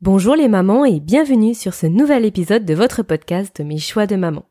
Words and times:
Bonjour 0.00 0.36
les 0.36 0.46
mamans 0.46 0.84
et 0.84 1.00
bienvenue 1.00 1.54
sur 1.54 1.74
ce 1.74 1.84
nouvel 1.84 2.24
épisode 2.24 2.64
de 2.64 2.72
votre 2.72 3.02
podcast 3.02 3.58
Mes 3.58 3.78
choix 3.78 4.06
de 4.06 4.14
maman. 4.14 4.48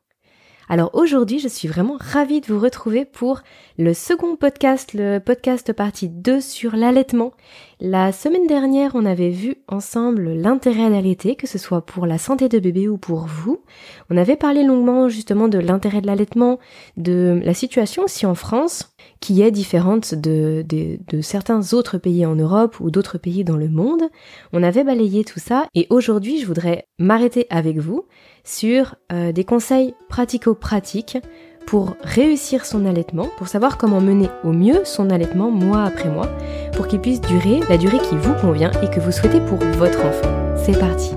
Alors 0.70 0.90
aujourd'hui, 0.94 1.40
je 1.40 1.48
suis 1.48 1.70
vraiment 1.70 1.96
ravie 1.98 2.42
de 2.42 2.48
vous 2.48 2.60
retrouver 2.60 3.06
pour 3.06 3.42
le 3.78 3.94
second 3.94 4.36
podcast, 4.36 4.94
le 4.94 5.20
podcast 5.20 5.72
partie 5.72 6.10
2 6.10 6.42
sur 6.42 6.76
l'allaitement. 6.76 7.32
La 7.80 8.12
semaine 8.12 8.48
dernière, 8.48 8.92
on 8.94 9.06
avait 9.06 9.30
vu 9.30 9.56
ensemble 9.70 10.34
l'intérêt 10.34 10.90
d'allaiter, 10.90 11.36
que 11.36 11.48
ce 11.48 11.58
soit 11.58 11.86
pour 11.86 12.06
la 12.06 12.18
santé 12.18 12.50
de 12.50 12.60
bébé 12.60 12.90
ou 12.90 12.98
pour 12.98 13.28
vous. 13.28 13.62
On 14.10 14.18
avait 14.18 14.36
parlé 14.36 14.64
longuement 14.64 15.08
justement 15.08 15.48
de 15.48 15.58
l'intérêt 15.58 16.02
de 16.02 16.08
l'allaitement, 16.08 16.60
de 16.98 17.40
la 17.46 17.54
situation 17.54 18.04
aussi 18.04 18.26
en 18.26 18.36
France, 18.36 18.94
qui 19.22 19.42
est 19.42 19.52
différente 19.52 20.16
de, 20.16 20.66
de, 20.68 21.22
certains 21.22 21.74
autres 21.74 21.98
pays 21.98 22.26
en 22.26 22.36
Europe 22.36 22.80
ou 22.82 22.92
d'autres 22.92 23.18
pays 23.18 23.46
dans 23.46 23.58
le 23.58 23.70
monde. 23.70 24.04
On 24.52 24.64
avait 24.64 24.84
balayé 24.84 25.24
tout 25.24 25.40
ça 25.40 25.68
et 25.76 25.88
aujourd'hui, 25.90 26.42
je 26.42 26.46
voudrais 26.46 26.88
m'arrêter 27.00 27.48
avec 27.50 27.78
vous 27.78 28.06
sur 28.48 28.96
euh, 29.12 29.32
des 29.32 29.44
conseils 29.44 29.94
pratico-pratiques 30.08 31.18
pour 31.66 31.98
réussir 32.02 32.66
son 32.66 32.86
allaitement, 32.86 33.28
pour 33.38 33.50
savoir 33.50 33.78
comment 33.78 34.00
mener 34.00 34.30
au 34.46 34.54
mieux 34.54 34.86
son 34.86 35.10
allaitement 35.10 35.52
mois 35.52 35.84
après 35.84 36.10
mois, 36.10 36.30
pour 36.74 36.88
qu'il 36.88 37.02
puisse 37.02 37.20
durer 37.20 37.60
la 37.68 37.78
durée 37.78 38.00
qui 38.00 38.16
vous 38.16 38.34
convient 38.36 38.72
et 38.82 38.90
que 38.90 39.02
vous 39.02 39.12
souhaitez 39.12 39.42
pour 39.42 39.60
votre 39.78 40.00
enfant. 40.06 40.56
C'est 40.56 40.80
parti 40.80 41.12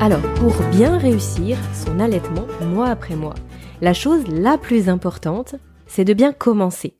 Alors, 0.00 0.22
pour 0.36 0.54
bien 0.70 0.96
réussir 0.96 1.58
son 1.74 1.98
allaitement 1.98 2.46
mois 2.72 2.88
après 2.88 3.16
mois, 3.16 3.34
la 3.82 3.92
chose 3.92 4.24
la 4.28 4.56
plus 4.56 4.88
importante, 4.88 5.56
c'est 5.86 6.04
de 6.04 6.14
bien 6.14 6.32
commencer. 6.32 6.94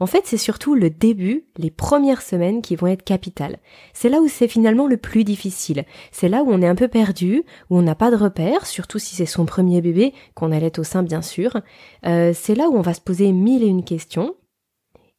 En 0.00 0.06
fait, 0.06 0.22
c'est 0.24 0.36
surtout 0.36 0.74
le 0.74 0.90
début, 0.90 1.46
les 1.56 1.70
premières 1.70 2.22
semaines 2.22 2.62
qui 2.62 2.76
vont 2.76 2.86
être 2.86 3.04
capitales. 3.04 3.58
C'est 3.92 4.08
là 4.08 4.20
où 4.20 4.28
c'est 4.28 4.48
finalement 4.48 4.86
le 4.86 4.96
plus 4.96 5.24
difficile. 5.24 5.84
C'est 6.12 6.28
là 6.28 6.42
où 6.42 6.50
on 6.50 6.62
est 6.62 6.66
un 6.66 6.74
peu 6.74 6.88
perdu, 6.88 7.44
où 7.70 7.78
on 7.78 7.82
n'a 7.82 7.94
pas 7.94 8.10
de 8.10 8.16
repères, 8.16 8.66
surtout 8.66 8.98
si 8.98 9.14
c'est 9.14 9.26
son 9.26 9.46
premier 9.46 9.80
bébé, 9.80 10.14
qu'on 10.34 10.52
allait 10.52 10.78
au 10.78 10.84
sein 10.84 11.02
bien 11.02 11.22
sûr. 11.22 11.60
Euh, 12.06 12.32
c'est 12.34 12.54
là 12.54 12.68
où 12.68 12.76
on 12.76 12.82
va 12.82 12.94
se 12.94 13.00
poser 13.00 13.32
mille 13.32 13.62
et 13.62 13.68
une 13.68 13.84
questions. 13.84 14.34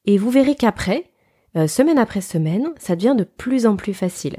Et 0.06 0.18
vous 0.18 0.30
verrez 0.30 0.56
qu'après, 0.56 1.12
euh, 1.58 1.68
semaine 1.68 1.98
après 1.98 2.22
semaine, 2.22 2.72
ça 2.78 2.96
devient 2.96 3.16
de 3.18 3.24
plus 3.24 3.66
en 3.66 3.76
plus 3.76 3.94
facile. 3.94 4.38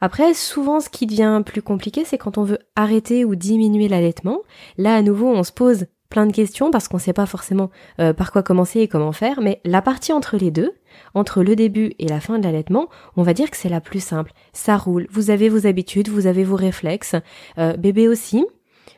Après, 0.00 0.32
souvent, 0.32 0.80
ce 0.80 0.88
qui 0.88 1.06
devient 1.06 1.42
plus 1.44 1.62
compliqué, 1.62 2.04
c'est 2.04 2.18
quand 2.18 2.38
on 2.38 2.44
veut 2.44 2.60
arrêter 2.76 3.24
ou 3.24 3.34
diminuer 3.34 3.88
l'allaitement. 3.88 4.42
Là, 4.76 4.94
à 4.94 5.02
nouveau, 5.02 5.26
on 5.26 5.42
se 5.42 5.52
pose 5.52 5.86
plein 6.08 6.26
de 6.26 6.32
questions 6.32 6.70
parce 6.70 6.88
qu'on 6.88 6.96
ne 6.96 7.02
sait 7.02 7.12
pas 7.12 7.26
forcément 7.26 7.70
euh, 8.00 8.12
par 8.12 8.32
quoi 8.32 8.42
commencer 8.42 8.80
et 8.80 8.88
comment 8.88 9.12
faire, 9.12 9.40
mais 9.40 9.60
la 9.64 9.82
partie 9.82 10.12
entre 10.12 10.36
les 10.36 10.50
deux, 10.50 10.72
entre 11.14 11.42
le 11.42 11.54
début 11.56 11.92
et 11.98 12.08
la 12.08 12.20
fin 12.20 12.38
de 12.38 12.44
l'allaitement, 12.44 12.88
on 13.16 13.22
va 13.22 13.34
dire 13.34 13.50
que 13.50 13.56
c'est 13.56 13.68
la 13.68 13.80
plus 13.80 14.02
simple. 14.02 14.32
Ça 14.52 14.76
roule, 14.76 15.06
vous 15.10 15.30
avez 15.30 15.48
vos 15.48 15.66
habitudes, 15.66 16.08
vous 16.08 16.26
avez 16.26 16.44
vos 16.44 16.56
réflexes, 16.56 17.16
euh, 17.58 17.76
bébé 17.76 18.08
aussi, 18.08 18.44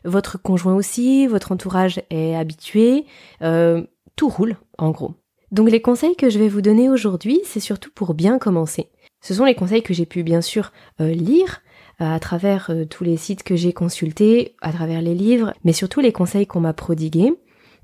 votre 0.05 0.41
conjoint 0.41 0.75
aussi, 0.75 1.27
votre 1.27 1.52
entourage 1.52 2.00
est 2.11 2.36
habitué, 2.36 3.06
euh, 3.42 3.83
tout 4.17 4.28
roule 4.28 4.56
en 4.78 4.91
gros. 4.91 5.14
Donc 5.50 5.70
les 5.70 5.83
conseils 5.83 6.17
que 6.17 6.30
je 6.30 6.39
vais 6.39 6.48
vous 6.48 6.62
donner 6.62 6.89
aujourd'hui, 6.89 7.41
c'est 7.45 7.61
surtout 7.61 7.91
pour 7.92 8.14
bien 8.14 8.39
commencer. 8.39 8.89
Ce 9.20 9.34
sont 9.34 9.45
les 9.45 9.56
conseils 9.56 9.83
que 9.83 9.92
j'ai 9.92 10.06
pu 10.06 10.22
bien 10.22 10.41
sûr 10.41 10.72
lire, 10.98 11.61
à 12.00 12.18
travers 12.18 12.70
euh, 12.70 12.84
tous 12.84 13.04
les 13.04 13.16
sites 13.16 13.42
que 13.42 13.56
j'ai 13.56 13.72
consultés, 13.72 14.56
à 14.60 14.72
travers 14.72 15.02
les 15.02 15.14
livres, 15.14 15.52
mais 15.64 15.72
surtout 15.72 16.00
les 16.00 16.12
conseils 16.12 16.46
qu'on 16.46 16.60
m'a 16.60 16.72
prodigués, 16.72 17.34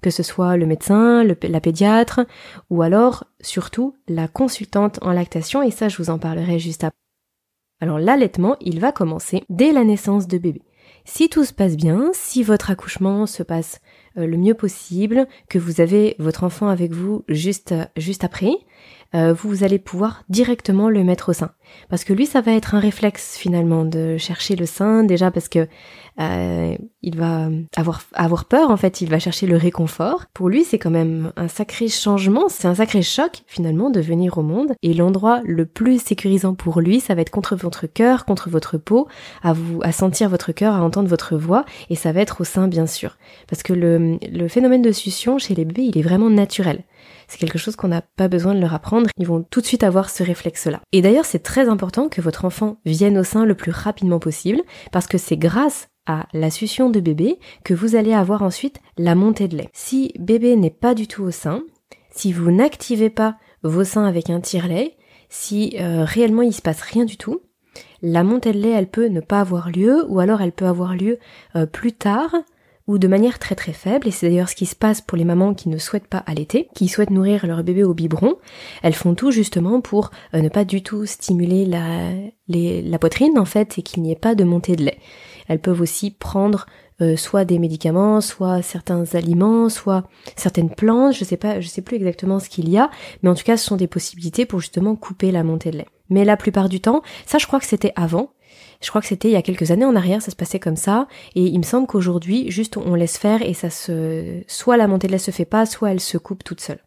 que 0.02 0.10
ce 0.10 0.22
soit 0.22 0.56
le 0.56 0.66
médecin, 0.66 1.24
la 1.24 1.60
pédiatre, 1.60 2.20
ou 2.70 2.82
alors 2.82 3.24
surtout 3.40 3.94
la 4.08 4.28
consultante 4.28 4.98
en 5.02 5.12
lactation, 5.12 5.62
et 5.62 5.70
ça 5.70 5.88
je 5.88 5.98
vous 5.98 6.10
en 6.10 6.18
parlerai 6.18 6.58
juste 6.58 6.84
après. 6.84 6.98
Alors 7.80 7.98
l'allaitement, 7.98 8.56
il 8.60 8.80
va 8.80 8.92
commencer 8.92 9.44
dès 9.50 9.72
la 9.72 9.84
naissance 9.84 10.26
de 10.26 10.38
bébé. 10.38 10.62
Si 11.04 11.28
tout 11.28 11.44
se 11.44 11.52
passe 11.52 11.76
bien, 11.76 12.10
si 12.14 12.42
votre 12.42 12.70
accouchement 12.70 13.26
se 13.26 13.42
passe 13.42 13.80
euh, 14.16 14.26
le 14.26 14.36
mieux 14.36 14.54
possible, 14.54 15.28
que 15.48 15.58
vous 15.58 15.80
avez 15.80 16.16
votre 16.18 16.42
enfant 16.42 16.68
avec 16.68 16.92
vous 16.92 17.24
juste, 17.28 17.74
juste 17.96 18.24
après, 18.24 18.52
euh, 19.14 19.32
vous 19.32 19.64
allez 19.64 19.78
pouvoir 19.78 20.24
directement 20.28 20.88
le 20.88 21.04
mettre 21.04 21.30
au 21.30 21.32
sein. 21.32 21.50
Parce 21.88 22.04
que 22.04 22.12
lui, 22.12 22.26
ça 22.26 22.40
va 22.40 22.52
être 22.52 22.74
un 22.74 22.80
réflexe 22.80 23.36
finalement 23.36 23.84
de 23.84 24.16
chercher 24.18 24.56
le 24.56 24.66
sein, 24.66 25.04
déjà 25.04 25.30
parce 25.30 25.48
que 25.48 25.66
euh, 26.18 26.76
il 27.02 27.16
va 27.16 27.48
avoir, 27.76 28.02
avoir 28.14 28.46
peur, 28.46 28.70
en 28.70 28.76
fait, 28.76 29.00
il 29.00 29.10
va 29.10 29.18
chercher 29.18 29.46
le 29.46 29.56
réconfort. 29.56 30.24
Pour 30.32 30.48
lui, 30.48 30.64
c'est 30.64 30.78
quand 30.78 30.90
même 30.90 31.32
un 31.36 31.48
sacré 31.48 31.88
changement, 31.88 32.48
c'est 32.48 32.68
un 32.68 32.74
sacré 32.74 33.02
choc 33.02 33.42
finalement 33.46 33.90
de 33.90 34.00
venir 34.00 34.38
au 34.38 34.42
monde. 34.42 34.72
Et 34.82 34.94
l'endroit 34.94 35.40
le 35.44 35.66
plus 35.66 36.02
sécurisant 36.02 36.54
pour 36.54 36.80
lui, 36.80 37.00
ça 37.00 37.14
va 37.14 37.20
être 37.20 37.30
contre 37.30 37.56
votre 37.56 37.86
cœur, 37.86 38.24
contre 38.24 38.48
votre 38.48 38.78
peau, 38.78 39.08
à 39.42 39.52
vous, 39.52 39.80
à 39.82 39.92
sentir 39.92 40.28
votre 40.28 40.52
cœur, 40.52 40.74
à 40.74 40.82
entendre 40.82 41.08
votre 41.08 41.36
voix, 41.36 41.64
et 41.90 41.96
ça 41.96 42.12
va 42.12 42.20
être 42.20 42.40
au 42.40 42.44
sein 42.44 42.68
bien 42.68 42.86
sûr. 42.86 43.18
Parce 43.48 43.62
que 43.62 43.72
le, 43.72 44.18
le 44.32 44.48
phénomène 44.48 44.82
de 44.82 44.92
succion 44.92 45.38
chez 45.38 45.54
les 45.54 45.64
bébés, 45.64 45.90
il 45.92 45.98
est 45.98 46.02
vraiment 46.02 46.30
naturel. 46.30 46.84
C'est 47.28 47.38
quelque 47.38 47.58
chose 47.58 47.76
qu'on 47.76 47.88
n'a 47.88 48.02
pas 48.02 48.28
besoin 48.28 48.54
de 48.54 48.60
leur 48.60 48.74
apprendre, 48.74 49.10
ils 49.18 49.26
vont 49.26 49.42
tout 49.42 49.60
de 49.60 49.66
suite 49.66 49.84
avoir 49.84 50.10
ce 50.10 50.22
réflexe-là. 50.22 50.80
Et 50.92 51.02
d'ailleurs, 51.02 51.24
c'est 51.24 51.42
très 51.42 51.68
important 51.68 52.08
que 52.08 52.20
votre 52.20 52.44
enfant 52.44 52.78
vienne 52.84 53.18
au 53.18 53.24
sein 53.24 53.44
le 53.44 53.54
plus 53.54 53.72
rapidement 53.72 54.18
possible, 54.18 54.62
parce 54.92 55.06
que 55.06 55.18
c'est 55.18 55.36
grâce 55.36 55.88
à 56.06 56.26
la 56.32 56.50
succion 56.50 56.88
de 56.88 57.00
bébé 57.00 57.38
que 57.64 57.74
vous 57.74 57.96
allez 57.96 58.12
avoir 58.12 58.42
ensuite 58.42 58.80
la 58.96 59.14
montée 59.14 59.48
de 59.48 59.56
lait. 59.56 59.70
Si 59.72 60.12
bébé 60.18 60.56
n'est 60.56 60.70
pas 60.70 60.94
du 60.94 61.08
tout 61.08 61.24
au 61.24 61.30
sein, 61.30 61.62
si 62.10 62.32
vous 62.32 62.50
n'activez 62.50 63.10
pas 63.10 63.36
vos 63.62 63.84
seins 63.84 64.06
avec 64.06 64.30
un 64.30 64.40
tire-lait, 64.40 64.96
si 65.28 65.76
euh, 65.80 66.04
réellement 66.04 66.42
il 66.42 66.54
se 66.54 66.62
passe 66.62 66.80
rien 66.80 67.04
du 67.04 67.16
tout, 67.16 67.40
la 68.02 68.22
montée 68.22 68.52
de 68.52 68.58
lait 68.58 68.70
elle 68.70 68.88
peut 68.88 69.08
ne 69.08 69.20
pas 69.20 69.40
avoir 69.40 69.70
lieu 69.70 70.04
ou 70.08 70.20
alors 70.20 70.40
elle 70.40 70.52
peut 70.52 70.66
avoir 70.66 70.94
lieu 70.94 71.18
euh, 71.56 71.66
plus 71.66 71.92
tard 71.92 72.34
ou 72.86 72.98
de 72.98 73.08
manière 73.08 73.38
très 73.38 73.54
très 73.54 73.72
faible, 73.72 74.08
et 74.08 74.10
c'est 74.10 74.28
d'ailleurs 74.28 74.48
ce 74.48 74.54
qui 74.54 74.66
se 74.66 74.76
passe 74.76 75.00
pour 75.00 75.18
les 75.18 75.24
mamans 75.24 75.54
qui 75.54 75.68
ne 75.68 75.78
souhaitent 75.78 76.06
pas 76.06 76.22
allaiter, 76.26 76.68
qui 76.74 76.88
souhaitent 76.88 77.10
nourrir 77.10 77.46
leur 77.46 77.64
bébé 77.64 77.82
au 77.82 77.94
biberon, 77.94 78.36
elles 78.82 78.94
font 78.94 79.14
tout 79.14 79.30
justement 79.30 79.80
pour 79.80 80.10
euh, 80.34 80.40
ne 80.40 80.48
pas 80.48 80.64
du 80.64 80.82
tout 80.82 81.04
stimuler 81.06 81.66
la, 81.66 82.10
la 82.48 82.98
poitrine 82.98 83.38
en 83.38 83.44
fait 83.44 83.78
et 83.78 83.82
qu'il 83.82 84.02
n'y 84.02 84.12
ait 84.12 84.16
pas 84.16 84.34
de 84.34 84.44
montée 84.44 84.76
de 84.76 84.84
lait. 84.84 84.98
Elles 85.48 85.60
peuvent 85.60 85.80
aussi 85.80 86.10
prendre 86.10 86.66
euh, 87.00 87.16
soit 87.16 87.44
des 87.44 87.58
médicaments, 87.58 88.20
soit 88.20 88.62
certains 88.62 89.04
aliments, 89.14 89.68
soit 89.68 90.04
certaines 90.34 90.70
plantes, 90.70 91.14
je 91.14 91.24
sais 91.24 91.36
pas, 91.36 91.60
je 91.60 91.68
sais 91.68 91.82
plus 91.82 91.96
exactement 91.96 92.38
ce 92.38 92.48
qu'il 92.48 92.70
y 92.70 92.78
a, 92.78 92.90
mais 93.22 93.28
en 93.28 93.34
tout 93.34 93.44
cas 93.44 93.56
ce 93.56 93.66
sont 93.66 93.76
des 93.76 93.86
possibilités 93.86 94.46
pour 94.46 94.60
justement 94.60 94.96
couper 94.96 95.30
la 95.30 95.42
montée 95.42 95.70
de 95.70 95.78
lait. 95.78 95.88
Mais 96.08 96.24
la 96.24 96.36
plupart 96.36 96.68
du 96.68 96.80
temps, 96.80 97.02
ça 97.26 97.38
je 97.38 97.46
crois 97.46 97.60
que 97.60 97.66
c'était 97.66 97.92
avant, 97.96 98.30
je 98.82 98.88
crois 98.88 99.00
que 99.00 99.06
c'était 99.06 99.28
il 99.28 99.32
y 99.32 99.36
a 99.36 99.42
quelques 99.42 99.70
années 99.70 99.84
en 99.84 99.96
arrière, 99.96 100.22
ça 100.22 100.30
se 100.30 100.36
passait 100.36 100.60
comme 100.60 100.76
ça. 100.76 101.08
Et 101.34 101.44
il 101.44 101.58
me 101.58 101.64
semble 101.64 101.86
qu'aujourd'hui, 101.86 102.50
juste 102.50 102.76
on 102.76 102.94
laisse 102.94 103.18
faire 103.18 103.42
et 103.42 103.54
ça 103.54 103.70
se, 103.70 104.42
soit 104.46 104.76
la 104.76 104.88
montée 104.88 105.06
de 105.06 105.12
lait 105.12 105.18
se 105.18 105.30
fait 105.30 105.44
pas, 105.44 105.66
soit 105.66 105.90
elle 105.90 106.00
se 106.00 106.18
coupe 106.18 106.44
toute 106.44 106.60
seule. 106.60 106.82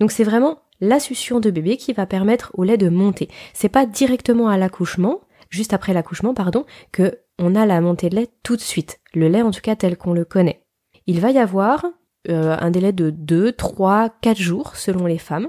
Donc 0.00 0.12
c'est 0.12 0.24
vraiment 0.24 0.60
la 0.80 1.00
succion 1.00 1.40
de 1.40 1.50
bébé 1.50 1.76
qui 1.76 1.92
va 1.92 2.06
permettre 2.06 2.52
au 2.54 2.64
lait 2.64 2.76
de 2.76 2.88
monter. 2.88 3.28
C'est 3.52 3.68
pas 3.68 3.86
directement 3.86 4.48
à 4.48 4.56
l'accouchement, 4.56 5.20
juste 5.50 5.72
après 5.72 5.92
l'accouchement, 5.92 6.34
pardon, 6.34 6.64
que 6.92 7.18
on 7.38 7.54
a 7.54 7.66
la 7.66 7.80
montée 7.80 8.10
de 8.10 8.16
lait 8.16 8.28
tout 8.42 8.56
de 8.56 8.60
suite. 8.60 9.00
Le 9.14 9.28
lait 9.28 9.42
en 9.42 9.50
tout 9.50 9.60
cas 9.60 9.76
tel 9.76 9.96
qu'on 9.96 10.12
le 10.12 10.24
connaît. 10.24 10.62
Il 11.06 11.20
va 11.20 11.30
y 11.30 11.38
avoir 11.38 11.86
euh, 12.28 12.56
un 12.58 12.70
délai 12.70 12.92
de 12.92 13.10
2, 13.10 13.52
3, 13.52 14.10
4 14.20 14.36
jours 14.36 14.76
selon 14.76 15.06
les 15.06 15.18
femmes, 15.18 15.48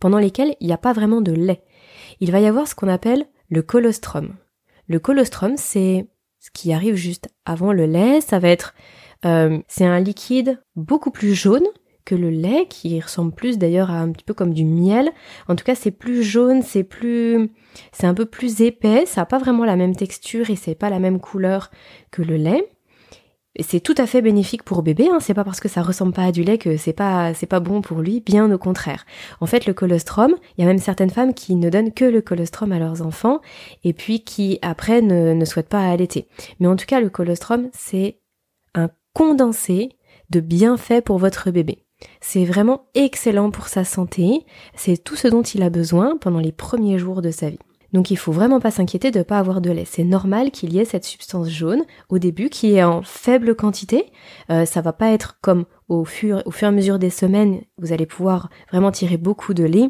pendant 0.00 0.18
lesquels 0.18 0.54
il 0.60 0.66
n'y 0.66 0.72
a 0.72 0.78
pas 0.78 0.92
vraiment 0.92 1.20
de 1.20 1.32
lait. 1.32 1.62
Il 2.20 2.32
va 2.32 2.40
y 2.40 2.46
avoir 2.46 2.66
ce 2.68 2.74
qu'on 2.74 2.88
appelle 2.88 3.26
le 3.48 3.62
colostrum. 3.62 4.36
Le 4.88 4.98
colostrum, 4.98 5.56
c'est 5.56 6.06
ce 6.38 6.50
qui 6.52 6.72
arrive 6.72 6.94
juste 6.94 7.28
avant 7.44 7.72
le 7.72 7.86
lait. 7.86 8.20
Ça 8.20 8.38
va 8.38 8.48
être, 8.48 8.74
euh, 9.24 9.58
c'est 9.68 9.84
un 9.84 10.00
liquide 10.00 10.60
beaucoup 10.76 11.10
plus 11.10 11.34
jaune 11.34 11.66
que 12.04 12.14
le 12.14 12.30
lait, 12.30 12.66
qui 12.70 13.00
ressemble 13.00 13.32
plus 13.32 13.58
d'ailleurs 13.58 13.90
à 13.90 13.98
un 13.98 14.12
petit 14.12 14.24
peu 14.24 14.32
comme 14.32 14.54
du 14.54 14.64
miel. 14.64 15.10
En 15.48 15.56
tout 15.56 15.64
cas, 15.64 15.74
c'est 15.74 15.90
plus 15.90 16.22
jaune, 16.22 16.62
c'est 16.62 16.84
plus, 16.84 17.50
c'est 17.90 18.06
un 18.06 18.14
peu 18.14 18.26
plus 18.26 18.60
épais. 18.60 19.06
Ça 19.06 19.22
n'a 19.22 19.26
pas 19.26 19.38
vraiment 19.38 19.64
la 19.64 19.74
même 19.74 19.96
texture 19.96 20.48
et 20.50 20.56
c'est 20.56 20.76
pas 20.76 20.88
la 20.88 21.00
même 21.00 21.18
couleur 21.18 21.70
que 22.12 22.22
le 22.22 22.36
lait 22.36 22.75
c'est 23.60 23.80
tout 23.80 23.94
à 23.98 24.06
fait 24.06 24.22
bénéfique 24.22 24.62
pour 24.62 24.82
bébé, 24.82 25.08
hein. 25.10 25.18
c'est 25.20 25.34
pas 25.34 25.44
parce 25.44 25.60
que 25.60 25.68
ça 25.68 25.82
ressemble 25.82 26.12
pas 26.12 26.24
à 26.24 26.32
du 26.32 26.42
lait 26.42 26.58
que 26.58 26.76
c'est 26.76 26.92
pas 26.92 27.34
c'est 27.34 27.46
pas 27.46 27.60
bon 27.60 27.80
pour 27.80 28.00
lui, 28.00 28.20
bien 28.20 28.50
au 28.52 28.58
contraire. 28.58 29.04
En 29.40 29.46
fait, 29.46 29.66
le 29.66 29.74
colostrum, 29.74 30.34
il 30.56 30.62
y 30.62 30.64
a 30.64 30.66
même 30.66 30.78
certaines 30.78 31.10
femmes 31.10 31.34
qui 31.34 31.54
ne 31.54 31.70
donnent 31.70 31.92
que 31.92 32.04
le 32.04 32.20
colostrum 32.20 32.72
à 32.72 32.78
leurs 32.78 33.02
enfants 33.02 33.40
et 33.84 33.92
puis 33.92 34.20
qui 34.24 34.58
après 34.62 35.02
ne, 35.02 35.32
ne 35.32 35.44
souhaitent 35.44 35.68
pas 35.68 35.88
allaiter. 35.88 36.28
Mais 36.60 36.66
en 36.66 36.76
tout 36.76 36.86
cas, 36.86 37.00
le 37.00 37.10
colostrum, 37.10 37.68
c'est 37.72 38.18
un 38.74 38.90
condensé 39.12 39.90
de 40.30 40.40
bienfaits 40.40 41.02
pour 41.04 41.18
votre 41.18 41.50
bébé. 41.50 41.86
C'est 42.20 42.44
vraiment 42.44 42.86
excellent 42.94 43.50
pour 43.50 43.68
sa 43.68 43.84
santé, 43.84 44.44
c'est 44.74 45.02
tout 45.02 45.16
ce 45.16 45.28
dont 45.28 45.42
il 45.42 45.62
a 45.62 45.70
besoin 45.70 46.18
pendant 46.18 46.40
les 46.40 46.52
premiers 46.52 46.98
jours 46.98 47.22
de 47.22 47.30
sa 47.30 47.48
vie. 47.48 47.58
Donc 47.96 48.10
il 48.10 48.16
faut 48.16 48.30
vraiment 48.30 48.60
pas 48.60 48.70
s'inquiéter 48.70 49.10
de 49.10 49.20
ne 49.20 49.24
pas 49.24 49.38
avoir 49.38 49.62
de 49.62 49.70
lait. 49.70 49.86
C'est 49.86 50.04
normal 50.04 50.50
qu'il 50.50 50.74
y 50.74 50.78
ait 50.78 50.84
cette 50.84 51.06
substance 51.06 51.48
jaune 51.48 51.82
au 52.10 52.18
début 52.18 52.50
qui 52.50 52.74
est 52.74 52.84
en 52.84 53.00
faible 53.00 53.56
quantité. 53.56 54.12
Euh, 54.50 54.66
ça 54.66 54.82
va 54.82 54.92
pas 54.92 55.12
être 55.12 55.38
comme 55.40 55.64
au 55.88 56.04
fur, 56.04 56.40
et 56.40 56.64
à 56.66 56.70
mesure 56.70 56.98
des 56.98 57.08
semaines, 57.08 57.62
vous 57.78 57.94
allez 57.94 58.04
pouvoir 58.04 58.50
vraiment 58.70 58.90
tirer 58.90 59.16
beaucoup 59.16 59.54
de 59.54 59.64
lait. 59.64 59.88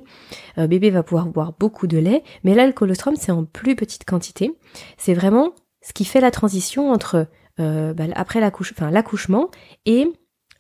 Euh, 0.57 0.69
bébé 0.69 0.91
va 0.91 1.03
pouvoir 1.03 1.27
boire 1.27 1.53
beaucoup 1.59 1.89
de 1.89 1.99
lait. 1.99 2.23
Mais 2.45 2.55
là, 2.55 2.65
le 2.69 2.73
colostrum, 2.73 3.17
c'est 3.17 3.33
en 3.33 3.45
plus 3.45 3.75
petite 3.75 4.05
quantité. 4.05 4.57
C'est 4.99 5.15
vraiment 5.15 5.53
ce 5.83 5.93
qui 5.93 6.05
fait 6.05 6.21
la 6.21 6.31
transition 6.31 6.93
entre 6.93 7.27
euh, 7.59 7.93
bah, 7.93 8.05
après 8.15 8.39
l'accouchement 8.39 9.51
et 9.85 10.07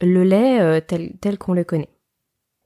le 0.00 0.25
lait 0.25 0.60
euh, 0.60 0.81
tel, 0.81 1.12
tel 1.20 1.38
qu'on 1.38 1.52
le 1.52 1.62
connaît. 1.62 1.90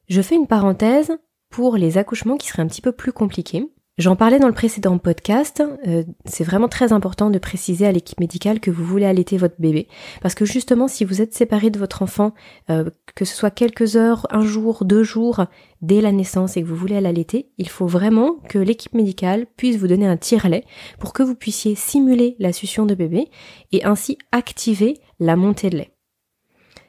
Je 0.09 0.23
fais 0.23 0.37
une 0.37 0.47
parenthèse 0.47 1.13
pour 1.51 1.77
les 1.77 1.99
accouchements 1.99 2.39
qui 2.39 2.49
seraient 2.49 2.63
un 2.63 2.67
petit 2.67 2.81
peu 2.81 2.93
plus 2.93 3.13
compliqués. 3.13 3.71
J'en 3.99 4.17
parlais 4.17 4.39
dans 4.39 4.47
le 4.47 4.55
précédent 4.55 4.97
podcast, 4.97 5.63
euh, 5.87 6.05
c'est 6.25 6.45
vraiment 6.45 6.69
très 6.69 6.95
important 6.95 7.29
de 7.29 7.39
préciser 7.39 7.87
à 7.87 7.93
l'équipe 7.93 8.19
médicale 8.19 8.59
que 8.59 8.71
vous 8.71 8.85
voulez 8.85 9.05
allaiter 9.05 9.37
votre 9.37 9.57
bébé. 9.59 9.89
Parce 10.23 10.35
que 10.35 10.47
justement, 10.47 10.89
si 10.89 11.05
vous 11.05 11.21
êtes 11.21 11.35
séparé 11.35 11.69
de 11.69 11.79
votre 11.79 12.01
enfant, 12.01 12.33
euh, 12.71 12.89
que 13.15 13.27
ce 13.27 13.37
soit 13.37 13.51
quelques 13.51 13.97
heures, 13.97 14.27
un 14.31 14.41
jour, 14.41 14.87
deux 14.87 15.03
jours, 15.03 15.45
dès 15.83 16.01
la 16.01 16.13
naissance 16.13 16.57
et 16.57 16.63
que 16.63 16.67
vous 16.67 16.77
voulez 16.77 16.99
l'allaiter, 16.99 17.51
il 17.59 17.69
faut 17.69 17.87
vraiment 17.87 18.37
que 18.49 18.59
l'équipe 18.59 18.95
médicale 18.95 19.47
puisse 19.59 19.77
vous 19.77 19.89
donner 19.89 20.07
un 20.07 20.17
tire-lait 20.17 20.65
pour 20.99 21.13
que 21.13 21.23
vous 21.23 21.35
puissiez 21.35 21.75
simuler 21.75 22.37
la 22.39 22.55
succion 22.55 22.87
de 22.87 22.95
bébé 22.95 23.29
et 23.71 23.85
ainsi 23.85 24.17
activer 24.33 24.99
la 25.19 25.37
montée 25.37 25.69
de 25.69 25.77
lait. 25.77 25.91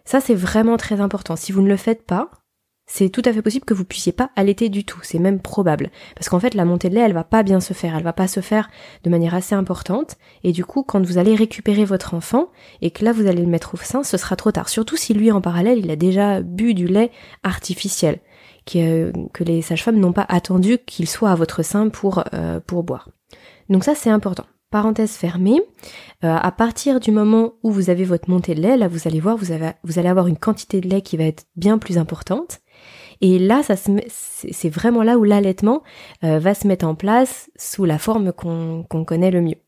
Ça, 0.05 0.21
c'est 0.21 0.35
vraiment 0.35 0.77
très 0.77 1.01
important. 1.01 1.35
Si 1.35 1.51
vous 1.51 1.61
ne 1.61 1.67
le 1.67 1.77
faites 1.77 2.05
pas, 2.05 2.31
c'est 2.93 3.07
tout 3.07 3.21
à 3.23 3.31
fait 3.31 3.41
possible 3.41 3.63
que 3.63 3.73
vous 3.73 3.85
puissiez 3.85 4.11
pas 4.11 4.31
allaiter 4.35 4.67
du 4.67 4.83
tout, 4.83 4.99
c'est 5.01 5.17
même 5.17 5.39
probable. 5.39 5.91
Parce 6.13 6.27
qu'en 6.27 6.41
fait, 6.41 6.53
la 6.53 6.65
montée 6.65 6.89
de 6.89 6.95
lait, 6.95 7.01
elle 7.01 7.13
va 7.13 7.23
pas 7.23 7.41
bien 7.41 7.61
se 7.61 7.71
faire, 7.71 7.95
elle 7.95 8.03
va 8.03 8.11
pas 8.11 8.27
se 8.27 8.41
faire 8.41 8.69
de 9.05 9.09
manière 9.09 9.33
assez 9.33 9.55
importante, 9.55 10.17
et 10.43 10.51
du 10.51 10.65
coup, 10.65 10.83
quand 10.83 11.01
vous 11.05 11.17
allez 11.17 11.33
récupérer 11.33 11.85
votre 11.85 12.15
enfant, 12.15 12.49
et 12.81 12.91
que 12.91 13.05
là 13.05 13.13
vous 13.13 13.27
allez 13.27 13.43
le 13.43 13.47
mettre 13.47 13.75
au 13.75 13.77
sein, 13.77 14.03
ce 14.03 14.17
sera 14.17 14.35
trop 14.35 14.51
tard. 14.51 14.67
Surtout 14.67 14.97
si 14.97 15.13
lui, 15.13 15.31
en 15.31 15.39
parallèle, 15.39 15.79
il 15.79 15.89
a 15.89 15.95
déjà 15.95 16.41
bu 16.41 16.73
du 16.73 16.85
lait 16.85 17.11
artificiel, 17.43 18.19
que, 18.65 19.13
que 19.31 19.45
les 19.45 19.61
sages-femmes 19.61 19.99
n'ont 19.99 20.11
pas 20.11 20.25
attendu 20.27 20.77
qu'il 20.85 21.07
soit 21.07 21.31
à 21.31 21.35
votre 21.35 21.63
sein 21.63 21.87
pour, 21.87 22.25
euh, 22.33 22.59
pour 22.59 22.83
boire. 22.83 23.07
Donc 23.69 23.85
ça, 23.85 23.95
c'est 23.95 24.09
important. 24.09 24.45
Parenthèse 24.69 25.11
fermée, 25.11 25.61
euh, 26.23 26.33
à 26.33 26.51
partir 26.51 26.99
du 26.99 27.11
moment 27.11 27.53
où 27.61 27.71
vous 27.71 27.89
avez 27.89 28.05
votre 28.05 28.29
montée 28.29 28.55
de 28.55 28.61
lait, 28.61 28.77
là 28.77 28.87
vous 28.87 29.05
allez 29.05 29.19
voir, 29.19 29.35
vous, 29.35 29.51
avez, 29.51 29.71
vous 29.83 29.99
allez 29.99 30.07
avoir 30.07 30.27
une 30.27 30.37
quantité 30.37 30.79
de 30.79 30.87
lait 30.87 31.01
qui 31.01 31.17
va 31.17 31.25
être 31.25 31.43
bien 31.57 31.77
plus 31.77 31.97
importante. 31.97 32.61
Et 33.21 33.39
là, 33.39 33.61
c'est 33.63 34.69
vraiment 34.69 35.03
là 35.03 35.17
où 35.17 35.23
l'allaitement 35.23 35.83
euh, 36.23 36.39
va 36.39 36.53
se 36.53 36.67
mettre 36.67 36.85
en 36.85 36.95
place 36.95 37.49
sous 37.55 37.85
la 37.85 37.99
forme 37.99 38.33
qu'on 38.33 39.05
connaît 39.05 39.31
le 39.31 39.41
mieux. 39.41 39.61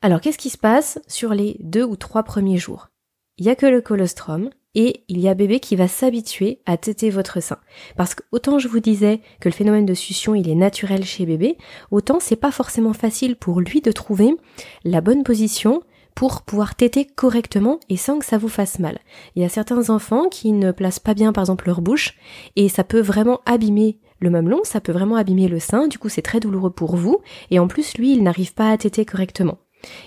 Alors, 0.00 0.20
qu'est-ce 0.20 0.38
qui 0.38 0.50
se 0.50 0.58
passe 0.58 1.00
sur 1.08 1.34
les 1.34 1.56
deux 1.60 1.84
ou 1.84 1.96
trois 1.96 2.22
premiers 2.22 2.58
jours? 2.58 2.88
Il 3.36 3.46
y 3.46 3.50
a 3.50 3.56
que 3.56 3.66
le 3.66 3.80
colostrum 3.80 4.50
et 4.74 5.04
il 5.08 5.18
y 5.18 5.28
a 5.28 5.34
bébé 5.34 5.58
qui 5.58 5.76
va 5.76 5.88
s'habituer 5.88 6.60
à 6.66 6.76
téter 6.76 7.10
votre 7.10 7.40
sein. 7.40 7.58
Parce 7.96 8.14
que 8.14 8.22
autant 8.32 8.58
je 8.58 8.68
vous 8.68 8.80
disais 8.80 9.20
que 9.40 9.48
le 9.48 9.54
phénomène 9.54 9.86
de 9.86 9.94
succion 9.94 10.34
il 10.34 10.48
est 10.48 10.54
naturel 10.54 11.04
chez 11.04 11.26
bébé, 11.26 11.56
autant 11.90 12.20
c'est 12.20 12.36
pas 12.36 12.52
forcément 12.52 12.92
facile 12.92 13.36
pour 13.36 13.60
lui 13.60 13.80
de 13.80 13.92
trouver 13.92 14.36
la 14.84 15.00
bonne 15.00 15.24
position 15.24 15.82
pour 16.18 16.42
pouvoir 16.42 16.74
téter 16.74 17.04
correctement 17.04 17.78
et 17.88 17.96
sans 17.96 18.18
que 18.18 18.24
ça 18.24 18.38
vous 18.38 18.48
fasse 18.48 18.80
mal. 18.80 18.98
Il 19.36 19.42
y 19.42 19.44
a 19.44 19.48
certains 19.48 19.88
enfants 19.88 20.28
qui 20.28 20.50
ne 20.50 20.72
placent 20.72 20.98
pas 20.98 21.14
bien 21.14 21.32
par 21.32 21.42
exemple 21.42 21.68
leur 21.68 21.80
bouche 21.80 22.18
et 22.56 22.68
ça 22.68 22.82
peut 22.82 22.98
vraiment 22.98 23.40
abîmer 23.46 24.00
le 24.18 24.28
mamelon, 24.28 24.62
ça 24.64 24.80
peut 24.80 24.90
vraiment 24.90 25.14
abîmer 25.14 25.46
le 25.46 25.60
sein, 25.60 25.86
du 25.86 25.96
coup 25.96 26.08
c'est 26.08 26.20
très 26.20 26.40
douloureux 26.40 26.72
pour 26.72 26.96
vous 26.96 27.20
et 27.52 27.60
en 27.60 27.68
plus 27.68 27.96
lui 27.96 28.14
il 28.14 28.24
n'arrive 28.24 28.52
pas 28.52 28.72
à 28.72 28.76
téter 28.76 29.04
correctement. 29.04 29.58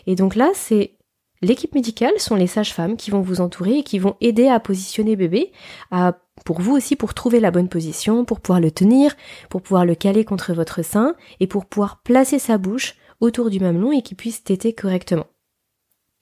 Et 0.05 0.15
donc 0.15 0.35
là 0.35 0.49
c'est 0.53 0.97
l'équipe 1.41 1.73
médicale 1.73 2.11
sont 2.17 2.35
les 2.35 2.45
sages-femmes 2.45 2.97
qui 2.97 3.09
vont 3.09 3.21
vous 3.21 3.39
entourer 3.39 3.77
et 3.77 3.83
qui 3.83 3.97
vont 3.97 4.17
aider 4.19 4.49
à 4.49 4.59
positionner 4.59 5.15
bébé, 5.15 5.53
à 5.91 6.17
pour 6.43 6.59
vous 6.59 6.75
aussi 6.75 6.97
pour 6.97 7.13
trouver 7.13 7.39
la 7.39 7.51
bonne 7.51 7.69
position, 7.69 8.25
pour 8.25 8.41
pouvoir 8.41 8.59
le 8.59 8.71
tenir, 8.71 9.15
pour 9.49 9.61
pouvoir 9.61 9.85
le 9.85 9.95
caler 9.95 10.25
contre 10.25 10.51
votre 10.51 10.83
sein 10.83 11.15
et 11.39 11.47
pour 11.47 11.67
pouvoir 11.67 12.01
placer 12.01 12.37
sa 12.37 12.57
bouche 12.57 12.95
autour 13.21 13.49
du 13.49 13.61
mamelon 13.61 13.93
et 13.93 14.01
qu'il 14.01 14.17
puisse 14.17 14.43
téter 14.43 14.73
correctement. 14.73 15.27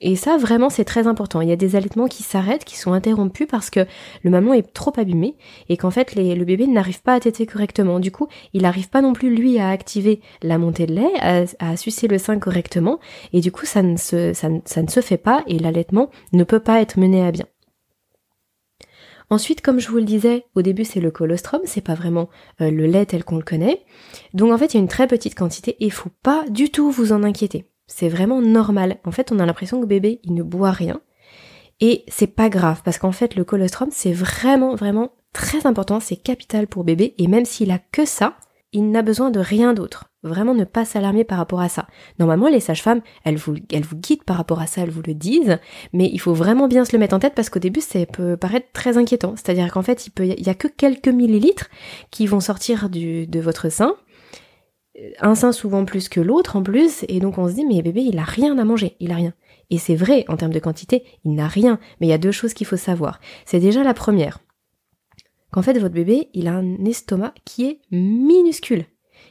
Et 0.01 0.15
ça, 0.15 0.37
vraiment, 0.37 0.69
c'est 0.69 0.85
très 0.85 1.07
important. 1.07 1.41
Il 1.41 1.49
y 1.49 1.51
a 1.51 1.57
des 1.57 1.75
allaitements 1.75 2.07
qui 2.07 2.23
s'arrêtent, 2.23 2.63
qui 2.63 2.77
sont 2.77 2.93
interrompus 2.93 3.47
parce 3.49 3.69
que 3.69 3.85
le 4.23 4.29
mamelon 4.29 4.53
est 4.53 4.73
trop 4.73 4.93
abîmé 4.95 5.35
et 5.67 5.75
qu'en 5.75 5.91
fait, 5.91 6.15
le 6.15 6.43
bébé 6.45 6.67
n'arrive 6.67 7.01
pas 7.01 7.15
à 7.15 7.19
téter 7.19 7.45
correctement. 7.45 7.99
Du 7.99 8.11
coup, 8.11 8.27
il 8.53 8.61
n'arrive 8.61 8.89
pas 8.89 9.01
non 9.01 9.11
plus, 9.11 9.35
lui, 9.35 9.59
à 9.59 9.69
activer 9.69 10.21
la 10.41 10.57
montée 10.57 10.85
de 10.85 10.93
lait, 10.93 11.45
à, 11.59 11.75
sucer 11.75 12.07
le 12.07 12.17
sein 12.17 12.39
correctement. 12.39 12.99
Et 13.33 13.41
du 13.41 13.51
coup, 13.51 13.65
ça 13.65 13.81
ne 13.81 13.97
se, 13.97 14.33
ça, 14.33 14.49
ne 14.49 14.89
se 14.89 15.01
fait 15.01 15.17
pas 15.17 15.43
et 15.47 15.59
l'allaitement 15.59 16.09
ne 16.31 16.45
peut 16.45 16.61
pas 16.61 16.81
être 16.81 16.97
mené 16.97 17.25
à 17.25 17.31
bien. 17.31 17.45
Ensuite, 19.29 19.61
comme 19.61 19.79
je 19.79 19.89
vous 19.89 19.97
le 19.97 20.05
disais, 20.05 20.45
au 20.55 20.63
début 20.63 20.85
c'est 20.85 20.99
le 20.99 21.11
colostrum, 21.11 21.61
c'est 21.65 21.81
pas 21.81 21.93
vraiment 21.93 22.29
euh, 22.61 22.71
le 22.71 22.87
lait 22.87 23.05
tel 23.05 23.23
qu'on 23.23 23.37
le 23.37 23.43
connaît. 23.43 23.83
Donc 24.33 24.51
en 24.51 24.57
fait, 24.57 24.73
il 24.73 24.77
y 24.77 24.79
a 24.79 24.81
une 24.81 24.87
très 24.87 25.05
petite 25.05 25.35
quantité 25.35 25.71
et 25.79 25.85
il 25.85 25.91
faut 25.91 26.09
pas 26.23 26.45
du 26.49 26.71
tout 26.71 26.89
vous 26.89 27.11
en 27.13 27.21
inquiéter. 27.21 27.69
C'est 27.89 28.07
vraiment 28.07 28.41
normal. 28.41 28.97
En 29.03 29.11
fait, 29.11 29.31
on 29.31 29.39
a 29.39 29.45
l'impression 29.45 29.81
que 29.81 29.85
bébé, 29.85 30.21
il 30.23 30.35
ne 30.35 30.43
boit 30.43 30.71
rien. 30.71 31.01
Et 31.81 32.05
c'est 32.07 32.27
pas 32.27 32.49
grave, 32.49 32.81
parce 32.85 32.97
qu'en 32.97 33.11
fait, 33.11 33.35
le 33.35 33.43
colostrum, 33.43 33.89
c'est 33.91 34.13
vraiment, 34.13 34.75
vraiment 34.75 35.11
très 35.33 35.65
important, 35.65 35.99
c'est 35.99 36.17
capital 36.17 36.67
pour 36.67 36.83
bébé, 36.83 37.15
et 37.17 37.27
même 37.27 37.45
s'il 37.45 37.71
a 37.71 37.79
que 37.79 38.05
ça, 38.05 38.35
il 38.71 38.91
n'a 38.91 39.01
besoin 39.01 39.31
de 39.31 39.39
rien 39.39 39.73
d'autre. 39.73 40.05
Vraiment 40.21 40.53
ne 40.53 40.65
pas 40.65 40.85
s'alarmer 40.85 41.23
par 41.23 41.37
rapport 41.37 41.61
à 41.61 41.69
ça. 41.69 41.87
Normalement, 42.19 42.49
les 42.49 42.59
sages-femmes, 42.59 43.01
elles 43.23 43.37
vous, 43.37 43.55
elles 43.71 43.85
vous 43.85 43.95
guident 43.95 44.25
par 44.25 44.35
rapport 44.35 44.59
à 44.59 44.67
ça, 44.67 44.81
elles 44.81 44.89
vous 44.89 45.01
le 45.05 45.13
disent, 45.13 45.57
mais 45.93 46.09
il 46.11 46.19
faut 46.19 46.33
vraiment 46.33 46.67
bien 46.67 46.83
se 46.85 46.91
le 46.91 46.99
mettre 46.99 47.15
en 47.15 47.19
tête 47.19 47.33
parce 47.35 47.49
qu'au 47.49 47.59
début, 47.59 47.81
ça 47.81 48.05
peut 48.05 48.35
paraître 48.35 48.67
très 48.73 48.97
inquiétant. 48.97 49.33
C'est-à-dire 49.37 49.71
qu'en 49.71 49.81
fait, 49.81 50.05
il 50.05 50.11
peut, 50.11 50.25
y 50.25 50.49
a 50.49 50.53
que 50.53 50.67
quelques 50.67 51.07
millilitres 51.07 51.69
qui 52.11 52.27
vont 52.27 52.41
sortir 52.41 52.89
du, 52.89 53.25
de 53.27 53.39
votre 53.39 53.69
sein, 53.69 53.95
un 55.19 55.35
sein 55.35 55.51
souvent 55.51 55.85
plus 55.85 56.09
que 56.09 56.19
l'autre 56.19 56.55
en 56.55 56.63
plus, 56.63 57.05
et 57.07 57.19
donc 57.19 57.37
on 57.37 57.47
se 57.47 57.53
dit 57.53 57.65
mais 57.65 57.81
bébé 57.81 58.01
il 58.01 58.17
a 58.19 58.23
rien 58.23 58.57
à 58.57 58.65
manger, 58.65 58.95
il 58.99 59.11
a 59.11 59.15
rien. 59.15 59.33
Et 59.69 59.77
c'est 59.77 59.95
vrai 59.95 60.25
en 60.27 60.37
termes 60.37 60.53
de 60.53 60.59
quantité, 60.59 61.03
il 61.25 61.35
n'a 61.35 61.47
rien, 61.47 61.79
mais 61.99 62.07
il 62.07 62.09
y 62.09 62.13
a 62.13 62.17
deux 62.17 62.31
choses 62.31 62.53
qu'il 62.53 62.67
faut 62.67 62.77
savoir. 62.77 63.19
C'est 63.45 63.59
déjà 63.59 63.83
la 63.83 63.93
première, 63.93 64.39
qu'en 65.51 65.61
fait 65.61 65.77
votre 65.77 65.93
bébé 65.93 66.29
il 66.33 66.47
a 66.47 66.53
un 66.53 66.85
estomac 66.85 67.33
qui 67.45 67.65
est 67.65 67.79
minuscule, 67.91 68.85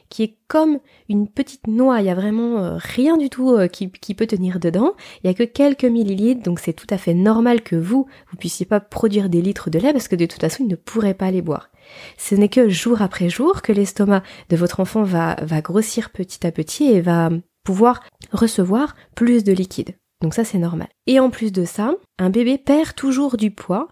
qui 0.09 0.23
est 0.23 0.37
comme 0.47 0.79
une 1.07 1.27
petite 1.27 1.67
noix, 1.67 2.01
il 2.01 2.07
y 2.07 2.09
a 2.09 2.15
vraiment 2.15 2.63
euh, 2.63 2.77
rien 2.77 3.17
du 3.17 3.29
tout 3.29 3.51
euh, 3.51 3.67
qui, 3.67 3.87
peut 3.87 4.27
tenir 4.27 4.59
dedans, 4.59 4.93
il 5.23 5.27
y 5.27 5.29
a 5.29 5.33
que 5.33 5.43
quelques 5.43 5.85
millilitres, 5.85 6.43
donc 6.43 6.59
c'est 6.59 6.73
tout 6.73 6.87
à 6.89 6.97
fait 6.97 7.13
normal 7.13 7.61
que 7.61 7.75
vous, 7.75 8.07
vous 8.31 8.37
puissiez 8.37 8.65
pas 8.65 8.79
produire 8.79 9.29
des 9.29 9.41
litres 9.41 9.69
de 9.69 9.79
lait 9.79 9.93
parce 9.93 10.07
que 10.07 10.15
de 10.15 10.25
toute 10.25 10.41
façon 10.41 10.63
il 10.63 10.69
ne 10.69 10.75
pourrait 10.75 11.13
pas 11.13 11.31
les 11.31 11.41
boire. 11.41 11.69
Ce 12.17 12.35
n'est 12.35 12.49
que 12.49 12.69
jour 12.69 13.01
après 13.01 13.29
jour 13.29 13.61
que 13.61 13.71
l'estomac 13.71 14.23
de 14.49 14.55
votre 14.55 14.79
enfant 14.79 15.03
va, 15.03 15.35
grossir 15.61 16.09
petit 16.09 16.45
à 16.45 16.51
petit 16.51 16.85
et 16.85 17.01
va 17.01 17.29
pouvoir 17.63 18.01
recevoir 18.31 18.95
plus 19.15 19.43
de 19.43 19.53
liquide. 19.53 19.95
Donc 20.21 20.33
ça 20.33 20.43
c'est 20.43 20.57
normal. 20.57 20.89
Et 21.07 21.19
en 21.19 21.29
plus 21.29 21.51
de 21.51 21.65
ça, 21.65 21.93
un 22.17 22.29
bébé 22.29 22.57
perd 22.57 22.95
toujours 22.95 23.37
du 23.37 23.51
poids 23.51 23.87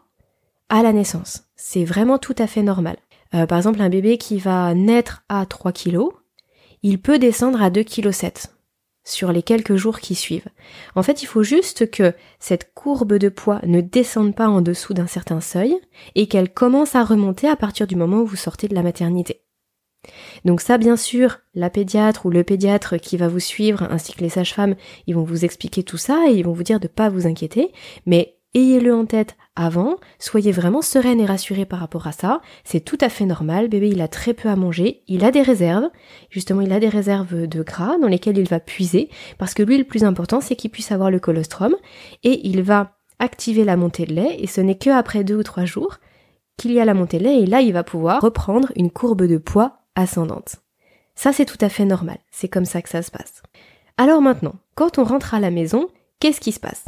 à 0.70 0.84
la 0.84 0.94
naissance. 0.94 1.44
C'est 1.56 1.86
vraiment 1.86 2.18
tout 2.18 2.36
à 2.38 2.48
fait 2.48 2.64
normal. 2.64 2.98
Euh, 3.34 3.46
par 3.46 3.58
exemple, 3.58 3.82
un 3.82 3.90
bébé 3.90 4.18
qui 4.18 4.38
va 4.38 4.74
naître 4.74 5.24
à 5.30 5.46
3 5.46 5.72
kg, 5.72 6.00
il 6.84 7.02
peut 7.02 7.20
descendre 7.20 7.62
à 7.62 7.70
2 7.70 7.84
kg 7.84 8.12
7 8.12 8.57
sur 9.08 9.32
les 9.32 9.42
quelques 9.42 9.78
jours 9.78 10.00
qui 10.00 10.16
suivent. 10.16 10.50
En 10.96 11.02
fait, 11.02 11.24
il 11.24 11.28
faut 11.28 11.44
juste 11.44 11.90
que 11.90 12.14
cette 12.40 12.74
courbe 12.74 13.14
de 13.14 13.30
poids 13.30 13.62
ne 13.66 13.80
descende 13.80 14.36
pas 14.36 14.50
en 14.50 14.62
dessous 14.62 14.94
d'un 14.94 15.08
certain 15.08 15.40
seuil 15.40 15.78
et 16.16 16.28
qu'elle 16.28 16.54
commence 16.54 16.94
à 16.94 17.06
remonter 17.06 17.48
à 17.48 17.56
partir 17.56 17.88
du 17.88 17.96
moment 17.96 18.18
où 18.18 18.26
vous 18.26 18.36
sortez 18.36 18.68
de 18.68 18.76
la 18.76 18.84
maternité. 18.84 19.44
Donc 20.44 20.60
ça, 20.60 20.78
bien 20.78 20.98
sûr, 20.98 21.40
la 21.56 21.70
pédiatre 21.70 22.26
ou 22.26 22.30
le 22.30 22.44
pédiatre 22.44 22.98
qui 22.98 23.16
va 23.16 23.30
vous 23.30 23.40
suivre, 23.40 23.88
ainsi 23.90 24.14
que 24.14 24.22
les 24.22 24.30
sages-femmes, 24.30 24.76
ils 25.08 25.16
vont 25.16 25.24
vous 25.24 25.46
expliquer 25.46 25.84
tout 25.84 25.98
ça 25.98 26.26
et 26.30 26.34
ils 26.34 26.44
vont 26.44 26.54
vous 26.54 26.64
dire 26.64 26.80
de 26.80 26.86
ne 26.86 26.94
pas 26.94 27.10
vous 27.10 27.28
inquiéter, 27.28 27.72
mais 28.06 28.37
ayez-le 28.54 28.94
en 28.94 29.06
tête 29.06 29.36
avant, 29.56 29.96
soyez 30.20 30.52
vraiment 30.52 30.82
sereine 30.82 31.20
et 31.20 31.26
rassurée 31.26 31.66
par 31.66 31.80
rapport 31.80 32.08
à 32.08 32.12
ça, 32.12 32.42
c'est 32.64 32.80
tout 32.80 32.98
à 33.02 33.10
fait 33.10 33.26
normal, 33.26 33.70
bébé 33.70 33.90
il 33.90 34.02
a 34.02 34.08
très 34.08 34.34
peu 34.34 34.50
à 34.50 34.56
manger, 34.56 35.04
il 35.08 35.26
a 35.26 35.32
des 35.32 35.42
réserves, 35.42 35.90
justement 36.30 36.62
il 36.62 36.72
a 36.72 36.80
des 36.80 36.90
réserves 36.90 37.48
de 37.48 37.64
gras 37.64 37.98
dans 37.98 38.08
lesquelles 38.08 38.38
il 38.38 38.48
va 38.48 38.60
puiser, 38.60 39.10
parce 39.38 39.54
que 39.54 39.64
lui 39.64 39.78
le 39.78 39.84
plus 39.84 40.04
important 40.04 40.42
c'est 40.42 40.56
qu'il 40.56 40.72
puisse 40.72 40.92
avoir 40.92 41.10
le 41.10 41.20
colostrum, 41.20 41.76
et 42.24 42.48
il 42.48 42.62
va 42.62 42.98
activer 43.20 43.64
la 43.64 43.78
montée 43.78 44.06
de 44.06 44.14
lait, 44.14 44.38
et 44.40 44.48
ce 44.48 44.62
n'est 44.62 44.78
que 44.78 44.92
après 44.92 45.24
deux 45.24 45.38
ou 45.38 45.44
trois 45.44 45.66
jours 45.66 45.98
qu'il 46.58 46.72
y 46.72 46.80
a 46.80 46.86
la 46.86 46.94
montée 46.94 47.18
de 47.20 47.24
lait, 47.24 47.42
et 47.42 47.46
là 47.46 47.62
il 47.62 47.74
va 47.74 47.84
pouvoir 47.84 48.22
reprendre 48.22 48.72
une 48.76 48.92
courbe 48.92 49.26
de 49.26 49.38
poids 49.38 49.80
ascendante. 49.96 50.58
Ça 51.16 51.34
c'est 51.34 51.46
tout 51.46 51.58
à 51.62 51.70
fait 51.70 51.86
normal, 51.86 52.20
c'est 52.32 52.48
comme 52.48 52.66
ça 52.66 52.82
que 52.84 52.90
ça 52.90 53.02
se 53.02 53.12
passe. 53.12 53.42
Alors 53.98 54.22
maintenant, 54.22 54.56
quand 54.76 55.00
on 55.00 55.04
rentre 55.04 55.34
à 55.34 55.40
la 55.40 55.50
maison, 55.50 55.88
qu'est-ce 56.20 56.42
qui 56.42 56.52
se 56.52 56.60
passe? 56.60 56.86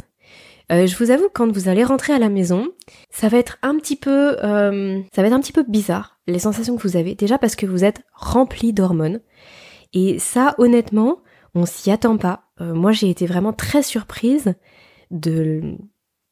Euh, 0.70 0.86
je 0.86 0.96
vous 0.96 1.10
avoue, 1.10 1.28
quand 1.32 1.50
vous 1.50 1.68
allez 1.68 1.84
rentrer 1.84 2.12
à 2.12 2.18
la 2.18 2.28
maison, 2.28 2.68
ça 3.10 3.28
va 3.28 3.38
être 3.38 3.58
un 3.62 3.76
petit 3.76 3.96
peu, 3.96 4.36
euh, 4.44 5.00
ça 5.14 5.22
va 5.22 5.28
être 5.28 5.34
un 5.34 5.40
petit 5.40 5.52
peu 5.52 5.64
bizarre 5.66 6.18
les 6.26 6.38
sensations 6.38 6.76
que 6.76 6.82
vous 6.82 6.96
avez. 6.96 7.14
Déjà 7.14 7.38
parce 7.38 7.56
que 7.56 7.66
vous 7.66 7.84
êtes 7.84 8.02
rempli 8.12 8.72
d'hormones 8.72 9.20
Et 9.92 10.18
ça, 10.18 10.54
honnêtement, 10.58 11.18
on 11.54 11.66
s'y 11.66 11.90
attend 11.90 12.16
pas. 12.16 12.44
Euh, 12.60 12.74
moi, 12.74 12.92
j'ai 12.92 13.10
été 13.10 13.26
vraiment 13.26 13.52
très 13.52 13.82
surprise 13.82 14.54
de 15.10 15.76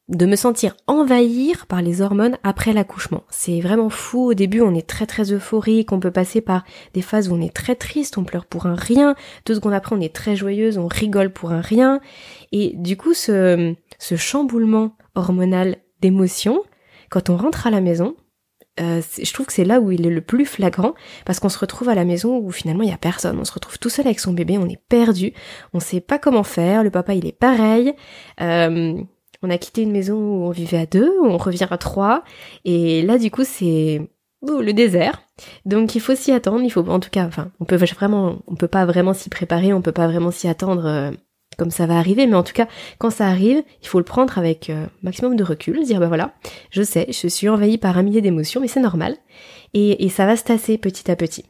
de 0.09 0.25
me 0.25 0.35
sentir 0.35 0.75
envahir 0.87 1.67
par 1.67 1.83
les 1.83 2.01
hormones 2.01 2.37
après 2.43 2.73
l'accouchement. 2.73 3.23
C'est 3.29 3.59
vraiment 3.61 3.89
fou. 3.89 4.31
Au 4.31 4.33
début, 4.33 4.61
on 4.61 4.73
est 4.73 4.87
très 4.87 5.05
très 5.05 5.31
euphorique, 5.31 5.91
on 5.91 5.99
peut 5.99 6.11
passer 6.11 6.41
par 6.41 6.63
des 6.95 7.03
phases 7.03 7.29
où 7.29 7.35
on 7.35 7.41
est 7.41 7.53
très 7.53 7.75
triste, 7.75 8.17
on 8.17 8.23
pleure 8.23 8.47
pour 8.47 8.65
un 8.65 8.73
rien. 8.73 9.15
Deux 9.45 9.53
secondes 9.53 9.73
après, 9.73 9.95
on 9.95 10.01
est 10.01 10.13
très 10.13 10.35
joyeuse, 10.35 10.79
on 10.79 10.87
rigole 10.87 11.31
pour 11.31 11.51
un 11.51 11.61
rien. 11.61 12.01
Et 12.51 12.73
du 12.75 12.97
coup, 12.97 13.13
ce, 13.13 13.75
ce 13.99 14.15
chamboulement 14.15 14.95
hormonal 15.13 15.77
d'émotions, 16.01 16.63
quand 17.09 17.29
on 17.29 17.37
rentre 17.37 17.67
à 17.67 17.69
la 17.69 17.81
maison, 17.81 18.15
euh, 18.79 19.01
je 19.21 19.33
trouve 19.33 19.45
que 19.45 19.53
c'est 19.53 19.65
là 19.65 19.79
où 19.79 19.91
il 19.91 20.07
est 20.07 20.11
le 20.11 20.21
plus 20.21 20.45
flagrant 20.45 20.93
parce 21.25 21.39
qu'on 21.39 21.49
se 21.49 21.59
retrouve 21.59 21.89
à 21.89 21.95
la 21.95 22.05
maison 22.05 22.37
où 22.37 22.49
finalement 22.51 22.83
il 22.83 22.89
y 22.89 22.93
a 22.93 22.97
personne. 22.97 23.37
On 23.37 23.45
se 23.45 23.51
retrouve 23.51 23.77
tout 23.77 23.89
seul 23.89 24.07
avec 24.07 24.19
son 24.19 24.31
bébé, 24.31 24.57
on 24.57 24.69
est 24.69 24.81
perdu, 24.87 25.33
on 25.73 25.79
sait 25.79 25.99
pas 25.99 26.17
comment 26.17 26.43
faire. 26.43 26.83
Le 26.83 26.89
papa 26.89 27.13
il 27.13 27.27
est 27.27 27.37
pareil. 27.37 27.93
Euh, 28.41 29.01
on 29.41 29.49
a 29.49 29.57
quitté 29.57 29.81
une 29.81 29.91
maison 29.91 30.15
où 30.15 30.45
on 30.45 30.51
vivait 30.51 30.79
à 30.79 30.85
deux, 30.85 31.11
on 31.23 31.37
revient 31.37 31.67
à 31.69 31.77
trois, 31.77 32.23
et 32.65 33.01
là 33.03 33.17
du 33.17 33.31
coup 33.31 33.43
c'est 33.45 34.09
le 34.41 34.71
désert. 34.71 35.21
Donc 35.65 35.95
il 35.95 36.01
faut 36.01 36.15
s'y 36.15 36.31
attendre, 36.31 36.61
il 36.61 36.69
faut 36.69 36.87
en 36.89 36.99
tout 36.99 37.09
cas, 37.09 37.25
enfin, 37.25 37.51
on 37.59 37.65
peut 37.65 37.77
vraiment, 37.77 38.39
on 38.47 38.55
peut 38.55 38.67
pas 38.67 38.85
vraiment 38.85 39.13
s'y 39.13 39.29
préparer, 39.29 39.73
on 39.73 39.81
peut 39.81 39.93
pas 39.93 40.07
vraiment 40.07 40.31
s'y 40.31 40.47
attendre 40.47 40.85
euh, 40.85 41.11
comme 41.59 41.69
ça 41.69 41.85
va 41.85 41.97
arriver, 41.97 42.25
mais 42.25 42.35
en 42.35 42.43
tout 42.43 42.53
cas, 42.53 42.67
quand 42.97 43.11
ça 43.11 43.27
arrive, 43.27 43.61
il 43.81 43.87
faut 43.87 43.99
le 43.99 44.05
prendre 44.05 44.37
avec 44.37 44.69
euh, 44.69 44.85
maximum 45.03 45.35
de 45.35 45.43
recul, 45.43 45.83
dire 45.83 45.99
bah 45.99 46.07
voilà, 46.07 46.33
je 46.71 46.81
sais, 46.81 47.07
je 47.11 47.27
suis 47.27 47.49
envahie 47.49 47.77
par 47.77 47.97
un 47.97 48.01
millier 48.01 48.21
d'émotions, 48.21 48.61
mais 48.61 48.67
c'est 48.67 48.79
normal, 48.79 49.17
et, 49.73 50.05
et 50.05 50.09
ça 50.09 50.25
va 50.25 50.35
se 50.35 50.43
tasser 50.43 50.77
petit 50.77 51.11
à 51.11 51.15
petit. 51.15 51.45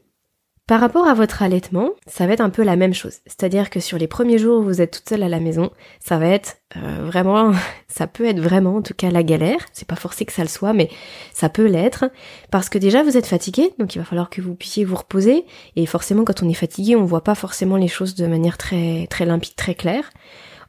Par 0.69 0.81
rapport 0.81 1.07
à 1.07 1.15
votre 1.15 1.41
allaitement, 1.41 1.89
ça 2.05 2.27
va 2.27 2.33
être 2.33 2.41
un 2.41 2.51
peu 2.51 2.61
la 2.61 2.75
même 2.75 2.93
chose. 2.93 3.21
C'est-à-dire 3.25 3.71
que 3.71 3.79
sur 3.79 3.97
les 3.97 4.05
premiers 4.05 4.37
jours 4.37 4.59
où 4.59 4.63
vous 4.63 4.81
êtes 4.81 4.91
toute 4.91 5.09
seule 5.09 5.23
à 5.23 5.27
la 5.27 5.39
maison, 5.39 5.71
ça 5.99 6.19
va 6.19 6.27
être 6.27 6.57
euh, 6.77 7.05
vraiment, 7.07 7.53
ça 7.87 8.05
peut 8.05 8.25
être 8.25 8.39
vraiment 8.39 8.75
en 8.75 8.83
tout 8.83 8.93
cas 8.93 9.09
la 9.09 9.23
galère. 9.23 9.65
C'est 9.73 9.87
pas 9.87 9.95
forcé 9.95 10.25
que 10.25 10.31
ça 10.31 10.43
le 10.43 10.47
soit, 10.47 10.73
mais 10.73 10.91
ça 11.33 11.49
peut 11.49 11.65
l'être. 11.65 12.05
Parce 12.51 12.69
que 12.69 12.77
déjà 12.77 13.01
vous 13.01 13.17
êtes 13.17 13.25
fatigué, 13.25 13.73
donc 13.79 13.95
il 13.95 13.97
va 13.97 14.05
falloir 14.05 14.29
que 14.29 14.41
vous 14.41 14.53
puissiez 14.53 14.85
vous 14.85 14.97
reposer. 14.97 15.43
Et 15.75 15.87
forcément 15.87 16.23
quand 16.23 16.43
on 16.43 16.49
est 16.49 16.53
fatigué, 16.53 16.95
on 16.95 17.03
voit 17.03 17.23
pas 17.23 17.33
forcément 17.33 17.75
les 17.75 17.87
choses 17.87 18.13
de 18.13 18.27
manière 18.27 18.59
très, 18.59 19.07
très 19.09 19.25
limpide, 19.25 19.55
très 19.55 19.73
claire. 19.73 20.11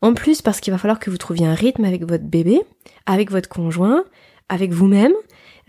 En 0.01 0.15
plus 0.15 0.41
parce 0.41 0.61
qu'il 0.61 0.73
va 0.73 0.79
falloir 0.79 0.99
que 0.99 1.11
vous 1.11 1.19
trouviez 1.19 1.45
un 1.45 1.53
rythme 1.53 1.85
avec 1.85 2.09
votre 2.09 2.25
bébé, 2.25 2.63
avec 3.05 3.31
votre 3.31 3.51
conjoint, 3.51 4.05
avec 4.49 4.73
vous-même. 4.73 5.13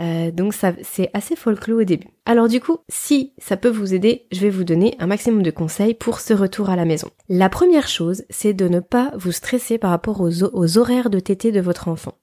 Euh, 0.01 0.31
donc 0.31 0.53
c'est 0.53 1.09
assez 1.13 1.35
folklore 1.35 1.81
au 1.81 1.83
début. 1.83 2.07
Alors 2.25 2.47
du 2.47 2.59
coup, 2.59 2.77
si 2.89 3.33
ça 3.37 3.55
peut 3.55 3.69
vous 3.69 3.93
aider, 3.93 4.25
je 4.31 4.39
vais 4.39 4.49
vous 4.49 4.63
donner 4.63 4.95
un 4.99 5.05
maximum 5.05 5.43
de 5.43 5.51
conseils 5.51 5.93
pour 5.93 6.19
ce 6.19 6.33
retour 6.33 6.69
à 6.69 6.75
la 6.75 6.85
maison. 6.85 7.09
La 7.29 7.49
première 7.49 7.87
chose, 7.87 8.23
c'est 8.29 8.53
de 8.53 8.67
ne 8.67 8.79
pas 8.79 9.11
vous 9.15 9.31
stresser 9.31 9.77
par 9.77 9.91
rapport 9.91 10.21
aux, 10.21 10.77
horaires 10.77 11.09
de 11.09 11.19
tété 11.19 11.51
de 11.51 11.61
votre 11.61 11.87
enfant. 11.87 12.13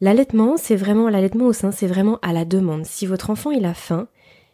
L'allaitement, 0.00 0.56
c'est 0.56 0.74
vraiment 0.74 1.08
l'allaitement 1.08 1.46
au 1.46 1.52
sein, 1.52 1.70
c'est 1.70 1.86
vraiment 1.86 2.18
à 2.22 2.32
la 2.32 2.44
demande. 2.44 2.84
Si 2.84 3.06
votre 3.06 3.30
enfant 3.30 3.52
il 3.52 3.64
a 3.64 3.74
faim, 3.74 4.08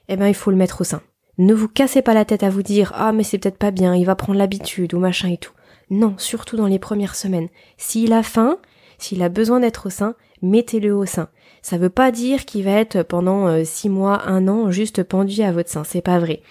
eh 0.09 0.17
ben 0.17 0.29
il 0.29 0.35
faut 0.35 0.51
le 0.51 0.57
mettre 0.59 0.83
au 0.83 0.85
sein. 0.85 1.01
Ne 1.39 1.55
vous 1.55 1.69
cassez 1.69 2.03
pas 2.03 2.15
la 2.15 2.27
tête 2.27 2.43
à 2.43 2.51
vous 2.51 2.63
dire 2.63 2.93
ah 2.95 3.13
mais 3.13 3.23
c'est 3.23 3.39
peut-être 3.39 3.59
pas 3.59 3.71
bien, 3.71 3.95
il 3.95 4.05
va 4.05 4.17
prendre 4.17 4.39
l'habitude 4.39 4.93
ou 4.93 4.99
machin 4.99 5.31
et 5.31 5.39
tout. 5.39 5.53
Non, 5.89 6.15
surtout 6.19 6.57
dans 6.57 6.67
les 6.67 6.79
premières 6.79 7.15
semaines. 7.15 7.49
S'il 7.79 8.13
a 8.13 8.23
faim, 8.23 8.59
s'il 8.99 9.23
a 9.23 9.31
besoin 9.31 9.61
d'être 9.61 9.87
au 9.87 9.91
sein, 9.91 10.15
mettez-le 10.43 10.95
au 10.95 11.07
sein. 11.07 11.31
Ça 11.63 11.79
veut 11.79 11.91
pas 11.91 12.11
dire 12.11 12.45
qu'il 12.45 12.65
va 12.65 12.73
être 12.73 13.03
pendant 13.03 13.47
euh, 13.47 13.65
six 13.65 13.89
mois, 13.89 14.27
un 14.27 14.49
an, 14.49 14.71
juste 14.71 15.03
pendu 15.03 15.43
à 15.43 15.53
votre 15.53 15.71
sein. 15.71 15.85
C'est 15.85 16.03
pas 16.03 16.19
vrai. 16.19 16.43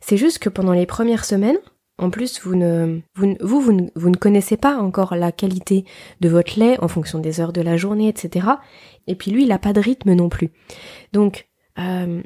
C'est 0.00 0.16
juste 0.16 0.38
que 0.38 0.48
pendant 0.48 0.72
les 0.72 0.86
premières 0.86 1.24
semaines, 1.24 1.58
en 1.98 2.10
plus, 2.10 2.40
vous 2.42 2.56
ne, 2.56 3.00
vous, 3.14 3.72
ne, 3.72 4.16
connaissez 4.16 4.56
pas 4.56 4.78
encore 4.78 5.14
la 5.14 5.30
qualité 5.30 5.84
de 6.20 6.28
votre 6.28 6.58
lait 6.58 6.78
en 6.80 6.88
fonction 6.88 7.20
des 7.20 7.40
heures 7.40 7.52
de 7.52 7.60
la 7.60 7.76
journée, 7.76 8.08
etc. 8.08 8.48
Et 9.06 9.14
puis 9.14 9.30
lui, 9.30 9.44
il 9.44 9.48
n'a 9.48 9.60
pas 9.60 9.72
de 9.72 9.80
rythme 9.80 10.12
non 10.12 10.28
plus. 10.28 10.50
Donc, 11.12 11.48
euh, 11.78 12.20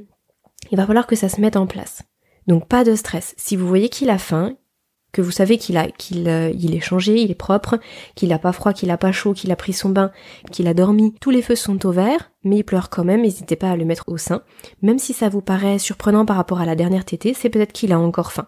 il 0.70 0.76
va 0.76 0.86
falloir 0.86 1.06
que 1.06 1.16
ça 1.16 1.28
se 1.28 1.40
mette 1.40 1.56
en 1.56 1.66
place. 1.66 2.02
Donc 2.46 2.66
pas 2.66 2.82
de 2.82 2.94
stress. 2.94 3.34
Si 3.36 3.56
vous 3.56 3.68
voyez 3.68 3.90
qu'il 3.90 4.08
a 4.10 4.18
faim, 4.18 4.56
vous 5.22 5.30
savez 5.30 5.58
qu'il 5.58 5.76
a 5.76 5.88
qu'il 5.88 6.28
euh, 6.28 6.50
est 6.50 6.80
changé, 6.80 7.20
il 7.20 7.30
est 7.30 7.34
propre, 7.34 7.78
qu'il 8.14 8.32
a 8.32 8.38
pas 8.38 8.52
froid, 8.52 8.72
qu'il 8.72 8.90
a 8.90 8.96
pas 8.96 9.12
chaud, 9.12 9.32
qu'il 9.32 9.52
a 9.52 9.56
pris 9.56 9.72
son 9.72 9.88
bain, 9.88 10.10
qu'il 10.52 10.68
a 10.68 10.74
dormi, 10.74 11.14
tous 11.20 11.30
les 11.30 11.42
feux 11.42 11.56
sont 11.56 11.84
au 11.86 11.92
vert, 11.92 12.30
mais 12.44 12.58
il 12.58 12.64
pleure 12.64 12.90
quand 12.90 13.04
même, 13.04 13.22
n'hésitez 13.22 13.56
pas 13.56 13.70
à 13.70 13.76
le 13.76 13.84
mettre 13.84 14.04
au 14.08 14.16
sein. 14.16 14.42
Même 14.82 14.98
si 14.98 15.12
ça 15.12 15.28
vous 15.28 15.42
paraît 15.42 15.78
surprenant 15.78 16.24
par 16.24 16.36
rapport 16.36 16.60
à 16.60 16.66
la 16.66 16.76
dernière 16.76 17.04
tétée, 17.04 17.34
c'est 17.34 17.50
peut-être 17.50 17.72
qu'il 17.72 17.92
a 17.92 17.98
encore 17.98 18.32
faim. 18.32 18.46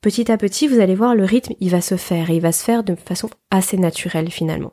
Petit 0.00 0.30
à 0.30 0.36
petit, 0.36 0.68
vous 0.68 0.80
allez 0.80 0.94
voir 0.94 1.14
le 1.14 1.24
rythme, 1.24 1.54
il 1.60 1.70
va 1.70 1.80
se 1.80 1.96
faire 1.96 2.30
et 2.30 2.36
il 2.36 2.40
va 2.40 2.52
se 2.52 2.62
faire 2.62 2.84
de 2.84 2.94
façon 2.94 3.28
assez 3.50 3.76
naturelle 3.76 4.30
finalement. 4.30 4.72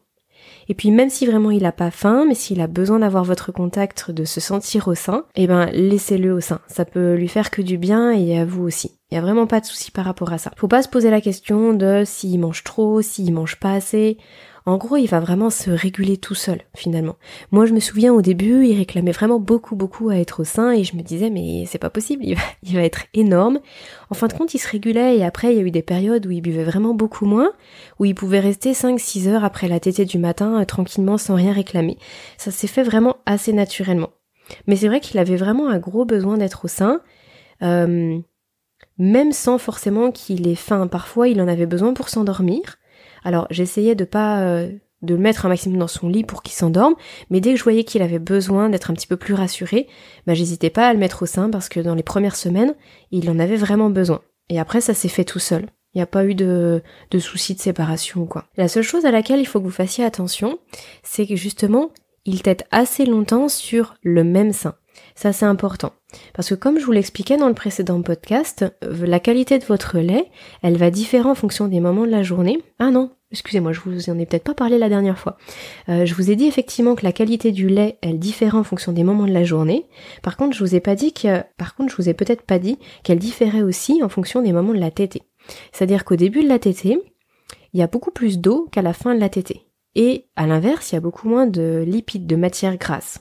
Et 0.67 0.74
puis 0.74 0.91
même 0.91 1.10
si 1.10 1.25
vraiment 1.25 1.51
il 1.51 1.65
a 1.65 1.72
pas 1.72 1.91
faim, 1.91 2.25
mais 2.27 2.36
s'il 2.36 2.62
a 2.62 2.67
besoin 2.67 3.00
d'avoir 3.00 3.24
votre 3.24 3.51
contact, 3.51 4.12
de 4.12 4.24
se 4.24 4.39
sentir 4.39 4.88
au 4.88 4.95
sein, 4.95 5.25
eh 5.36 5.48
ben 5.48 5.67
laissez-le 5.72 6.34
au 6.34 6.41
sein. 6.41 6.60
Ça 6.67 6.86
peut 6.86 7.13
lui 7.13 7.27
faire 7.27 7.51
que 7.51 7.62
du 7.62 7.77
bien 7.77 8.12
et 8.12 8.38
à 8.38 8.45
vous 8.45 8.63
aussi. 8.63 8.91
Il 9.15 9.19
y 9.19 9.22
a 9.22 9.22
vraiment 9.22 9.48
pas 9.48 9.62
de 9.62 9.65
souci 9.65 9.91
par 9.91 10.03
rapport 10.03 10.34
à 10.34 10.38
ça. 10.38 10.51
Faut 10.57 10.67
pas 10.67 10.81
se 10.81 10.89
poser 10.89 11.10
la 11.10 11.22
question 11.22 11.72
de 11.72 12.03
s'il 12.05 12.38
mange 12.38 12.65
trop, 12.65 13.01
s'il 13.01 13.34
mange 13.34 13.55
pas 13.55 13.72
assez. 13.72 14.17
En 14.65 14.75
gros, 14.75 14.98
il 14.98 15.07
va 15.07 15.22
vraiment 15.22 15.50
se 15.50 15.69
réguler 15.69 16.17
tout 16.17 16.36
seul, 16.36 16.63
finalement. 16.75 17.15
Moi, 17.51 17.65
je 17.65 17.72
me 17.72 17.79
souviens 17.79 18.13
au 18.13 18.22
début, 18.22 18.65
il 18.65 18.75
réclamait 18.77 19.13
vraiment 19.13 19.39
beaucoup, 19.39 19.77
beaucoup 19.77 20.10
à 20.10 20.17
être 20.17 20.41
au 20.41 20.43
sein, 20.43 20.74
et 20.74 20.84
je 20.84 20.98
me 20.98 21.01
disais, 21.01 21.29
mais 21.29 21.63
c'est 21.65 21.77
pas 21.77 21.89
possible, 21.89 22.25
il 22.25 22.36
va, 22.36 22.41
il 22.63 22.75
va 22.75 22.81
être 22.81 23.05
énorme. 23.13 23.62
En 24.10 24.15
fin 24.15 24.27
de 24.27 24.34
compte, 24.34 24.53
il 24.53 24.60
se 24.60 24.67
régulait, 24.67 25.15
et 25.17 25.24
après, 25.24 25.53
il 25.53 25.60
y 25.60 25.62
a 25.62 25.65
eu 25.65 25.72
des 25.72 25.81
périodes 25.81 26.25
où 26.25 26.31
il 26.31 26.41
buvait 26.41 26.65
vraiment 26.65 26.93
beaucoup 26.93 27.25
moins, 27.25 27.53
où 28.00 28.03
il 28.03 28.15
pouvait 28.15 28.41
rester 28.41 28.74
5-6 28.74 29.29
heures 29.29 29.45
après 29.45 29.69
la 29.69 29.79
tétée 29.79 30.03
du 30.03 30.17
matin, 30.17 30.60
euh, 30.60 30.65
tranquillement, 30.65 31.17
sans 31.17 31.36
rien 31.36 31.53
réclamer. 31.53 31.98
Ça 32.38 32.51
s'est 32.51 32.67
fait 32.67 32.84
vraiment 32.84 33.15
assez 33.25 33.53
naturellement. 33.53 34.10
Mais 34.67 34.75
c'est 34.75 34.89
vrai 34.89 35.00
qu'il 35.00 35.19
avait 35.19 35.38
vraiment 35.38 35.69
un 35.69 35.79
gros 35.79 36.03
besoin 36.03 36.38
d'être 36.38 36.65
au 36.65 36.67
sein. 36.67 37.00
Euh, 37.62 38.19
même 38.98 39.32
sans 39.32 39.58
forcément 39.58 40.12
qu'il 40.12 40.48
ait 40.48 40.56
faim. 40.56 40.88
Parfois, 40.88 41.28
il 41.28 41.42
en 41.42 41.48
avait 41.48 41.66
besoin 41.66 41.94
pour 41.94 42.10
s'endormir. 42.10 42.78
Alors, 43.24 43.48
j'essayais 43.50 43.96
de 43.96 44.06
pas 44.06 44.42
euh, 44.42 44.72
de 45.02 45.16
le 45.16 45.22
mettre 45.22 45.46
un 45.46 45.50
maximum 45.50 45.80
dans 45.80 45.88
son 45.88 46.08
lit 46.08 46.24
pour 46.24 46.44
qu'il 46.44 46.54
s'endorme, 46.54 46.96
mais 47.30 47.42
dès 47.42 47.54
que 47.54 47.60
je 47.60 47.64
voyais 47.64 47.84
qu'il 47.84 48.02
avait 48.02 48.20
besoin 48.20 48.70
d'être 48.70 48.92
un 48.92 48.94
petit 48.94 49.08
peu 49.08 49.18
plus 49.18 49.34
rassuré, 49.34 49.88
bah 50.28 50.34
j'hésitais 50.34 50.70
pas 50.70 50.88
à 50.88 50.94
le 50.94 51.00
mettre 51.00 51.24
au 51.24 51.25
sein 51.25 51.50
parce 51.50 51.70
que 51.70 51.80
dans 51.80 51.96
les 51.96 52.04
premières 52.04 52.36
semaines, 52.36 52.75
il 53.12 53.30
en 53.30 53.40
avait 53.40 53.58
vraiment 53.58 53.90
besoin. 53.90 54.22
Et 54.50 54.60
après, 54.60 54.82
ça 54.82 54.94
s'est 54.94 55.08
fait 55.10 55.24
tout 55.24 55.40
seul. 55.40 55.68
Il 55.94 56.00
n'y 56.00 56.04
a 56.04 56.08
pas 56.08 56.25
eu 56.25 56.36
de, 56.36 56.84
de 57.12 57.20
soucis 57.20 57.56
de 57.56 57.60
séparation 57.60 58.22
ou 58.22 58.25
quoi. 58.25 58.46
La 58.58 58.68
seule 58.68 58.84
chose 58.84 59.06
à 59.06 59.12
laquelle 59.12 59.40
il 59.40 59.48
faut 59.48 59.60
que 59.60 59.66
vous 59.66 59.72
fassiez 59.72 60.04
attention, 60.04 60.60
c'est 61.04 61.25
que 61.25 61.36
justement, 61.36 61.92
il 62.25 62.42
tête 62.42 62.68
assez 62.72 63.06
longtemps 63.06 63.48
sur 63.48 63.96
le 64.04 64.24
même 64.24 64.52
sein. 64.52 64.75
Ça 65.16 65.34
c'est 65.34 65.46
important. 65.46 65.94
Parce 66.34 66.50
que 66.50 66.56
comme 66.56 66.80
je 66.80 66.86
vous 66.86 66.92
l'expliquais 66.92 67.38
dans 67.38 67.48
le 67.48 67.54
précédent 67.54 68.02
podcast, 68.02 68.66
euh, 68.84 69.06
la 69.06 69.20
qualité 69.20 69.60
de 69.60 69.66
votre 69.66 69.98
lait, 70.00 70.30
elle 70.62 70.78
va 70.78 70.92
différer 70.92 71.28
en 71.30 71.36
fonction 71.36 71.68
des 71.68 71.80
moments 71.80 72.06
de 72.06 72.12
la 72.12 72.24
journée. 72.24 72.62
Ah 72.80 72.92
non, 72.92 73.12
excusez-moi, 73.32 73.74
je 73.74 73.82
vous 73.82 74.10
en 74.10 74.20
ai 74.20 74.25
peut-être 74.25 74.44
pas 74.44 74.54
parlé 74.54 74.78
la 74.78 74.90
dernière 74.90 75.20
fois. 75.20 75.38
Euh, 75.90 76.06
je 76.06 76.14
vous 76.14 76.32
ai 76.32 76.36
dit 76.36 76.46
effectivement 76.46 76.96
que 76.96 77.04
la 77.04 77.12
qualité 77.12 77.52
du 77.52 77.68
lait, 77.68 77.98
elle 78.02 78.20
différait 78.20 78.58
en 78.58 78.64
fonction 78.64 78.92
des 78.92 79.04
moments 79.04 79.28
de 79.28 79.34
la 79.34 79.44
journée. 79.44 79.86
Par 80.22 80.38
contre, 80.38 80.56
je 80.56 80.64
vous 80.64 80.75
ai 80.75 80.80
vous 81.98 82.10
ai 82.10 82.14
peut-être 82.14 82.44
pas 82.44 82.60
dit 82.60 82.78
qu'elle 83.04 83.20
différait 83.20 83.64
aussi 83.64 84.02
en 84.04 84.10
fonction 84.10 84.42
des 84.42 84.54
moments 84.54 84.74
de 84.74 84.80
la 84.80 84.92
tétée. 84.92 85.24
C'est-à-dire 85.72 86.06
qu'au 86.06 86.16
début 86.16 86.44
de 86.44 86.50
la 86.50 86.60
tétée, 86.60 87.00
il 87.74 87.80
y 87.80 87.84
a 87.84 87.88
beaucoup 87.88 88.12
plus 88.12 88.40
d'eau 88.40 88.68
qu'à 88.72 88.82
la 88.82 88.94
fin 88.94 89.16
de 89.16 89.20
la 89.20 89.30
tétée. 89.30 89.68
Et 89.96 90.28
à 90.36 90.46
l'inverse, 90.46 90.92
il 90.92 90.96
y 90.96 90.98
a 90.98 91.02
beaucoup 91.02 91.28
moins 91.28 91.48
de 91.48 91.84
lipides, 91.86 92.28
de 92.28 92.36
matière 92.36 92.78
grasse. 92.78 93.20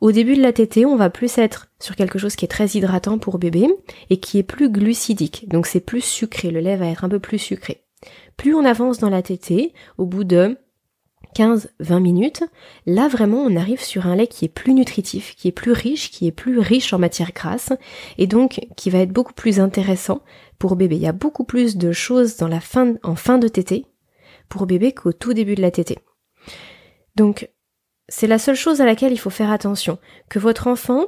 Au 0.00 0.12
début 0.12 0.36
de 0.36 0.42
la 0.42 0.52
tétée, 0.52 0.84
on 0.84 0.96
va 0.96 1.10
plus 1.10 1.38
être 1.38 1.68
sur 1.80 1.96
quelque 1.96 2.18
chose 2.18 2.36
qui 2.36 2.44
est 2.44 2.48
très 2.48 2.66
hydratant 2.66 3.18
pour 3.18 3.38
bébé 3.38 3.68
et 4.10 4.18
qui 4.18 4.38
est 4.38 4.42
plus 4.42 4.70
glucidique. 4.70 5.48
Donc 5.48 5.66
c'est 5.66 5.80
plus 5.80 6.02
sucré, 6.02 6.50
le 6.50 6.60
lait 6.60 6.76
va 6.76 6.86
être 6.86 7.04
un 7.04 7.08
peu 7.08 7.20
plus 7.20 7.38
sucré. 7.38 7.84
Plus 8.36 8.54
on 8.54 8.64
avance 8.64 8.98
dans 8.98 9.10
la 9.10 9.22
tétée, 9.22 9.72
au 9.96 10.06
bout 10.06 10.24
de 10.24 10.58
15-20 11.36 12.00
minutes, 12.00 12.44
là 12.86 13.08
vraiment 13.08 13.38
on 13.38 13.56
arrive 13.56 13.82
sur 13.82 14.06
un 14.06 14.14
lait 14.14 14.26
qui 14.26 14.44
est 14.44 14.48
plus 14.48 14.72
nutritif, 14.72 15.34
qui 15.36 15.48
est 15.48 15.52
plus 15.52 15.72
riche, 15.72 16.10
qui 16.10 16.26
est 16.26 16.32
plus 16.32 16.58
riche 16.58 16.92
en 16.92 16.98
matière 16.98 17.32
grasse 17.32 17.72
et 18.18 18.26
donc 18.26 18.60
qui 18.76 18.90
va 18.90 18.98
être 18.98 19.12
beaucoup 19.12 19.32
plus 19.32 19.58
intéressant 19.58 20.22
pour 20.58 20.76
bébé. 20.76 20.96
Il 20.96 21.02
y 21.02 21.08
a 21.08 21.12
beaucoup 21.12 21.44
plus 21.44 21.76
de 21.76 21.92
choses 21.92 22.36
dans 22.36 22.48
la 22.48 22.60
fin, 22.60 22.94
en 23.02 23.16
fin 23.16 23.38
de 23.38 23.48
tétée 23.48 23.86
pour 24.48 24.66
bébé 24.66 24.92
qu'au 24.92 25.12
tout 25.12 25.34
début 25.34 25.54
de 25.54 25.62
la 25.62 25.70
tétée. 25.70 25.98
Donc 27.16 27.48
c'est 28.08 28.26
la 28.26 28.38
seule 28.38 28.56
chose 28.56 28.80
à 28.80 28.86
laquelle 28.86 29.12
il 29.12 29.18
faut 29.18 29.30
faire 29.30 29.50
attention. 29.50 29.98
Que 30.28 30.38
votre 30.38 30.66
enfant, 30.66 31.06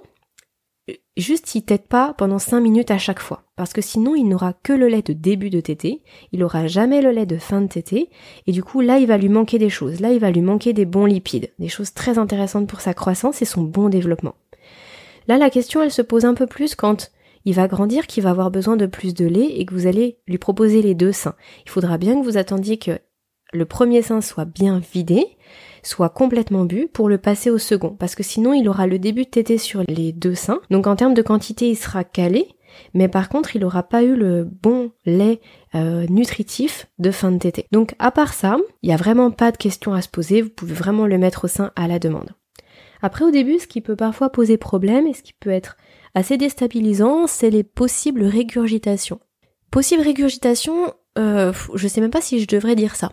juste 1.16 1.54
il 1.54 1.62
tète 1.62 1.88
pas 1.88 2.14
pendant 2.14 2.38
5 2.38 2.60
minutes 2.60 2.90
à 2.90 2.98
chaque 2.98 3.20
fois. 3.20 3.44
Parce 3.56 3.72
que 3.72 3.80
sinon, 3.80 4.14
il 4.14 4.28
n'aura 4.28 4.52
que 4.52 4.72
le 4.72 4.88
lait 4.88 5.02
de 5.02 5.12
début 5.12 5.50
de 5.50 5.60
tétée, 5.60 6.02
il 6.32 6.42
aura 6.44 6.66
jamais 6.66 7.00
le 7.00 7.10
lait 7.10 7.26
de 7.26 7.38
fin 7.38 7.60
de 7.60 7.68
tétée, 7.68 8.10
et 8.46 8.52
du 8.52 8.62
coup, 8.62 8.80
là, 8.80 8.98
il 8.98 9.06
va 9.06 9.16
lui 9.16 9.28
manquer 9.28 9.58
des 9.58 9.70
choses. 9.70 10.00
Là, 10.00 10.12
il 10.12 10.20
va 10.20 10.30
lui 10.30 10.42
manquer 10.42 10.72
des 10.72 10.84
bons 10.84 11.06
lipides, 11.06 11.52
des 11.58 11.68
choses 11.68 11.94
très 11.94 12.18
intéressantes 12.18 12.68
pour 12.68 12.80
sa 12.80 12.94
croissance 12.94 13.40
et 13.42 13.46
son 13.46 13.62
bon 13.62 13.88
développement. 13.88 14.34
Là, 15.28 15.38
la 15.38 15.50
question, 15.50 15.82
elle 15.82 15.90
se 15.90 16.02
pose 16.02 16.24
un 16.24 16.34
peu 16.34 16.46
plus 16.46 16.74
quand 16.74 17.10
il 17.44 17.54
va 17.54 17.68
grandir, 17.68 18.06
qu'il 18.06 18.22
va 18.22 18.30
avoir 18.30 18.50
besoin 18.50 18.76
de 18.76 18.86
plus 18.86 19.14
de 19.14 19.24
lait 19.24 19.58
et 19.58 19.64
que 19.64 19.74
vous 19.74 19.86
allez 19.86 20.18
lui 20.26 20.38
proposer 20.38 20.82
les 20.82 20.94
deux 20.94 21.12
seins. 21.12 21.34
Il 21.64 21.70
faudra 21.70 21.96
bien 21.96 22.20
que 22.20 22.24
vous 22.24 22.36
attendiez 22.36 22.76
que 22.76 22.98
le 23.52 23.64
premier 23.64 24.02
sein 24.02 24.20
soit 24.20 24.44
bien 24.44 24.80
vidé, 24.92 25.24
soit 25.86 26.08
complètement 26.08 26.64
bu 26.64 26.88
pour 26.92 27.08
le 27.08 27.18
passer 27.18 27.50
au 27.50 27.58
second, 27.58 27.90
parce 27.90 28.14
que 28.14 28.22
sinon 28.22 28.52
il 28.52 28.68
aura 28.68 28.86
le 28.86 28.98
début 28.98 29.24
de 29.24 29.30
tété 29.30 29.58
sur 29.58 29.82
les 29.88 30.12
deux 30.12 30.34
seins. 30.34 30.60
Donc 30.70 30.86
en 30.86 30.96
termes 30.96 31.14
de 31.14 31.22
quantité, 31.22 31.70
il 31.70 31.76
sera 31.76 32.04
calé, 32.04 32.48
mais 32.94 33.08
par 33.08 33.28
contre 33.28 33.56
il 33.56 33.62
n'aura 33.62 33.82
pas 33.82 34.02
eu 34.02 34.16
le 34.16 34.44
bon 34.44 34.90
lait 35.04 35.40
euh, 35.74 36.06
nutritif 36.08 36.88
de 36.98 37.10
fin 37.10 37.30
de 37.30 37.38
tété. 37.38 37.66
Donc 37.72 37.94
à 37.98 38.10
part 38.10 38.34
ça, 38.34 38.58
il 38.82 38.88
n'y 38.88 38.94
a 38.94 38.98
vraiment 38.98 39.30
pas 39.30 39.52
de 39.52 39.56
questions 39.56 39.94
à 39.94 40.02
se 40.02 40.08
poser, 40.08 40.42
vous 40.42 40.50
pouvez 40.50 40.74
vraiment 40.74 41.06
le 41.06 41.18
mettre 41.18 41.44
au 41.44 41.48
sein 41.48 41.70
à 41.76 41.86
la 41.86 41.98
demande. 41.98 42.30
Après 43.02 43.24
au 43.24 43.30
début, 43.30 43.58
ce 43.58 43.66
qui 43.66 43.80
peut 43.80 43.96
parfois 43.96 44.30
poser 44.30 44.56
problème 44.56 45.06
et 45.06 45.14
ce 45.14 45.22
qui 45.22 45.34
peut 45.34 45.50
être 45.50 45.76
assez 46.14 46.36
déstabilisant, 46.38 47.26
c'est 47.26 47.50
les 47.50 47.62
possibles 47.62 48.24
régurgitations. 48.24 49.20
Possible 49.70 50.02
régurgitation, 50.02 50.94
euh, 51.18 51.52
je 51.74 51.88
sais 51.88 52.00
même 52.00 52.10
pas 52.10 52.20
si 52.20 52.40
je 52.40 52.46
devrais 52.46 52.74
dire 52.74 52.96
ça. 52.96 53.12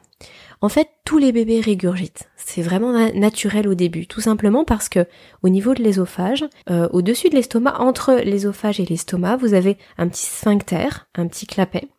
En 0.63 0.70
fait, 0.70 0.88
tous 1.03 1.17
les 1.17 1.34
bébés 1.34 1.60
régurgitent. 1.60 2.29
C'est 2.38 2.62
vraiment 2.62 2.93
naturel 3.13 3.67
au 3.67 3.74
début, 3.74 4.08
tout 4.08 4.22
simplement 4.22 4.63
parce 4.63 4.88
que 4.88 5.05
au 5.41 5.50
niveau 5.50 5.74
de 5.74 5.84
l'ésophage, 5.84 6.46
euh, 6.70 6.88
au-dessus 6.93 7.27
de 7.27 7.36
l'estomac, 7.36 7.82
entre 7.82 8.13
l'ésophage 8.24 8.79
et 8.79 8.86
l'estomac, 8.86 9.36
vous 9.36 9.55
avez 9.55 9.77
un 9.98 10.08
petit 10.08 10.25
sphincter, 10.25 10.88
un 11.15 11.27
petit 11.27 11.48
clapet. 11.48 11.89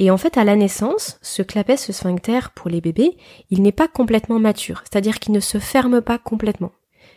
Et 0.00 0.10
en 0.10 0.16
fait, 0.16 0.36
à 0.36 0.42
la 0.42 0.56
naissance, 0.56 1.20
ce 1.22 1.42
clapet, 1.42 1.76
ce 1.76 1.92
sphincter 1.92 2.40
pour 2.56 2.68
les 2.68 2.80
bébés, 2.80 3.16
il 3.50 3.62
n'est 3.62 3.70
pas 3.70 3.86
complètement 3.86 4.40
mature, 4.40 4.82
c'est-à-dire 4.82 5.20
qu'il 5.20 5.32
ne 5.32 5.38
se 5.38 5.58
ferme 5.58 6.00
pas 6.00 6.18
complètement. 6.18 6.72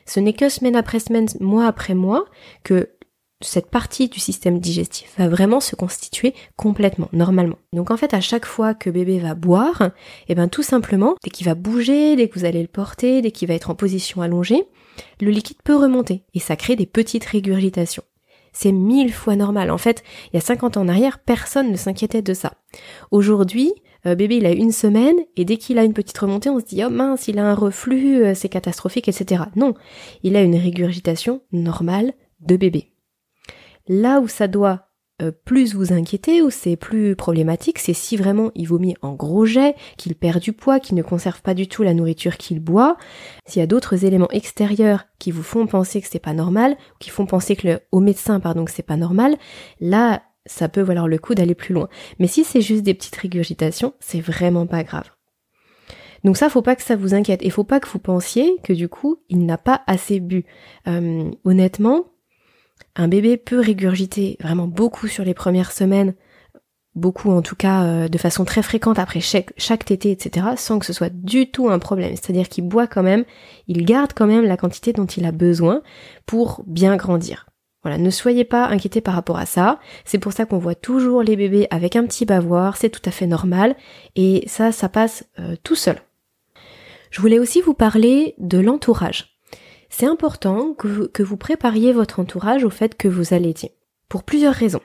Ce 0.05 0.19
n'est 0.19 0.33
que 0.33 0.47
semaine 0.47 0.75
après 0.75 0.99
semaine, 0.99 1.27
mois 1.39 1.65
après 1.65 1.95
mois, 1.95 2.25
que 2.63 2.91
cette 3.41 3.69
partie 3.69 4.09
du 4.09 4.19
système 4.19 4.59
digestif 4.59 5.13
va 5.17 5.29
vraiment 5.29 5.59
se 5.59 5.75
constituer 5.75 6.33
complètement, 6.55 7.09
normalement. 7.13 7.57
Donc 7.71 7.91
en 7.91 7.97
fait, 7.97 8.13
à 8.13 8.21
chaque 8.21 8.45
fois 8.45 8.73
que 8.73 8.89
bébé 8.89 9.19
va 9.19 9.35
boire, 9.35 9.81
et 9.81 9.91
eh 10.29 10.35
ben 10.35 10.47
tout 10.47 10.63
simplement, 10.63 11.15
dès 11.23 11.29
qu'il 11.29 11.45
va 11.45 11.53
bouger, 11.53 12.15
dès 12.15 12.29
que 12.29 12.39
vous 12.39 12.45
allez 12.45 12.61
le 12.61 12.67
porter, 12.67 13.21
dès 13.21 13.31
qu'il 13.31 13.47
va 13.47 13.53
être 13.53 13.69
en 13.69 13.75
position 13.75 14.21
allongée, 14.21 14.63
le 15.21 15.29
liquide 15.29 15.61
peut 15.63 15.75
remonter 15.75 16.23
et 16.33 16.39
ça 16.39 16.55
crée 16.55 16.75
des 16.75 16.87
petites 16.87 17.25
régurgitations. 17.25 18.03
C'est 18.53 18.71
mille 18.71 19.13
fois 19.13 19.35
normal. 19.35 19.69
En 19.69 19.77
fait, 19.77 20.03
il 20.33 20.35
y 20.35 20.37
a 20.37 20.41
50 20.41 20.77
ans 20.77 20.81
en 20.81 20.87
arrière, 20.87 21.19
personne 21.19 21.71
ne 21.71 21.77
s'inquiétait 21.77 22.23
de 22.23 22.33
ça. 22.33 22.53
Aujourd'hui, 23.11 23.71
euh, 24.07 24.15
bébé 24.15 24.37
il 24.37 24.47
a 24.47 24.51
une 24.51 24.71
semaine 24.71 25.17
et 25.35 25.45
dès 25.45 25.57
qu'il 25.57 25.77
a 25.77 25.83
une 25.83 25.93
petite 25.93 26.17
remontée, 26.17 26.49
on 26.49 26.59
se 26.59 26.65
dit 26.65 26.83
oh 26.83 26.89
mince, 26.89 27.27
il 27.27 27.37
a 27.37 27.45
un 27.45 27.53
reflux, 27.53 28.23
euh, 28.23 28.33
c'est 28.33 28.49
catastrophique, 28.49 29.07
etc. 29.07 29.43
Non, 29.55 29.75
il 30.23 30.35
a 30.35 30.41
une 30.41 30.55
régurgitation 30.55 31.41
normale 31.51 32.13
de 32.39 32.57
bébé. 32.57 32.96
Là 33.87 34.19
où 34.19 34.27
ça 34.27 34.47
doit 34.47 34.87
euh, 35.21 35.31
plus 35.31 35.73
vous 35.73 35.93
inquiéter, 35.93 36.41
ou 36.41 36.49
c'est 36.49 36.75
plus 36.75 37.15
problématique, 37.15 37.79
c'est 37.79 37.93
si 37.93 38.17
vraiment 38.17 38.51
il 38.53 38.67
vomit 38.67 38.95
en 39.01 39.13
gros 39.13 39.45
jet, 39.45 39.75
qu'il 39.97 40.13
perd 40.15 40.39
du 40.39 40.53
poids, 40.53 40.79
qu'il 40.79 40.95
ne 40.95 41.01
conserve 41.01 41.41
pas 41.41 41.55
du 41.55 41.67
tout 41.67 41.81
la 41.81 41.95
nourriture 41.95 42.37
qu'il 42.37 42.59
boit, 42.59 42.97
s'il 43.47 43.59
y 43.59 43.63
a 43.63 43.67
d'autres 43.67 44.05
éléments 44.05 44.29
extérieurs 44.29 45.05
qui 45.17 45.31
vous 45.31 45.41
font 45.41 45.65
penser 45.65 46.01
que 46.01 46.07
c'est 46.07 46.19
pas 46.19 46.33
normal, 46.33 46.77
qui 46.99 47.09
font 47.09 47.25
penser 47.25 47.55
que 47.55 47.67
le, 47.67 47.79
au 47.91 47.99
médecin 47.99 48.39
pardon 48.39 48.63
que 48.63 48.71
c'est 48.71 48.83
pas 48.83 48.97
normal, 48.97 49.37
là 49.79 50.21
ça 50.45 50.69
peut 50.69 50.81
valoir 50.81 51.07
le 51.07 51.17
coup 51.17 51.33
d'aller 51.33 51.55
plus 51.55 51.73
loin. 51.73 51.89
Mais 52.19 52.27
si 52.27 52.43
c'est 52.43 52.61
juste 52.61 52.83
des 52.83 52.93
petites 52.93 53.15
régurgitations, 53.15 53.93
c'est 53.99 54.21
vraiment 54.21 54.67
pas 54.67 54.83
grave. 54.83 55.09
Donc 56.23 56.37
ça, 56.37 56.49
faut 56.49 56.61
pas 56.61 56.75
que 56.75 56.83
ça 56.83 56.95
vous 56.95 57.13
inquiète. 57.13 57.43
Et 57.43 57.49
faut 57.49 57.63
pas 57.63 57.79
que 57.79 57.87
vous 57.87 57.99
pensiez 57.99 58.57
que 58.63 58.73
du 58.73 58.89
coup, 58.89 59.17
il 59.29 59.45
n'a 59.45 59.57
pas 59.57 59.81
assez 59.87 60.19
bu. 60.19 60.45
Euh, 60.87 61.29
honnêtement, 61.43 62.05
un 62.97 63.07
bébé 63.07 63.37
peut 63.37 63.59
régurgiter 63.59 64.37
vraiment 64.41 64.67
beaucoup 64.67 65.07
sur 65.07 65.23
les 65.23 65.35
premières 65.35 65.71
semaines, 65.71 66.15
beaucoup 66.95 67.29
en 67.31 67.43
tout 67.43 67.55
cas 67.55 67.83
euh, 67.83 68.07
de 68.07 68.17
façon 68.17 68.43
très 68.43 68.63
fréquente 68.63 68.97
après 68.97 69.21
chaque, 69.21 69.53
chaque 69.55 69.85
tété, 69.85 70.11
etc., 70.11 70.47
sans 70.57 70.79
que 70.79 70.85
ce 70.85 70.93
soit 70.93 71.13
du 71.13 71.49
tout 71.49 71.69
un 71.69 71.79
problème. 71.79 72.15
C'est-à-dire 72.15 72.49
qu'il 72.49 72.67
boit 72.67 72.87
quand 72.87 73.03
même, 73.03 73.23
il 73.67 73.85
garde 73.85 74.13
quand 74.15 74.25
même 74.25 74.45
la 74.45 74.57
quantité 74.57 74.93
dont 74.93 75.05
il 75.05 75.25
a 75.25 75.31
besoin 75.31 75.83
pour 76.25 76.63
bien 76.65 76.95
grandir. 76.95 77.45
Voilà, 77.83 77.99
ne 77.99 78.09
soyez 78.09 78.43
pas 78.43 78.65
inquiétés 78.67 78.99
par 78.99 79.13
rapport 79.13 79.37
à 79.37 79.45
ça. 79.45 79.79
C'est 80.03 80.17
pour 80.17 80.33
ça 80.33 80.45
qu'on 80.45 80.57
voit 80.57 80.75
toujours 80.75 81.21
les 81.21 81.35
bébés 81.35 81.67
avec 81.69 81.95
un 81.95 82.05
petit 82.05 82.25
bavoir, 82.25 82.75
c'est 82.75 82.89
tout 82.89 83.07
à 83.07 83.11
fait 83.11 83.27
normal, 83.27 83.75
et 84.15 84.43
ça, 84.47 84.71
ça 84.71 84.89
passe 84.89 85.23
euh, 85.39 85.55
tout 85.63 85.75
seul. 85.75 85.97
Je 87.11 87.21
voulais 87.21 87.39
aussi 87.39 87.61
vous 87.61 87.75
parler 87.75 88.33
de 88.39 88.57
l'entourage 88.57 89.36
c'est 89.89 90.05
important 90.05 90.73
que 90.73 91.23
vous, 91.23 91.37
prépariez 91.37 91.93
votre 91.93 92.19
entourage 92.19 92.63
au 92.63 92.69
fait 92.69 92.95
que 92.95 93.07
vous 93.07 93.33
allaitiez. 93.33 93.73
Pour 94.09 94.23
plusieurs 94.23 94.53
raisons. 94.53 94.81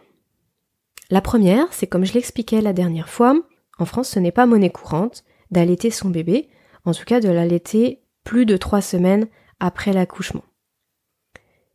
La 1.11 1.21
première, 1.21 1.73
c'est 1.73 1.87
comme 1.87 2.05
je 2.05 2.15
l'expliquais 2.15 2.61
la 2.61 2.73
dernière 2.73 3.09
fois, 3.09 3.37
en 3.79 3.85
France 3.85 4.11
ce 4.11 4.19
n'est 4.19 4.33
pas 4.33 4.47
monnaie 4.47 4.71
courante 4.71 5.25
d'allaiter 5.51 5.91
son 5.91 6.09
bébé, 6.09 6.49
en 6.85 6.93
tout 6.93 7.05
cas 7.05 7.21
de 7.21 7.29
l'allaiter 7.29 8.03
plus 8.25 8.47
de 8.47 8.57
trois 8.57 8.81
semaines 8.81 9.27
après 9.61 9.93
l'accouchement. 9.93 10.45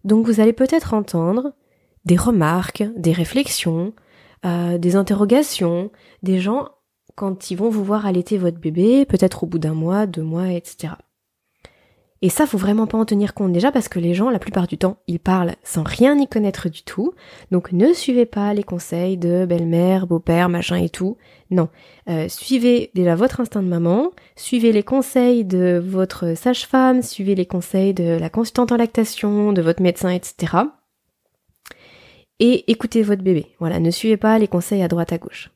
Donc 0.03 0.25
vous 0.25 0.39
allez 0.39 0.53
peut-être 0.53 0.93
entendre 0.93 1.53
des 2.05 2.15
remarques, 2.15 2.83
des 2.95 3.11
réflexions, 3.11 3.93
euh, 4.45 4.77
des 4.77 4.95
interrogations, 4.95 5.91
des 6.23 6.39
gens 6.39 6.69
quand 7.15 7.51
ils 7.51 7.55
vont 7.55 7.69
vous 7.69 7.83
voir 7.83 8.05
allaiter 8.05 8.37
votre 8.37 8.59
bébé, 8.59 9.05
peut-être 9.05 9.43
au 9.43 9.47
bout 9.47 9.59
d'un 9.59 9.73
mois, 9.73 10.05
deux 10.05 10.21
mois, 10.21 10.49
etc. 10.49 10.93
Et 12.21 12.29
ça, 12.29 12.47
faut 12.47 12.57
vraiment 12.57 12.87
pas 12.87 12.97
en 12.97 13.05
tenir 13.05 13.33
compte 13.33 13.51
déjà 13.51 13.71
parce 13.71 13.89
que 13.89 13.99
les 13.99 14.15
gens, 14.15 14.29
la 14.29 14.39
plupart 14.39 14.65
du 14.65 14.77
temps, 14.77 14.97
ils 15.07 15.19
parlent 15.19 15.55
sans 15.63 15.83
rien 15.83 16.17
y 16.17 16.27
connaître 16.27 16.67
du 16.67 16.81
tout. 16.81 17.13
Donc 17.51 17.71
ne 17.71 17.93
suivez 17.93 18.25
pas 18.25 18.53
les 18.53 18.63
conseils 18.63 19.17
de 19.17 19.45
belle-mère, 19.45 20.07
beau-père, 20.07 20.49
machin 20.49 20.77
et 20.77 20.89
tout. 20.89 21.17
Non. 21.51 21.69
Euh, 22.09 22.27
suivez 22.27 22.89
déjà 22.95 23.15
votre 23.15 23.39
instinct 23.39 23.61
de 23.61 23.67
maman, 23.67 24.11
suivez 24.35 24.71
les 24.71 24.83
conseils 24.83 25.45
de 25.45 25.81
votre 25.83 26.35
sage-femme, 26.35 27.03
suivez 27.03 27.35
les 27.35 27.45
conseils 27.45 27.93
de 27.93 28.17
la 28.17 28.29
consultante 28.29 28.71
en 28.71 28.77
lactation, 28.77 29.53
de 29.53 29.61
votre 29.61 29.83
médecin, 29.83 30.09
etc. 30.09 30.57
Et 32.39 32.71
écoutez 32.71 33.03
votre 33.03 33.23
bébé. 33.23 33.47
Voilà, 33.59 33.79
ne 33.79 33.91
suivez 33.91 34.17
pas 34.17 34.39
les 34.39 34.47
conseils 34.47 34.81
à 34.81 34.87
droite 34.87 35.13
à 35.13 35.17
gauche. 35.17 35.51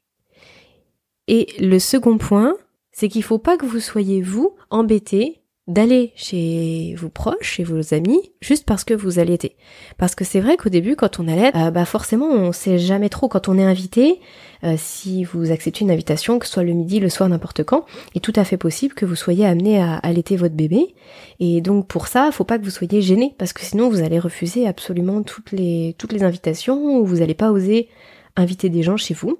Et 1.27 1.47
le 1.59 1.79
second 1.79 2.17
point, 2.17 2.55
c'est 2.91 3.07
qu'il 3.07 3.23
faut 3.23 3.37
pas 3.37 3.57
que 3.57 3.65
vous 3.65 3.79
soyez 3.79 4.21
vous 4.21 4.55
embêté 4.69 5.40
d'aller 5.67 6.11
chez 6.15 6.95
vos 6.97 7.09
proches, 7.09 7.55
chez 7.55 7.63
vos 7.63 7.93
amis, 7.93 8.31
juste 8.41 8.65
parce 8.65 8.83
que 8.83 8.93
vous 8.93 9.19
allaitez. 9.19 9.55
Parce 9.97 10.15
que 10.15 10.25
c'est 10.25 10.39
vrai 10.39 10.57
qu'au 10.57 10.69
début, 10.69 10.95
quand 10.95 11.19
on 11.19 11.27
allait, 11.27 11.55
euh, 11.55 11.69
bah 11.69 11.85
forcément, 11.85 12.29
on 12.29 12.51
sait 12.51 12.79
jamais 12.79 13.09
trop 13.09 13.27
quand 13.27 13.47
on 13.47 13.57
est 13.57 13.63
invité, 13.63 14.19
euh, 14.63 14.75
si 14.77 15.23
vous 15.23 15.51
acceptez 15.51 15.85
une 15.85 15.91
invitation, 15.91 16.39
que 16.39 16.47
ce 16.47 16.53
soit 16.53 16.63
le 16.63 16.73
midi, 16.73 16.99
le 16.99 17.09
soir, 17.09 17.29
n'importe 17.29 17.63
quand, 17.63 17.85
il 18.13 18.17
est 18.17 18.21
tout 18.21 18.33
à 18.35 18.43
fait 18.43 18.57
possible 18.57 18.95
que 18.95 19.05
vous 19.05 19.15
soyez 19.15 19.45
amené 19.45 19.79
à 19.79 19.97
allaiter 19.97 20.35
votre 20.35 20.55
bébé. 20.55 20.95
Et 21.39 21.61
donc 21.61 21.87
pour 21.87 22.07
ça, 22.07 22.31
faut 22.31 22.43
pas 22.43 22.57
que 22.57 22.63
vous 22.63 22.71
soyez 22.71 23.01
gêné, 23.01 23.35
parce 23.37 23.53
que 23.53 23.61
sinon 23.61 23.89
vous 23.89 24.01
allez 24.01 24.19
refuser 24.19 24.67
absolument 24.67 25.21
toutes 25.21 25.51
les 25.51 25.95
toutes 25.97 26.13
les 26.13 26.23
invitations, 26.23 26.97
ou 26.97 27.05
vous 27.05 27.17
n'allez 27.17 27.35
pas 27.35 27.51
oser 27.51 27.87
inviter 28.35 28.69
des 28.69 28.81
gens 28.81 28.97
chez 28.97 29.13
vous. 29.13 29.37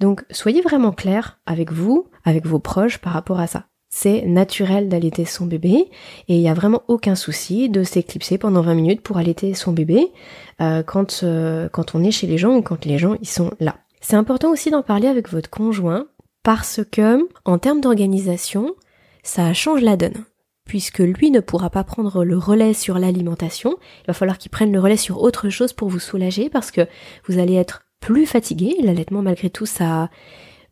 Donc 0.00 0.24
soyez 0.30 0.60
vraiment 0.60 0.92
clair 0.92 1.40
avec 1.44 1.72
vous, 1.72 2.08
avec 2.24 2.46
vos 2.46 2.60
proches 2.60 2.98
par 2.98 3.12
rapport 3.12 3.40
à 3.40 3.46
ça 3.46 3.66
c'est 3.98 4.26
naturel 4.26 4.90
d'allaiter 4.90 5.24
son 5.24 5.46
bébé 5.46 5.88
et 6.28 6.36
il 6.36 6.40
n'y 6.40 6.50
a 6.50 6.54
vraiment 6.54 6.82
aucun 6.86 7.14
souci 7.14 7.70
de 7.70 7.82
s'éclipser 7.82 8.36
pendant 8.36 8.60
20 8.60 8.74
minutes 8.74 9.00
pour 9.00 9.16
allaiter 9.16 9.54
son 9.54 9.72
bébé 9.72 10.12
euh, 10.60 10.82
quand, 10.82 11.22
euh, 11.22 11.70
quand 11.70 11.94
on 11.94 12.04
est 12.04 12.10
chez 12.10 12.26
les 12.26 12.36
gens 12.36 12.56
ou 12.56 12.60
quand 12.60 12.84
les 12.84 12.98
gens 12.98 13.16
ils 13.22 13.28
sont 13.28 13.52
là. 13.58 13.76
C'est 14.02 14.16
important 14.16 14.50
aussi 14.50 14.70
d'en 14.70 14.82
parler 14.82 15.08
avec 15.08 15.30
votre 15.30 15.48
conjoint 15.48 16.08
parce 16.42 16.80
que 16.92 17.26
en 17.46 17.56
termes 17.56 17.80
d'organisation, 17.80 18.74
ça 19.22 19.54
change 19.54 19.80
la 19.80 19.96
donne. 19.96 20.26
Puisque 20.66 20.98
lui 20.98 21.30
ne 21.30 21.40
pourra 21.40 21.70
pas 21.70 21.82
prendre 21.82 22.22
le 22.22 22.36
relais 22.36 22.74
sur 22.74 22.98
l'alimentation, 22.98 23.76
il 24.02 24.08
va 24.08 24.12
falloir 24.12 24.36
qu'il 24.36 24.50
prenne 24.50 24.72
le 24.72 24.80
relais 24.80 24.98
sur 24.98 25.22
autre 25.22 25.48
chose 25.48 25.72
pour 25.72 25.88
vous 25.88 26.00
soulager 26.00 26.50
parce 26.50 26.70
que 26.70 26.86
vous 27.26 27.38
allez 27.38 27.54
être 27.54 27.86
plus 28.00 28.26
fatigué. 28.26 28.76
L'allaitement 28.82 29.22
malgré 29.22 29.48
tout 29.48 29.64
ça 29.64 30.10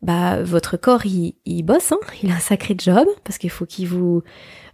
bah 0.05 0.43
votre 0.43 0.77
corps 0.77 1.05
il, 1.07 1.33
il 1.45 1.63
bosse, 1.63 1.91
hein, 1.91 1.97
il 2.21 2.31
a 2.31 2.35
un 2.35 2.39
sacré 2.39 2.75
job 2.77 3.07
parce 3.23 3.39
qu'il 3.39 3.49
faut 3.49 3.65
qu'il 3.65 3.87
vous 3.87 4.21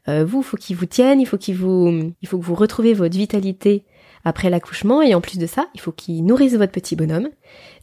euh, 0.10 0.26
vous 0.26 0.44
faut 0.44 0.58
qu'il 0.58 0.76
vous 0.76 0.86
tienne, 0.86 1.22
il 1.22 1.26
faut 1.26 1.38
qu'il 1.38 1.56
vous 1.56 2.12
il 2.22 2.28
faut 2.28 2.38
que 2.38 2.44
vous 2.44 2.54
retrouvez 2.54 2.94
votre 2.94 3.15
vitalité 3.15 3.86
après 4.26 4.50
l'accouchement. 4.50 5.02
Et 5.02 5.15
en 5.15 5.22
plus 5.22 5.38
de 5.38 5.48
ça, 5.48 5.67
il 5.74 5.80
faut 5.80 5.94
qu'il 5.94 6.26
nourrisse 6.26 6.56
votre 6.56 6.74
petit 6.74 6.98
bonhomme. 6.98 7.30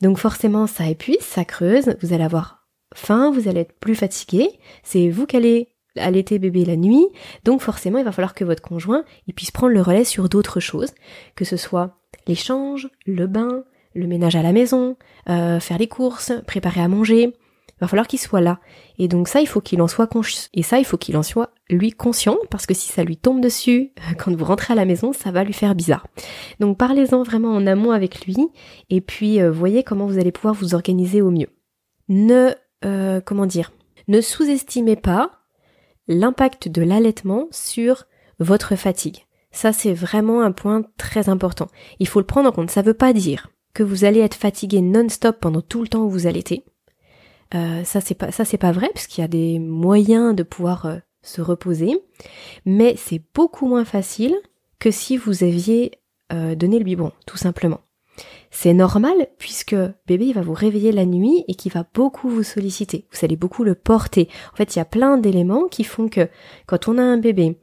Donc 0.03 0.19
forcément 0.19 0.67
ça 0.67 0.89
épuise, 0.89 1.21
ça 1.21 1.47
creuse, 1.47 1.97
vous 2.03 2.13
allez 2.13 2.25
avoir 2.25 2.69
faim, 2.95 3.33
vous 3.33 3.49
allez 3.49 3.61
être 3.61 3.79
plus 3.79 3.95
fatigué, 3.95 4.51
c'est 4.83 5.09
vous 5.09 5.25
qui 5.25 5.37
allez 5.37 5.69
allaiter 5.97 6.39
bébé 6.39 6.67
la 6.67 6.77
nuit, 6.77 7.07
donc 7.45 7.63
forcément 7.63 7.99
il 7.99 8.05
va 8.05 8.13
falloir 8.13 8.35
que 8.35 8.45
votre 8.45 8.63
conjoint 8.63 9.05
il 9.27 9.35
puisse 9.35 9.51
prendre 9.51 9.73
le 9.73 9.83
relais 9.83 10.05
sur 10.05 10.29
d'autres 10.29 10.61
choses, 10.61 10.93
que 11.35 11.45
ce 11.45 11.57
soit 11.57 11.99
l'échange, 12.27 12.89
le 13.07 13.27
bain, 13.27 13.65
le 13.95 14.07
ménage 14.07 14.37
à 14.37 14.43
la 14.43 14.53
maison, 14.53 14.97
euh, 15.29 15.61
faire 15.61 15.79
les 15.79 15.89
courses, 15.89 16.33
préparer 16.47 16.81
à 16.81 16.89
manger, 16.89 17.33
Il 17.69 17.81
va 17.83 17.87
falloir 17.87 18.09
qu'il 18.09 18.19
soit 18.19 18.41
là. 18.41 18.59
Et 18.99 19.07
donc 19.07 19.29
ça, 19.29 19.41
il 19.41 19.47
faut 19.47 19.61
qu'il 19.61 19.81
en 19.83 19.89
soit 19.89 20.09
conscient. 20.09 20.49
Et 20.53 20.63
ça, 20.63 20.79
il 20.79 20.85
faut 20.85 20.97
qu'il 20.97 21.17
en 21.17 21.23
soit 21.23 21.51
lui 21.71 21.93
conscient, 21.93 22.37
parce 22.51 22.67
que 22.67 22.75
si 22.75 22.91
ça 22.91 23.05
lui 23.05 23.17
tombe 23.17 23.41
dessus 23.41 23.93
quand 24.19 24.35
vous 24.35 24.45
rentrez 24.45 24.73
à 24.73 24.77
la 24.77 24.85
maison, 24.85 25.13
ça 25.13 25.31
va 25.31 25.45
lui 25.45 25.53
faire 25.53 25.75
bizarre. 25.75 26.07
Donc 26.61 26.77
parlez-en 26.77 27.23
vraiment 27.23 27.55
en 27.55 27.67
amont 27.67 27.93
avec 27.93 28.25
lui, 28.25 28.37
et 28.91 29.01
puis 29.01 29.41
euh, 29.41 29.51
voyez 29.51 29.85
comment 29.85 30.07
vous 30.07 30.19
allez 30.19 30.33
pouvoir 30.33 30.55
vous 30.55 30.75
organiser 30.75 31.23
au 31.23 31.31
mieux. 31.31 31.49
Ne, 32.09 32.51
euh, 32.85 33.21
comment 33.25 33.47
dire, 33.47 33.73
ne 34.09 34.21
sous-estimez 34.21 34.97
pas 34.97 35.31
l'impact 36.09 36.69
de 36.69 36.83
l'allaitement 36.83 37.47
sur 37.51 38.07
votre 38.41 38.77
fatigue. 38.77 39.27
Ça, 39.51 39.73
c'est 39.73 39.93
vraiment 39.93 40.43
un 40.43 40.53
point 40.53 40.83
très 40.97 41.29
important. 41.29 41.69
Il 41.99 42.09
faut 42.09 42.21
le 42.21 42.27
prendre 42.27 42.49
en 42.49 42.53
compte. 42.53 42.71
Ça 42.71 42.83
ne 42.83 42.87
veut 42.87 42.95
pas 42.95 43.13
dire 43.13 43.49
que 43.75 43.83
vous 43.83 44.05
allez 44.05 44.21
être 44.21 44.35
fatigué 44.35 44.81
non-stop 44.81 45.39
pendant 45.41 45.61
tout 45.61 45.83
le 45.83 45.89
temps 45.89 46.05
où 46.05 46.11
vous 46.11 46.27
allaitez. 46.27 46.65
Euh, 47.55 47.83
ça 47.85 48.03
c'est 48.03 48.15
pas 48.15 48.31
ça 48.31 48.45
c'est 48.45 48.59
pas 48.59 48.73
vrai 48.73 48.91
puisqu'il 48.95 49.23
y 49.23 49.25
a 49.25 49.29
des 49.29 49.59
moyens 49.59 50.37
de 50.37 50.43
pouvoir 50.43 50.85
euh, 50.85 50.97
se 51.23 51.41
reposer, 51.41 51.99
mais 52.67 52.95
c'est 52.97 53.23
beaucoup 53.35 53.67
moins 53.67 53.87
facile 53.87 54.35
que 54.79 54.91
si 54.91 55.17
vous 55.17 55.43
aviez 55.45 55.93
euh, 56.33 56.55
donné 56.55 56.79
le 56.79 56.85
biberon, 56.85 57.13
tout 57.27 57.39
simplement. 57.39 57.81
C'est 58.51 58.73
normal 58.73 59.29
puisque 59.39 59.77
bébé 60.07 60.33
va 60.33 60.43
vous 60.43 60.55
réveiller 60.55 60.93
la 60.93 61.07
nuit 61.07 61.45
et 61.49 61.55
qui 61.55 61.69
va 61.69 61.85
beaucoup 61.95 62.29
vous 62.29 62.43
solliciter. 62.43 63.07
Vous 63.13 63.25
allez 63.25 63.37
beaucoup 63.37 63.63
le 63.63 63.75
porter. 63.75 64.29
En 64.53 64.57
fait, 64.57 64.75
il 64.75 64.79
y 64.79 64.83
a 64.83 64.87
plein 64.87 65.19
d'éléments 65.19 65.69
qui 65.69 65.85
font 65.85 66.09
que 66.09 66.29
quand 66.67 66.89
on 66.89 66.99
a 66.99 67.03
un 67.03 67.19
bébé 67.19 67.59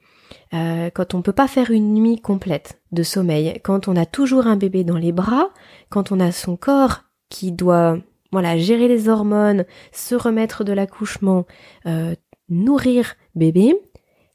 euh, 0.56 0.90
quand 0.90 1.14
on 1.14 1.22
peut 1.22 1.34
pas 1.34 1.48
faire 1.48 1.72
une 1.72 1.94
nuit 1.94 2.22
complète 2.22 2.82
de 2.92 3.04
sommeil, 3.04 3.60
quand 3.64 3.88
on 3.88 3.96
a 3.96 4.06
toujours 4.06 4.48
un 4.48 4.56
bébé 4.56 4.84
dans 4.84 4.98
les 4.98 5.12
bras, 5.12 5.50
quand 5.90 6.12
on 6.12 6.20
a 6.20 6.32
son 6.32 6.56
corps 6.56 7.04
qui 7.30 7.52
doit 7.52 7.98
voilà 8.32 8.58
gérer 8.58 8.88
les 8.88 9.10
hormones, 9.10 9.66
se 9.92 10.16
remettre 10.16 10.64
de 10.64 10.74
l'accouchement, 10.74 11.46
euh, 11.86 12.16
nourrir 12.50 13.16
bébé, 13.36 13.76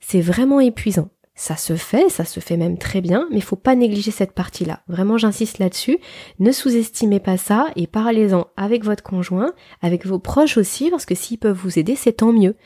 c'est 0.01 0.21
vraiment 0.21 0.61
épuisant. 0.61 1.09
Ça 1.41 1.57
se 1.57 1.75
fait, 1.75 2.11
ça 2.11 2.27
se 2.27 2.39
fait 2.39 2.59
même 2.59 2.77
très 2.77 3.01
bien, 3.01 3.27
mais 3.31 3.41
faut 3.41 3.57
pas 3.57 3.75
négliger 3.75 4.11
cette 4.11 4.33
partie-là. 4.33 4.81
Vraiment, 4.89 5.17
j'insiste 5.17 5.59
là-dessus. 5.59 5.99
Ne 6.39 6.53
sous-estimez 6.53 7.19
pas 7.19 7.39
ça 7.39 7.69
et 7.77 7.87
parlez-en 7.87 8.49
avec 8.59 8.85
votre 8.85 9.03
conjoint, 9.03 9.55
avec 9.81 10.05
vos 10.05 10.19
proches 10.19 10.59
aussi, 10.59 10.91
parce 10.91 11.07
que 11.07 11.15
s'ils 11.15 11.39
peuvent 11.39 11.57
vous 11.57 11.79
aider, 11.79 11.97
c'est 11.97 12.13
tant 12.13 12.35
mieux. 12.35 12.57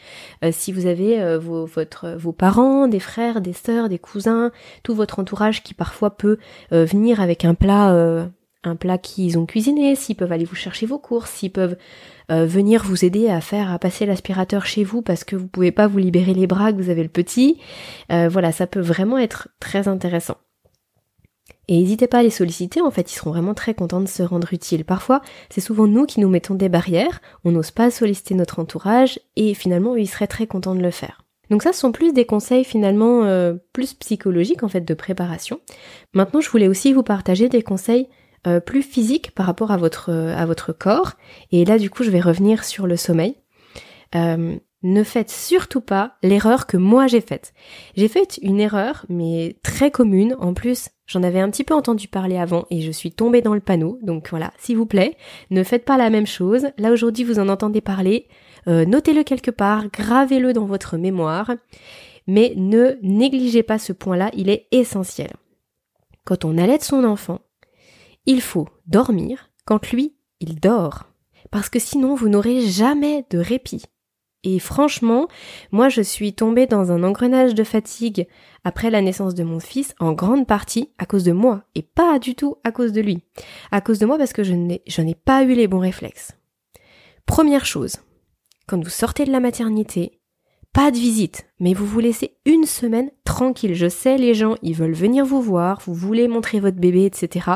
Euh, 0.45 0.51
si 0.51 0.73
vous 0.73 0.87
avez 0.87 1.23
euh, 1.23 1.39
vos, 1.39 1.69
vos 2.17 2.33
parents, 2.33 2.89
des 2.89 2.99
frères, 2.99 3.41
des 3.41 3.53
sœurs, 3.53 3.89
des 3.89 4.01
cousins, 4.01 4.51
tout 4.83 4.97
votre 4.97 5.21
entourage 5.21 5.63
qui 5.63 5.73
parfois 5.73 6.17
peut 6.17 6.39
euh, 6.73 6.85
venir 6.85 7.21
avec 7.21 7.45
un 7.45 7.55
plat 7.55 8.27
un 8.69 8.77
plat 8.77 8.99
qu'ils 8.99 9.39
ont 9.39 9.47
cuisiné, 9.47 9.95
s'ils 9.97 10.17
peuvent 10.17 10.33
aller 10.33 10.45
vous 10.45 10.55
chercher 10.55 10.87
vos 10.87 10.99
courses, 10.99 11.31
s'ils 11.31 11.53
peuvent 11.53 11.77
euh, 12.31 12.47
venir 12.47 12.83
vous 12.85 13.05
aider 13.05 13.29
à 13.29 13.41
faire 13.41 13.73
à 13.73 13.79
passer 13.79 14.07
l'aspirateur 14.07 14.67
chez 14.67 14.85
vous 14.85 15.03
parce 15.03 15.25
que 15.25 15.37
vous 15.37 15.47
pouvez 15.47 15.73
pas 15.73 15.87
vous 15.87 15.99
libérer 15.99 16.35
les 16.35 16.47
bras, 16.47 16.73
que 16.73 16.81
vous 16.81 16.91
avez 16.91 17.03
le 17.03 17.09
petit. 17.09 17.61
Euh, 18.11 18.29
voilà, 18.29 18.53
ça 18.53 18.67
peut 18.67 18.81
vraiment 18.81 19.19
être 19.19 19.49
très 19.61 19.89
intéressant. 19.89 20.37
Et 21.69 21.79
n'hésitez 21.79 22.07
pas 22.07 22.19
à 22.19 22.23
les 22.23 22.31
solliciter, 22.31 22.81
en 22.81 22.91
fait, 22.91 23.11
ils 23.11 23.17
seront 23.17 23.31
vraiment 23.31 23.55
très 23.55 23.75
contents 23.75 24.01
de 24.01 24.09
se 24.09 24.23
rendre 24.23 24.53
utiles. 24.53 24.85
Parfois, 24.85 25.23
c'est 25.49 25.61
souvent 25.61 25.87
nous 25.87 26.05
qui 26.05 26.21
nous 26.21 26.29
mettons 26.29 26.55
des 26.55 26.69
barrières, 26.69 27.23
on 27.45 27.53
n'ose 27.53 27.71
pas 27.71 27.91
solliciter 27.91 28.35
notre 28.35 28.59
entourage, 28.59 29.19
et 29.37 29.55
finalement, 29.55 29.97
ils 29.97 30.09
seraient 30.09 30.27
très 30.27 30.47
contents 30.47 30.75
de 30.75 30.83
le 30.83 30.91
faire. 30.91 31.25
Donc 31.51 31.63
ça, 31.63 31.73
ce 31.73 31.81
sont 31.81 31.93
plus 31.93 32.13
des 32.13 32.25
conseils 32.25 32.65
finalement 32.65 33.25
euh, 33.25 33.55
plus 33.73 33.95
psychologiques, 33.95 34.63
en 34.63 34.69
fait, 34.69 34.83
de 34.83 34.95
préparation. 34.95 35.61
Maintenant, 36.13 36.41
je 36.41 36.51
voulais 36.51 36.69
aussi 36.69 36.93
vous 36.93 37.03
partager 37.03 37.49
des 37.49 37.63
conseils 37.63 38.09
euh, 38.47 38.61
plus 38.61 38.83
physique 38.83 39.31
par 39.33 39.47
rapport 39.47 39.71
à 39.71 39.77
votre, 39.77 40.11
euh, 40.11 40.37
à 40.37 40.47
votre 40.47 40.73
corps. 40.73 41.13
Et 41.51 41.65
là, 41.65 41.79
du 41.79 41.91
coup, 41.91 42.03
je 42.03 42.11
vais 42.11 42.21
revenir 42.21 42.65
sur 42.65 42.87
le 42.87 42.97
sommeil. 42.97 43.37
Euh, 44.15 44.57
ne 44.83 45.03
faites 45.03 45.31
surtout 45.31 45.81
pas 45.81 46.17
l'erreur 46.23 46.67
que 46.67 46.77
moi 46.77 47.07
j'ai 47.07 47.23
faite. 47.23 47.55
J'ai 47.97 48.07
fait 48.07 48.39
une 48.43 48.61
erreur, 48.61 49.07
mais 49.09 49.57
très 49.63 49.91
commune. 49.91 50.37
En 50.39 50.53
plus, 50.53 50.91
j'en 51.07 51.23
avais 51.23 51.41
un 51.41 51.49
petit 51.49 51.65
peu 51.65 51.73
entendu 51.73 52.07
parler 52.07 52.37
avant 52.37 52.67
et 52.71 52.83
je 52.83 52.91
suis 52.91 53.11
tombée 53.11 53.41
dans 53.41 53.55
le 53.55 53.61
panneau. 53.61 53.99
Donc 54.03 54.29
voilà, 54.29 54.53
s'il 54.59 54.77
vous 54.77 54.85
plaît, 54.85 55.17
ne 55.51 55.63
faites 55.63 55.87
pas 55.87 55.97
la 55.97 56.11
même 56.11 56.27
chose. 56.27 56.67
Là 56.77 56.93
aujourd'hui, 56.93 57.25
vous 57.25 57.39
en 57.39 57.49
entendez 57.49 57.81
parler. 57.81 58.29
Notez-le 58.67 59.25
quelque 59.25 59.51
part, 59.51 59.89
gravez-le 59.91 60.53
dans 60.53 60.65
votre 60.65 60.97
mémoire. 60.97 61.51
Mais 62.27 62.55
ne 62.57 62.97
négligez 63.03 63.63
pas 63.63 63.79
ce 63.79 63.93
point-là, 63.93 64.31
il 64.35 64.49
est 64.49 64.67
essentiel. 64.71 65.33
Quand 66.25 66.45
on 66.45 66.57
allait 66.57 66.79
son 66.81 67.05
enfant, 67.05 67.41
il 68.27 68.41
faut 68.41 68.69
dormir 68.87 69.51
quand 69.65 69.91
lui, 69.91 70.15
il 70.41 70.61
dort. 70.61 71.05
Parce 71.51 71.69
que 71.69 71.79
sinon, 71.79 72.15
vous 72.15 72.29
n'aurez 72.29 72.63
jamais 72.63 73.25
de 73.31 73.39
répit. 73.39 73.85
Et 74.45 74.59
franchement, 74.59 75.27
moi 75.73 75.89
je 75.89 76.03
suis 76.03 76.35
tombée 76.35 76.67
dans 76.67 76.93
un 76.93 77.03
engrenage 77.03 77.55
de 77.55 77.65
fatigue 77.65 78.29
après 78.63 78.91
la 78.91 79.01
naissance 79.01 79.35
de 79.35 79.43
mon 79.43 79.59
fils 79.59 79.95
en 80.01 80.13
grande 80.13 80.47
partie 80.47 80.91
à 80.99 81.07
cause 81.07 81.25
de 81.25 81.33
moi 81.33 81.65
et 81.75 81.83
pas 81.83 82.19
du 82.19 82.35
tout 82.35 82.57
à 82.63 82.71
cause 82.71 82.93
de 82.93 83.01
lui. 83.01 83.25
À 83.71 83.81
cause 83.81 83.99
de 83.99 84.07
moi 84.07 84.19
parce 84.19 84.35
que 84.35 84.45
je 84.45 84.53
n'ai, 84.53 85.15
pas 85.15 85.45
eu 85.45 85.55
les 85.55 85.67
bons 85.67 85.79
réflexes. 85.79 86.33
Première 87.25 87.65
chose, 87.65 87.97
quand 88.67 88.83
vous 88.85 88.91
sortez 88.91 89.25
de 89.25 89.33
la 89.33 89.41
maternité, 89.41 90.21
pas 90.75 90.91
de 90.91 90.97
visite, 90.97 91.47
mais 91.61 91.73
vous 91.73 91.87
vous 91.87 92.01
laissez 92.01 92.37
une 92.45 92.65
semaine 92.65 93.13
tranquille. 93.25 93.75
Je 93.75 93.89
sais, 93.89 94.19
les 94.19 94.35
gens, 94.35 94.57
ils 94.61 94.75
veulent 94.75 94.93
venir 94.93 95.25
vous 95.25 95.41
voir, 95.41 95.81
vous 95.87 95.95
voulez 95.95 96.27
montrer 96.27 96.59
votre 96.59 96.79
bébé, 96.79 97.05
etc. 97.05 97.49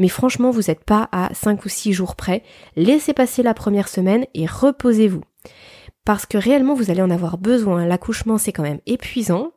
Mais 0.00 0.08
franchement, 0.08 0.50
vous 0.50 0.62
n'êtes 0.62 0.82
pas 0.82 1.08
à 1.12 1.32
5 1.34 1.64
ou 1.64 1.68
6 1.68 1.92
jours 1.92 2.16
près. 2.16 2.42
Laissez 2.74 3.12
passer 3.12 3.44
la 3.44 3.54
première 3.54 3.86
semaine 3.86 4.26
et 4.34 4.44
reposez-vous. 4.44 5.22
Parce 6.04 6.26
que 6.26 6.36
réellement, 6.36 6.74
vous 6.74 6.90
allez 6.90 7.00
en 7.00 7.10
avoir 7.10 7.38
besoin. 7.38 7.86
L'accouchement, 7.86 8.38
c'est 8.38 8.52
quand 8.52 8.64
même 8.64 8.80
épuisant. 8.86 9.52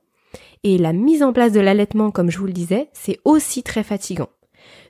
Et 0.64 0.78
la 0.78 0.94
mise 0.94 1.24
en 1.24 1.34
place 1.34 1.54
de 1.54 1.60
l'allaitement, 1.60 2.12
comme 2.12 2.30
je 2.30 2.38
vous 2.38 2.46
le 2.46 2.54
disais, 2.54 2.90
c'est 2.94 3.18
aussi 3.26 3.64
très 3.64 3.82
fatigant. 3.84 4.30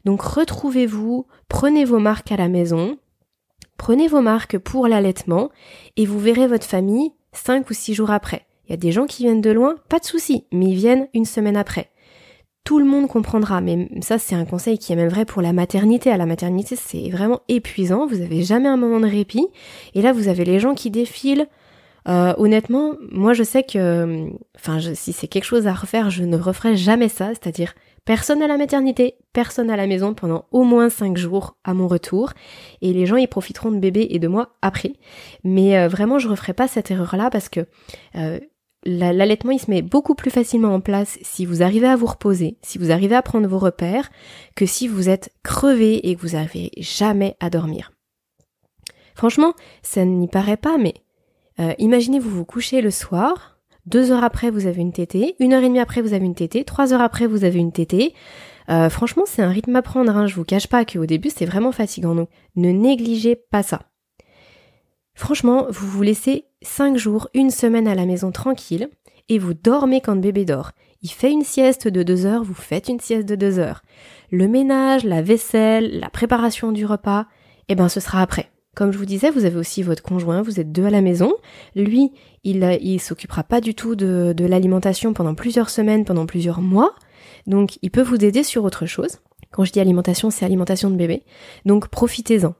Donc 0.04 0.21
retrouvez-vous, 0.21 1.28
prenez 1.47 1.86
vos 1.86 2.00
marques 2.00 2.34
à 2.34 2.38
la 2.38 2.50
maison, 2.50 2.97
prenez 3.78 4.10
vos 4.10 4.21
marques 4.21 4.58
pour 4.58 4.89
l'allaitement, 4.89 5.50
et 5.95 6.06
vous 6.06 6.19
verrez 6.19 6.47
votre 6.47 6.65
famille 6.65 7.13
cinq 7.34 7.70
ou 7.70 7.74
six 7.74 7.94
jours 7.94 8.12
après. 8.12 8.46
Il 8.67 8.72
y 8.72 8.74
a 8.74 8.78
des 8.78 8.91
gens 8.91 9.06
qui 9.06 9.24
viennent 9.24 9.41
de 9.41 9.52
loin, 9.52 9.76
pas 9.89 10.00
de 10.00 10.06
souci, 10.06 10.46
mais 10.52 10.67
ils 10.67 10.76
viennent 10.76 11.08
une 11.13 11.26
semaine 11.26 11.58
après. 11.58 11.89
Tout 12.63 12.78
le 12.78 12.86
monde 12.86 13.08
comprendra, 13.08 13.60
mais 13.60 13.89
ça 14.02 14.20
c'est 14.20 14.36
un 14.36 14.46
conseil 14.46 14.78
qui 14.78 14.94
est 14.94 14.96
même 14.96 15.10
vrai 15.10 15.26
pour 15.26 15.41
la 15.41 15.52
maternité. 15.52 16.12
À 16.12 16.17
la 16.17 16.28
maternité, 16.28 16.76
c'est 16.76 17.10
vraiment 17.10 17.41
épuisant, 17.48 18.06
vous 18.06 18.22
avez 18.22 18.44
jamais 18.44 18.70
un 18.70 18.78
moment 18.78 19.00
de 19.00 19.08
répit, 19.08 19.48
et 19.96 20.02
là 20.02 20.13
vous 20.13 20.28
avez 20.28 20.46
les 20.46 20.60
gens 20.60 20.76
qui 20.76 20.91
défilent. 20.91 21.48
Euh, 22.08 22.34
honnêtement, 22.38 22.94
moi 23.12 23.34
je 23.34 23.44
sais 23.44 23.63
que, 23.63 24.28
enfin, 24.56 24.80
si 24.94 25.12
c'est 25.13 25.28
quelque 25.28 25.44
chose 25.44 25.67
à 25.67 25.74
refaire, 25.74 26.10
je 26.10 26.24
ne 26.24 26.38
referai 26.38 26.76
jamais 26.76 27.10
ça, 27.10 27.30
c'est-à-dire 27.30 27.74
Personne 28.06 28.42
à 28.42 28.48
la 28.48 28.58
maternité, 28.58 29.16
personne 29.32 29.70
à 29.70 29.78
la 29.78 29.86
maison 29.86 30.16
pendant 30.16 30.46
au 30.52 30.64
moins 30.64 30.90
5 30.90 31.18
jours 31.18 31.58
à 31.64 31.74
mon 31.74 31.88
retour. 31.88 32.32
Et 32.82 32.94
les 32.94 33.06
gens 33.06 33.18
y 33.18 33.28
profiteront 33.28 33.72
de 33.72 33.78
bébé 33.78 34.08
et 34.10 34.20
de 34.20 34.28
moi 34.28 34.58
après. 34.62 34.94
Mais 35.44 35.78
euh, 35.78 35.88
vraiment, 35.88 36.18
je 36.18 36.28
referai 36.28 36.54
pas 36.54 36.68
cette 36.68 36.90
erreur-là 36.90 37.30
parce 37.30 37.48
que 37.48 37.68
euh, 38.16 38.40
l'allaitement, 38.84 39.52
il 39.52 39.60
se 39.60 39.70
met 39.70 39.84
beaucoup 39.84 40.16
plus 40.16 40.32
facilement 40.32 40.74
en 40.74 40.82
place 40.82 41.20
si 41.22 41.46
vous 41.46 41.62
arrivez 41.62 41.88
à 41.88 41.96
vous 41.96 42.08
reposer, 42.08 42.58
si 42.64 42.80
vous 42.80 42.92
arrivez 42.92 43.16
à 43.16 43.22
prendre 43.22 43.48
vos 43.48 43.60
repères, 43.60 44.10
que 44.56 44.66
si 44.66 44.88
vous 44.88 45.08
êtes 45.08 45.32
crevé 45.44 46.10
et 46.10 46.16
que 46.16 46.22
vous 46.22 46.36
n'arrivez 46.36 46.72
jamais 46.78 47.36
à 47.40 47.50
dormir. 47.50 47.92
Franchement, 49.14 49.54
ça 49.84 50.06
n'y 50.06 50.28
paraît 50.28 50.58
pas, 50.58 50.78
mais 50.78 50.96
euh, 51.60 51.74
imaginez 51.78 52.20
vous 52.20 52.32
vous 52.32 52.46
couchez 52.46 52.82
le 52.82 52.90
soir, 52.90 53.60
deux 53.86 54.12
heures 54.12 54.24
après, 54.24 54.50
vous 54.50 54.67
avez 54.67 54.82
une 54.82 54.94
tétée. 54.94 55.36
Une 55.39 55.54
heure 55.54 55.63
et 55.63 55.67
demie 55.67 55.80
après, 55.80 56.02
vous 56.02 56.13
avez 56.13 56.26
une 56.26 56.36
tétée. 56.36 56.63
Trois 56.63 56.94
heures 56.94 57.02
après, 57.02 57.28
vous 57.28 57.44
avez 57.44 57.60
une 57.60 57.72
tétée. 57.72 58.13
Euh, 58.70 58.89
franchement, 58.89 59.24
c'est 59.26 59.41
un 59.41 59.50
rythme 59.50 59.76
à 59.76 59.82
prendre. 59.82 60.15
Hein. 60.15 60.28
Je 60.28 60.36
vous 60.36 60.46
cache 60.46 60.67
pas 60.67 60.86
qu'au 60.86 61.06
début, 61.06 61.30
c'est 61.30 61.46
vraiment 61.46 61.72
fatigant. 61.72 62.15
Donc, 62.15 62.30
ne 62.56 62.72
négligez 62.72 63.36
pas 63.36 63.63
ça. 63.63 63.82
Franchement, 65.13 65.67
vous 65.70 65.88
vous 65.88 66.02
laissez 66.04 66.46
cinq 66.62 66.98
jours, 66.98 67.28
une 67.34 67.50
semaine 67.50 67.88
à 67.88 67.96
la 67.96 68.06
maison 68.06 68.32
tranquille 68.32 68.89
et 69.30 69.39
vous 69.39 69.54
dormez 69.54 70.02
quand 70.02 70.15
le 70.15 70.22
bébé 70.22 70.46
dort. 70.46 70.72
Il 71.02 71.10
fait 71.10 71.32
une 71.32 71.44
sieste 71.44 71.88
de 71.88 72.04
deux 72.04 72.26
heures, 72.26 72.44
vous 72.44 72.54
faites 72.54 72.88
une 72.88 73.00
sieste 73.00 73.28
de 73.28 73.36
deux 73.36 73.60
heures. 73.60 73.82
Le 74.30 74.48
ménage, 74.48 75.04
la 75.04 75.22
vaisselle, 75.22 76.00
la 76.00 76.10
préparation 76.10 76.72
du 76.72 76.86
repas, 76.86 77.26
eh 77.67 77.76
ben 77.76 77.89
ce 77.89 78.00
sera 78.00 78.22
après. 78.22 78.52
Comme 78.76 78.94
je 78.94 78.98
vous 78.98 79.06
disais, 79.06 79.30
vous 79.30 79.44
avez 79.44 79.58
aussi 79.58 79.84
votre 79.84 80.02
conjoint, 80.02 80.42
vous 80.42 80.60
êtes 80.60 80.72
deux 80.72 80.86
à 80.86 80.90
la 80.90 81.02
maison. 81.02 81.34
Lui, 81.76 82.12
il, 82.46 82.64
il 82.82 83.00
s'occupera 83.02 83.44
pas 83.44 83.60
du 83.60 83.76
tout 83.76 83.96
de, 83.96 84.46
l'alimentation 84.46 85.14
pendant 85.14 85.36
plusieurs 85.36 85.70
semaines, 85.70 86.06
pendant 86.06 86.26
plusieurs 86.26 86.62
mois. 86.62 86.96
Donc, 87.48 87.80
il 87.82 87.92
peut 87.92 88.02
vous 88.02 88.24
aider 88.24 88.44
sur 88.44 88.64
autre 88.64 88.86
chose. 88.86 89.20
Quand 89.52 89.66
je 89.66 89.74
dis 89.74 89.82
alimentation, 89.82 90.30
c'est 90.30 90.46
alimentation 90.46 90.90
de 90.90 90.96
bébé. 90.96 91.24
Donc, 91.66 91.90
profitez-en. 91.90 92.56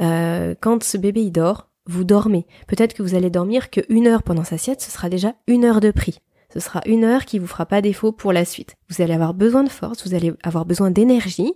Euh, 0.00 0.54
quand 0.60 0.84
ce 0.84 0.96
bébé 0.96 1.22
il 1.22 1.32
dort, 1.32 1.68
vous 1.86 2.04
dormez. 2.04 2.46
Peut-être 2.68 2.94
que 2.94 3.02
vous 3.02 3.16
allez 3.16 3.30
dormir 3.30 3.70
que 3.70 3.80
une 3.88 4.06
heure 4.06 4.22
pendant 4.22 4.44
sa 4.44 4.58
sieste, 4.58 4.82
ce 4.82 4.92
sera 4.92 5.08
déjà 5.08 5.34
une 5.48 5.64
heure 5.64 5.80
de 5.80 5.90
prix. 5.90 6.20
Ce 6.52 6.60
sera 6.60 6.80
une 6.86 7.04
heure 7.04 7.24
qui 7.24 7.38
vous 7.38 7.46
fera 7.46 7.66
pas 7.66 7.82
défaut 7.82 8.12
pour 8.12 8.32
la 8.32 8.44
suite. 8.44 8.76
Vous 8.88 9.02
allez 9.02 9.12
avoir 9.12 9.34
besoin 9.34 9.64
de 9.64 9.68
force, 9.68 10.06
vous 10.06 10.14
allez 10.14 10.32
avoir 10.42 10.64
besoin 10.64 10.90
d'énergie. 10.90 11.52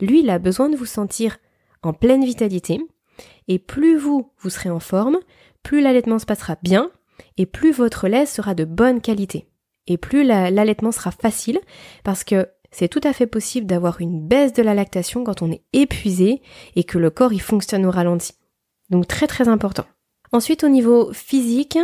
Lui, 0.00 0.20
il 0.20 0.30
a 0.30 0.38
besoin 0.38 0.68
de 0.68 0.76
vous 0.76 0.86
sentir 0.86 1.38
en 1.82 1.92
pleine 1.92 2.24
vitalité, 2.24 2.80
Et 3.50 3.58
plus 3.58 3.96
vous, 3.96 4.30
vous 4.38 4.48
serez 4.48 4.70
en 4.70 4.78
forme, 4.78 5.18
plus 5.64 5.80
l'allaitement 5.80 6.20
se 6.20 6.24
passera 6.24 6.56
bien, 6.62 6.92
et 7.36 7.46
plus 7.46 7.72
votre 7.72 8.06
lait 8.06 8.24
sera 8.24 8.54
de 8.54 8.64
bonne 8.64 9.00
qualité. 9.00 9.48
Et 9.88 9.98
plus 9.98 10.22
l'allaitement 10.22 10.92
sera 10.92 11.10
facile, 11.10 11.58
parce 12.04 12.22
que 12.22 12.48
c'est 12.70 12.86
tout 12.86 13.00
à 13.02 13.12
fait 13.12 13.26
possible 13.26 13.66
d'avoir 13.66 14.00
une 14.00 14.24
baisse 14.24 14.52
de 14.52 14.62
la 14.62 14.72
lactation 14.72 15.24
quand 15.24 15.42
on 15.42 15.50
est 15.50 15.64
épuisé 15.72 16.42
et 16.76 16.84
que 16.84 16.96
le 16.96 17.10
corps 17.10 17.32
y 17.32 17.40
fonctionne 17.40 17.84
au 17.86 17.90
ralenti. 17.90 18.34
Donc 18.88 19.08
très 19.08 19.26
très 19.26 19.48
important. 19.48 19.84
Ensuite 20.30 20.62
au 20.62 20.68
niveau 20.68 21.12
physique, 21.12 21.76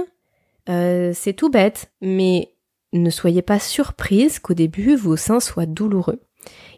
euh, 0.69 1.11
c'est 1.17 1.33
tout 1.33 1.51
bête, 1.51 1.91
mais 2.01 2.55
ne 2.93 3.11
soyez 3.11 3.43
pas 3.43 3.59
surprise 3.59 4.39
qu'au 4.39 4.55
début 4.55 4.95
vos 4.95 5.17
seins 5.17 5.41
soient 5.41 5.67
douloureux. 5.67 6.21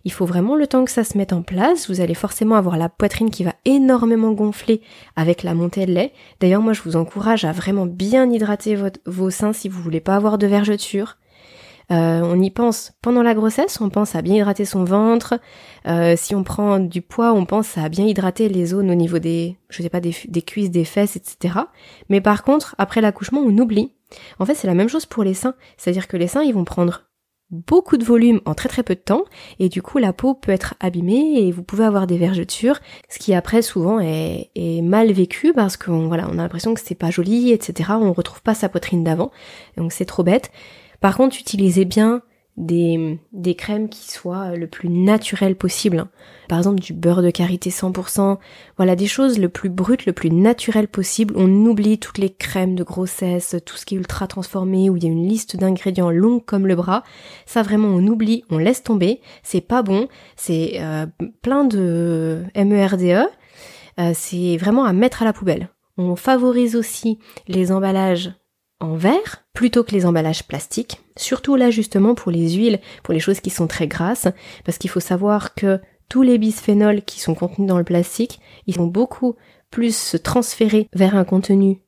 Il 0.04 0.12
faut 0.12 0.26
vraiment 0.26 0.56
le 0.56 0.66
temps 0.66 0.84
que 0.84 0.90
ça 0.90 1.04
se 1.04 1.16
mette 1.18 1.32
en 1.32 1.42
place. 1.42 1.88
Vous 1.90 2.00
allez 2.00 2.14
forcément 2.14 2.56
avoir 2.56 2.76
la 2.76 2.88
poitrine 2.88 3.30
qui 3.30 3.44
va 3.44 3.54
énormément 3.64 4.32
gonfler 4.32 4.80
avec 5.16 5.42
la 5.42 5.54
montée 5.54 5.86
de 5.86 5.92
lait. 5.92 6.12
D'ailleurs, 6.40 6.62
moi, 6.62 6.72
je 6.72 6.82
vous 6.82 6.96
encourage 6.96 7.44
à 7.44 7.52
vraiment 7.52 7.86
bien 7.86 8.30
hydrater 8.30 8.76
vos 9.06 9.30
seins 9.30 9.52
si 9.52 9.68
vous 9.68 9.82
voulez 9.82 10.00
pas 10.00 10.16
avoir 10.16 10.38
de 10.38 10.46
vergeture. 10.46 11.16
Euh, 11.90 12.20
on 12.22 12.40
y 12.40 12.50
pense 12.50 12.92
pendant 13.00 13.22
la 13.22 13.34
grossesse, 13.34 13.80
on 13.80 13.88
pense 13.88 14.14
à 14.14 14.20
bien 14.20 14.34
hydrater 14.34 14.66
son 14.66 14.84
ventre. 14.84 15.40
Euh, 15.86 16.14
si 16.16 16.34
on 16.34 16.42
prend 16.42 16.78
du 16.78 17.00
poids, 17.00 17.32
on 17.32 17.46
pense 17.46 17.78
à 17.78 17.88
bien 17.88 18.04
hydrater 18.04 18.48
les 18.48 18.66
zones 18.66 18.90
au 18.90 18.94
niveau 18.94 19.18
des, 19.18 19.56
je 19.70 19.82
sais 19.82 19.88
pas, 19.88 20.00
des, 20.00 20.14
des 20.28 20.42
cuisses, 20.42 20.70
des 20.70 20.84
fesses, 20.84 21.16
etc. 21.16 21.60
Mais 22.10 22.20
par 22.20 22.42
contre, 22.42 22.74
après 22.78 23.00
l'accouchement, 23.00 23.40
on 23.40 23.56
oublie. 23.56 23.94
En 24.38 24.44
fait, 24.44 24.54
c'est 24.54 24.66
la 24.66 24.74
même 24.74 24.88
chose 24.88 25.06
pour 25.06 25.24
les 25.24 25.34
seins. 25.34 25.54
C'est-à-dire 25.76 26.08
que 26.08 26.16
les 26.16 26.28
seins, 26.28 26.42
ils 26.42 26.54
vont 26.54 26.64
prendre 26.64 27.04
beaucoup 27.50 27.96
de 27.96 28.04
volume 28.04 28.40
en 28.44 28.54
très 28.54 28.68
très 28.68 28.82
peu 28.82 28.94
de 28.94 29.00
temps. 29.00 29.24
Et 29.58 29.68
du 29.68 29.82
coup 29.82 29.98
la 29.98 30.12
peau 30.12 30.34
peut 30.34 30.52
être 30.52 30.74
abîmée 30.80 31.40
et 31.40 31.52
vous 31.52 31.62
pouvez 31.62 31.84
avoir 31.84 32.06
des 32.06 32.18
vergetures 32.18 32.80
ce 33.08 33.18
qui 33.18 33.34
après 33.34 33.62
souvent 33.62 34.00
est, 34.00 34.50
est 34.54 34.82
mal 34.82 35.12
vécu 35.12 35.52
parce 35.52 35.76
qu'on 35.76 36.08
voilà 36.08 36.28
on 36.30 36.38
a 36.38 36.42
l'impression 36.42 36.74
que 36.74 36.80
c'est 36.80 36.94
pas 36.94 37.10
joli 37.10 37.52
etc 37.52 37.90
on 38.00 38.12
retrouve 38.12 38.42
pas 38.42 38.54
sa 38.54 38.68
poitrine 38.68 39.04
d'avant. 39.04 39.30
Donc 39.76 39.92
c'est 39.92 40.04
trop 40.04 40.22
bête. 40.22 40.50
Par 41.00 41.16
contre, 41.16 41.36
utilisez 41.38 41.84
bien 41.84 42.22
des, 42.58 43.18
des 43.32 43.54
crèmes 43.54 43.88
qui 43.88 44.10
soient 44.10 44.56
le 44.56 44.66
plus 44.66 44.88
naturelles 44.88 45.56
possible. 45.56 46.06
Par 46.48 46.58
exemple, 46.58 46.80
du 46.80 46.92
beurre 46.92 47.22
de 47.22 47.30
karité 47.30 47.70
100%. 47.70 48.38
Voilà, 48.76 48.96
des 48.96 49.06
choses 49.06 49.38
le 49.38 49.48
plus 49.48 49.68
brutes, 49.68 50.06
le 50.06 50.12
plus 50.12 50.30
naturel 50.30 50.88
possible. 50.88 51.34
On 51.36 51.48
oublie 51.66 51.98
toutes 51.98 52.18
les 52.18 52.30
crèmes 52.30 52.74
de 52.74 52.82
grossesse, 52.82 53.56
tout 53.64 53.76
ce 53.76 53.86
qui 53.86 53.94
est 53.94 53.98
ultra 53.98 54.26
transformé, 54.26 54.90
où 54.90 54.96
il 54.96 55.04
y 55.04 55.06
a 55.06 55.10
une 55.10 55.28
liste 55.28 55.56
d'ingrédients 55.56 56.10
longue 56.10 56.44
comme 56.44 56.66
le 56.66 56.74
bras. 56.74 57.04
Ça 57.46 57.62
vraiment, 57.62 57.88
on 57.88 58.06
oublie, 58.06 58.44
on 58.50 58.58
laisse 58.58 58.82
tomber. 58.82 59.20
C'est 59.42 59.60
pas 59.60 59.82
bon. 59.82 60.08
C'est 60.36 60.80
euh, 60.80 61.06
plein 61.42 61.64
de 61.64 62.42
MERDE. 62.56 63.02
E. 63.02 63.26
Euh, 64.00 64.12
c'est 64.14 64.56
vraiment 64.56 64.84
à 64.84 64.92
mettre 64.92 65.22
à 65.22 65.24
la 65.24 65.32
poubelle. 65.32 65.68
On 65.96 66.16
favorise 66.16 66.76
aussi 66.76 67.18
les 67.46 67.72
emballages 67.72 68.32
en 68.80 68.94
verre 68.94 69.44
plutôt 69.52 69.82
que 69.82 69.92
les 69.92 70.06
emballages 70.06 70.46
plastiques, 70.46 71.00
surtout 71.16 71.56
là 71.56 71.70
justement 71.70 72.14
pour 72.14 72.30
les 72.30 72.50
huiles, 72.52 72.80
pour 73.02 73.14
les 73.14 73.20
choses 73.20 73.40
qui 73.40 73.50
sont 73.50 73.66
très 73.66 73.88
grasses, 73.88 74.28
parce 74.64 74.78
qu'il 74.78 74.90
faut 74.90 75.00
savoir 75.00 75.54
que 75.54 75.80
tous 76.08 76.22
les 76.22 76.38
bisphénols 76.38 77.02
qui 77.02 77.20
sont 77.20 77.34
contenus 77.34 77.68
dans 77.68 77.78
le 77.78 77.84
plastique, 77.84 78.40
ils 78.66 78.76
vont 78.76 78.86
beaucoup 78.86 79.36
plus 79.70 79.96
se 79.96 80.16
transférer 80.16 80.88
vers 80.94 81.16
un 81.16 81.24
contenu 81.24 81.82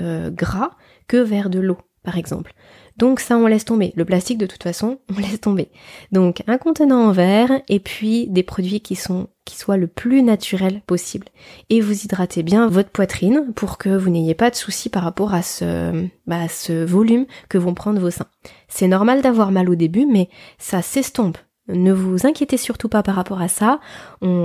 euh, 0.00 0.30
gras 0.30 0.70
que 1.06 1.16
vers 1.16 1.50
de 1.50 1.60
l'eau, 1.60 1.78
par 2.02 2.16
exemple. 2.16 2.52
Donc 2.96 3.20
ça, 3.20 3.36
on 3.36 3.46
laisse 3.46 3.64
tomber. 3.64 3.92
Le 3.96 4.04
plastique, 4.04 4.38
de 4.38 4.46
toute 4.46 4.62
façon, 4.62 4.98
on 5.16 5.20
laisse 5.20 5.40
tomber. 5.40 5.70
Donc 6.12 6.42
un 6.46 6.58
contenant 6.58 7.08
en 7.08 7.12
verre 7.12 7.62
et 7.68 7.80
puis 7.80 8.28
des 8.28 8.42
produits 8.42 8.80
qui 8.80 8.96
sont 8.96 9.28
qui 9.50 9.56
soient 9.56 9.76
le 9.76 9.88
plus 9.88 10.22
naturels 10.22 10.80
possible. 10.86 11.26
Et 11.70 11.80
vous 11.80 12.04
hydratez 12.04 12.44
bien 12.44 12.68
votre 12.68 12.90
poitrine 12.90 13.52
pour 13.56 13.78
que 13.78 13.88
vous 13.88 14.08
n'ayez 14.08 14.34
pas 14.34 14.48
de 14.50 14.54
soucis 14.54 14.88
par 14.88 15.02
rapport 15.02 15.34
à 15.34 15.42
ce, 15.42 16.06
bah, 16.28 16.46
volume 16.86 17.26
que 17.48 17.58
vont 17.58 17.74
prendre 17.74 18.00
vos 18.00 18.12
seins. 18.12 18.28
C'est 18.68 18.86
normal 18.86 19.22
d'avoir 19.22 19.50
mal 19.50 19.68
au 19.68 19.74
début, 19.74 20.06
mais 20.06 20.28
ça 20.58 20.82
s'estompe. 20.82 21.36
Ne 21.66 21.92
vous 21.92 22.26
inquiétez 22.26 22.56
surtout 22.56 22.88
pas 22.88 23.02
par 23.02 23.16
rapport 23.16 23.40
à 23.40 23.48
ça. 23.48 23.80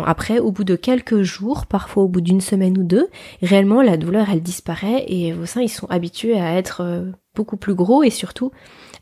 Après, 0.05 0.39
au 0.39 0.51
bout 0.51 0.63
de 0.63 0.75
quelques 0.75 1.21
jours, 1.21 1.67
parfois 1.67 2.03
au 2.03 2.07
bout 2.07 2.21
d'une 2.21 2.41
semaine 2.41 2.77
ou 2.79 2.83
deux, 2.83 3.07
réellement 3.43 3.83
la 3.83 3.97
douleur 3.97 4.27
elle 4.31 4.41
disparaît 4.41 5.05
et 5.07 5.33
vos 5.33 5.45
seins 5.45 5.61
ils 5.61 5.69
sont 5.69 5.87
habitués 5.87 6.39
à 6.39 6.55
être 6.55 6.81
euh, 6.81 7.11
beaucoup 7.35 7.57
plus 7.57 7.75
gros 7.75 8.03
et 8.03 8.09
surtout 8.09 8.51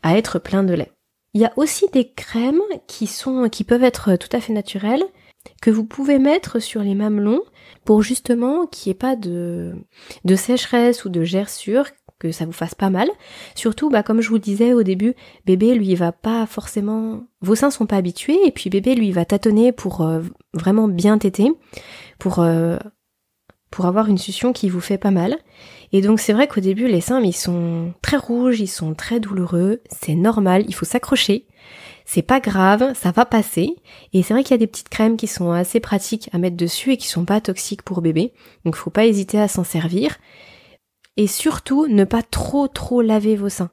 à 0.02 0.16
être 0.16 0.38
plein 0.38 0.64
de 0.64 0.74
lait. 0.74 0.92
Il 1.34 1.40
y 1.40 1.44
a 1.44 1.52
aussi 1.56 1.86
des 1.92 2.12
crèmes 2.12 2.62
qui 2.86 3.64
peuvent 3.64 3.84
être 3.84 4.16
tout 4.16 4.28
à 4.32 4.40
fait 4.40 4.52
naturelles, 4.52 5.02
que 5.60 5.70
vous 5.70 5.84
pouvez 5.84 6.18
mettre 6.18 6.58
sur 6.58 6.82
les 6.82 6.94
mamelons 6.94 7.42
pour 7.84 8.02
justement 8.02 8.66
qu'il 8.66 8.90
n'y 8.90 8.92
ait 8.92 8.98
pas 8.98 9.16
de, 9.16 9.74
de 10.24 10.36
sécheresse 10.36 11.04
ou 11.04 11.08
de 11.08 11.24
gerçure, 11.24 11.86
que 12.18 12.32
ça 12.32 12.46
vous 12.46 12.52
fasse 12.52 12.74
pas 12.74 12.90
mal. 12.90 13.08
Surtout, 13.54 13.90
bah, 13.90 14.02
comme 14.02 14.20
je 14.20 14.28
vous 14.28 14.36
le 14.36 14.40
disais 14.40 14.72
au 14.72 14.82
début, 14.82 15.14
bébé 15.44 15.74
lui 15.74 15.94
va 15.94 16.12
pas 16.12 16.46
forcément, 16.46 17.24
vos 17.40 17.54
seins 17.54 17.70
sont 17.70 17.86
pas 17.86 17.96
habitués 17.96 18.38
et 18.46 18.50
puis 18.50 18.70
bébé 18.70 18.94
lui 18.94 19.12
va 19.12 19.24
tâtonner 19.24 19.72
pour 19.72 20.00
euh, 20.00 20.22
vraiment 20.54 20.88
bien 20.88 21.18
téter, 21.18 21.52
pour 22.18 22.38
euh, 22.38 22.78
pour 23.70 23.86
avoir 23.86 24.06
une 24.06 24.18
succion 24.18 24.52
qui 24.52 24.68
vous 24.68 24.80
fait 24.80 24.98
pas 24.98 25.10
mal. 25.10 25.36
Et 25.92 26.00
donc 26.00 26.20
c'est 26.20 26.32
vrai 26.32 26.46
qu'au 26.46 26.60
début 26.60 26.86
les 26.86 27.00
seins 27.00 27.20
ils 27.20 27.34
sont 27.34 27.92
très 28.02 28.16
rouges, 28.16 28.60
ils 28.60 28.68
sont 28.68 28.94
très 28.94 29.20
douloureux, 29.20 29.82
c'est 29.90 30.14
normal, 30.14 30.64
il 30.68 30.74
faut 30.74 30.84
s'accrocher. 30.84 31.46
C'est 32.04 32.22
pas 32.22 32.40
grave, 32.40 32.92
ça 32.94 33.10
va 33.10 33.24
passer. 33.24 33.76
Et 34.12 34.22
c'est 34.22 34.34
vrai 34.34 34.42
qu'il 34.42 34.52
y 34.52 34.54
a 34.54 34.58
des 34.58 34.66
petites 34.66 34.88
crèmes 34.88 35.16
qui 35.16 35.26
sont 35.26 35.50
assez 35.50 35.80
pratiques 35.80 36.28
à 36.32 36.38
mettre 36.38 36.56
dessus 36.56 36.92
et 36.92 36.96
qui 36.96 37.08
sont 37.08 37.24
pas 37.24 37.40
toxiques 37.40 37.82
pour 37.82 38.02
bébé. 38.02 38.32
Donc 38.64 38.76
faut 38.76 38.90
pas 38.90 39.06
hésiter 39.06 39.40
à 39.40 39.48
s'en 39.48 39.64
servir. 39.64 40.18
Et 41.16 41.26
surtout, 41.26 41.86
ne 41.86 42.04
pas 42.04 42.22
trop 42.22 42.68
trop 42.68 43.00
laver 43.00 43.36
vos 43.36 43.48
seins. 43.48 43.70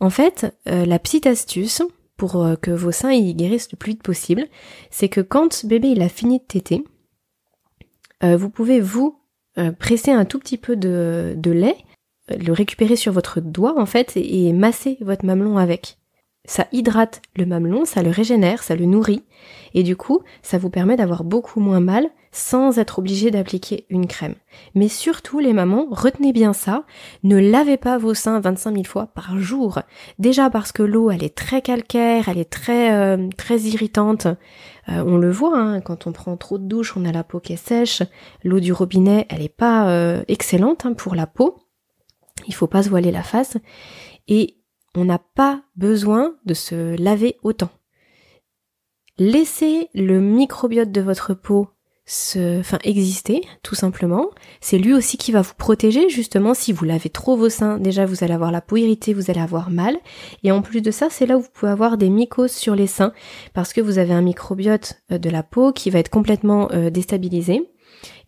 En 0.00 0.10
fait, 0.10 0.54
euh, 0.68 0.86
la 0.86 0.98
petite 0.98 1.26
astuce 1.26 1.82
pour 2.16 2.42
euh, 2.42 2.56
que 2.56 2.70
vos 2.70 2.92
seins 2.92 3.12
y 3.12 3.34
guérissent 3.34 3.72
le 3.72 3.76
plus 3.76 3.92
vite 3.92 4.02
possible, 4.02 4.46
c'est 4.90 5.08
que 5.08 5.20
quand 5.20 5.66
bébé 5.66 5.88
il 5.88 6.02
a 6.02 6.08
fini 6.08 6.38
de 6.38 6.44
téter, 6.44 6.84
euh, 8.22 8.36
vous 8.36 8.50
pouvez 8.50 8.80
vous 8.80 9.16
presser 9.80 10.12
un 10.12 10.24
tout 10.24 10.38
petit 10.38 10.56
peu 10.56 10.76
de, 10.76 11.34
lait, 11.44 11.76
euh, 12.30 12.36
le 12.36 12.52
récupérer 12.52 12.96
sur 12.96 13.12
votre 13.12 13.40
doigt 13.40 13.78
en 13.78 13.86
fait 13.86 14.12
et, 14.16 14.52
masser 14.52 14.98
votre 15.00 15.24
mamelon 15.24 15.58
avec. 15.58 15.97
Ça 16.48 16.66
hydrate 16.72 17.20
le 17.36 17.44
mamelon, 17.44 17.84
ça 17.84 18.02
le 18.02 18.08
régénère, 18.08 18.62
ça 18.62 18.74
le 18.74 18.86
nourrit 18.86 19.22
et 19.74 19.82
du 19.82 19.96
coup 19.96 20.22
ça 20.40 20.56
vous 20.56 20.70
permet 20.70 20.96
d'avoir 20.96 21.22
beaucoup 21.22 21.60
moins 21.60 21.80
mal 21.80 22.08
sans 22.32 22.78
être 22.78 23.00
obligé 23.00 23.30
d'appliquer 23.30 23.84
une 23.90 24.06
crème. 24.06 24.34
Mais 24.74 24.88
surtout 24.88 25.40
les 25.40 25.52
mamans, 25.52 25.86
retenez 25.90 26.32
bien 26.32 26.54
ça, 26.54 26.84
ne 27.22 27.36
lavez 27.36 27.76
pas 27.76 27.98
vos 27.98 28.14
seins 28.14 28.40
25 28.40 28.72
000 28.72 28.84
fois 28.84 29.08
par 29.08 29.38
jour. 29.38 29.80
Déjà 30.18 30.48
parce 30.48 30.72
que 30.72 30.82
l'eau 30.82 31.10
elle 31.10 31.22
est 31.22 31.34
très 31.34 31.60
calcaire, 31.60 32.30
elle 32.30 32.38
est 32.38 32.50
très 32.50 32.94
euh, 32.94 33.28
très 33.36 33.60
irritante. 33.60 34.26
Euh, 34.88 35.04
on 35.06 35.18
le 35.18 35.30
voit, 35.30 35.58
hein, 35.58 35.82
quand 35.82 36.06
on 36.06 36.12
prend 36.12 36.38
trop 36.38 36.56
de 36.56 36.64
douche, 36.64 36.96
on 36.96 37.04
a 37.04 37.12
la 37.12 37.24
peau 37.24 37.40
qui 37.40 37.52
est 37.52 37.56
sèche. 37.56 38.02
L'eau 38.42 38.58
du 38.58 38.72
robinet, 38.72 39.26
elle 39.28 39.40
n'est 39.40 39.50
pas 39.50 39.90
euh, 39.90 40.22
excellente 40.28 40.86
hein, 40.86 40.94
pour 40.94 41.14
la 41.14 41.26
peau. 41.26 41.58
Il 42.46 42.54
faut 42.54 42.68
pas 42.68 42.82
se 42.82 42.88
voiler 42.88 43.12
la 43.12 43.22
face. 43.22 43.58
Et 44.28 44.57
on 44.94 45.04
n'a 45.04 45.18
pas 45.18 45.62
besoin 45.76 46.34
de 46.44 46.54
se 46.54 47.00
laver 47.00 47.36
autant. 47.42 47.70
Laissez 49.18 49.88
le 49.94 50.20
microbiote 50.20 50.92
de 50.92 51.00
votre 51.00 51.34
peau 51.34 51.68
se, 52.08 52.60
enfin, 52.60 52.78
exister, 52.84 53.42
tout 53.62 53.74
simplement. 53.74 54.30
C'est 54.60 54.78
lui 54.78 54.94
aussi 54.94 55.18
qui 55.18 55.30
va 55.30 55.42
vous 55.42 55.54
protéger, 55.58 56.08
justement, 56.08 56.54
si 56.54 56.72
vous 56.72 56.86
lavez 56.86 57.10
trop 57.10 57.36
vos 57.36 57.50
seins. 57.50 57.78
Déjà, 57.78 58.06
vous 58.06 58.24
allez 58.24 58.32
avoir 58.32 58.50
la 58.50 58.62
peau 58.62 58.76
irritée, 58.76 59.12
vous 59.12 59.30
allez 59.30 59.40
avoir 59.40 59.70
mal. 59.70 59.98
Et 60.42 60.50
en 60.50 60.62
plus 60.62 60.80
de 60.80 60.90
ça, 60.90 61.08
c'est 61.10 61.26
là 61.26 61.36
où 61.36 61.42
vous 61.42 61.50
pouvez 61.52 61.70
avoir 61.70 61.98
des 61.98 62.08
mycoses 62.08 62.52
sur 62.52 62.74
les 62.74 62.86
seins, 62.86 63.12
parce 63.52 63.74
que 63.74 63.82
vous 63.82 63.98
avez 63.98 64.14
un 64.14 64.22
microbiote 64.22 65.02
euh, 65.12 65.18
de 65.18 65.28
la 65.28 65.42
peau 65.42 65.72
qui 65.72 65.90
va 65.90 65.98
être 65.98 66.08
complètement 66.08 66.70
euh, 66.72 66.88
déstabilisé 66.88 67.68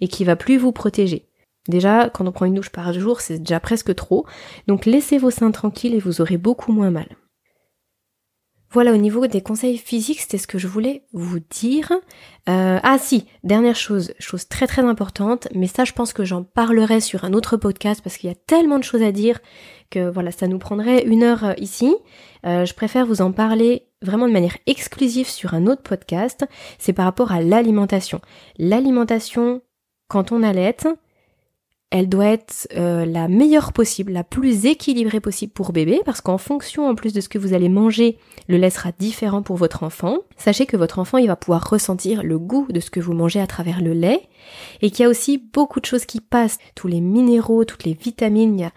et 0.01 0.09
qui 0.09 0.25
va 0.25 0.37
plus 0.37 0.59
vous 0.59 0.73
protéger. 0.73 1.30
Déjà, 1.71 2.11
quand 2.11 2.27
on 2.27 2.33
prend 2.33 2.45
une 2.45 2.55
douche 2.55 2.71
par 2.71 2.93
jour, 2.93 3.21
c'est 3.21 3.39
déjà 3.39 3.61
presque 3.61 3.95
trop. 3.95 4.27
Donc 4.67 4.85
laissez 4.85 5.17
vos 5.19 5.31
seins 5.31 5.51
tranquilles 5.51 5.95
et 5.95 6.01
vous 6.01 6.21
aurez 6.21 6.37
beaucoup 6.37 6.73
moins 6.73 6.91
mal. 6.91 7.07
Voilà, 8.73 8.93
au 8.93 8.97
niveau 8.97 9.27
des 9.27 9.41
conseils 9.41 9.79
physiques, 9.79 10.21
c'était 10.21 10.39
ce 10.39 10.47
que 10.47 10.59
je 10.59 10.69
voulais 10.69 11.03
vous 11.13 11.41
dire. 11.41 11.91
Euh, 12.49 12.79
ah 12.81 12.99
si, 12.99 13.27
dernière 13.43 13.75
chose, 13.75 14.13
chose 14.21 14.47
très 14.47 14.69
très 14.69 14.83
importante, 14.83 15.49
mais 15.57 15.67
ça 15.67 15.85
je 15.85 15.93
pense 15.93 16.13
que 16.13 16.25
j'en 16.25 16.45
parlerai 16.45 17.01
sur 17.01 17.25
un 17.25 17.33
autre 17.33 17.57
podcast 17.57 18.01
parce 18.01 18.17
qu'il 18.17 18.31
y 18.31 18.33
a 18.33 18.37
tellement 18.37 18.79
de 18.79 18.85
choses 18.85 19.03
à 19.03 19.11
dire 19.11 19.41
que 19.91 20.09
voilà, 20.09 20.31
ça 20.31 20.47
nous 20.47 20.61
prendrait 20.61 21.03
une 21.05 21.25
heure 21.25 21.45
euh, 21.45 21.55
ici. 21.57 21.93
Euh, 22.47 22.65
je 22.65 22.75
préfère 22.75 23.07
vous 23.07 23.23
en 23.23 23.33
parler 23.33 23.89
vraiment 24.03 24.29
de 24.29 24.33
manière 24.33 24.57
exclusive 24.67 25.29
sur 25.29 25.53
un 25.55 25.67
autre 25.67 25.83
podcast. 25.83 26.47
C'est 26.79 26.93
par 26.93 27.07
rapport 27.07 27.33
à 27.33 27.43
l'alimentation. 27.43 28.21
L'alimentation, 28.57 29.63
quand 30.07 30.31
on 30.31 30.45
allait, 30.45 30.77
elle 31.91 32.09
doit 32.09 32.27
être 32.27 32.69
euh, 32.77 33.05
la 33.05 33.27
meilleure 33.27 33.73
possible, 33.73 34.13
la 34.13 34.23
plus 34.23 34.67
équilibrée 34.67 35.21
possible 35.21 35.53
pour 35.53 35.73
bébé, 35.73 36.01
parce 36.05 36.21
qu'en 36.21 36.39
fonction 36.39 36.89
en 36.89 36.95
plus 36.95 37.13
de 37.13 37.21
ce 37.21 37.29
que 37.29 37.39
vous 37.39 37.53
allez 37.53 37.69
manger, 37.69 38.17
le 38.49 38.59
lait 38.59 38.71
sera 38.71 38.93
différent 38.93 39.43
pour 39.43 39.57
votre 39.57 39.83
enfant. 39.83 40.19
Sachez 40.37 40.67
que 40.67 40.77
votre 40.77 41.01
enfant, 41.01 41.19
il 41.19 41.27
va 41.27 41.37
pouvoir 41.37 41.69
ressentir 41.69 42.23
le 42.23 42.39
goût 42.39 42.69
de 42.71 42.79
ce 42.79 42.91
que 42.91 43.01
vous 43.01 43.13
mangez 43.13 43.41
à 43.41 43.49
travers 43.49 43.81
le 43.81 43.93
lait, 43.93 44.23
et 44.83 44.91
qu'il 44.91 45.03
y 45.03 45.07
a 45.07 45.11
aussi 45.11 45.39
beaucoup 45.53 45.81
de 45.81 45.87
choses 45.87 46.07
qui 46.07 46.21
passent, 46.21 46.59
tous 46.77 46.87
les 46.87 47.01
minéraux, 47.01 47.65
toutes 47.65 47.85
les 47.85 47.95
vitamines, 47.95 48.57
il 48.57 48.61
y 48.61 48.65
a 48.65 48.73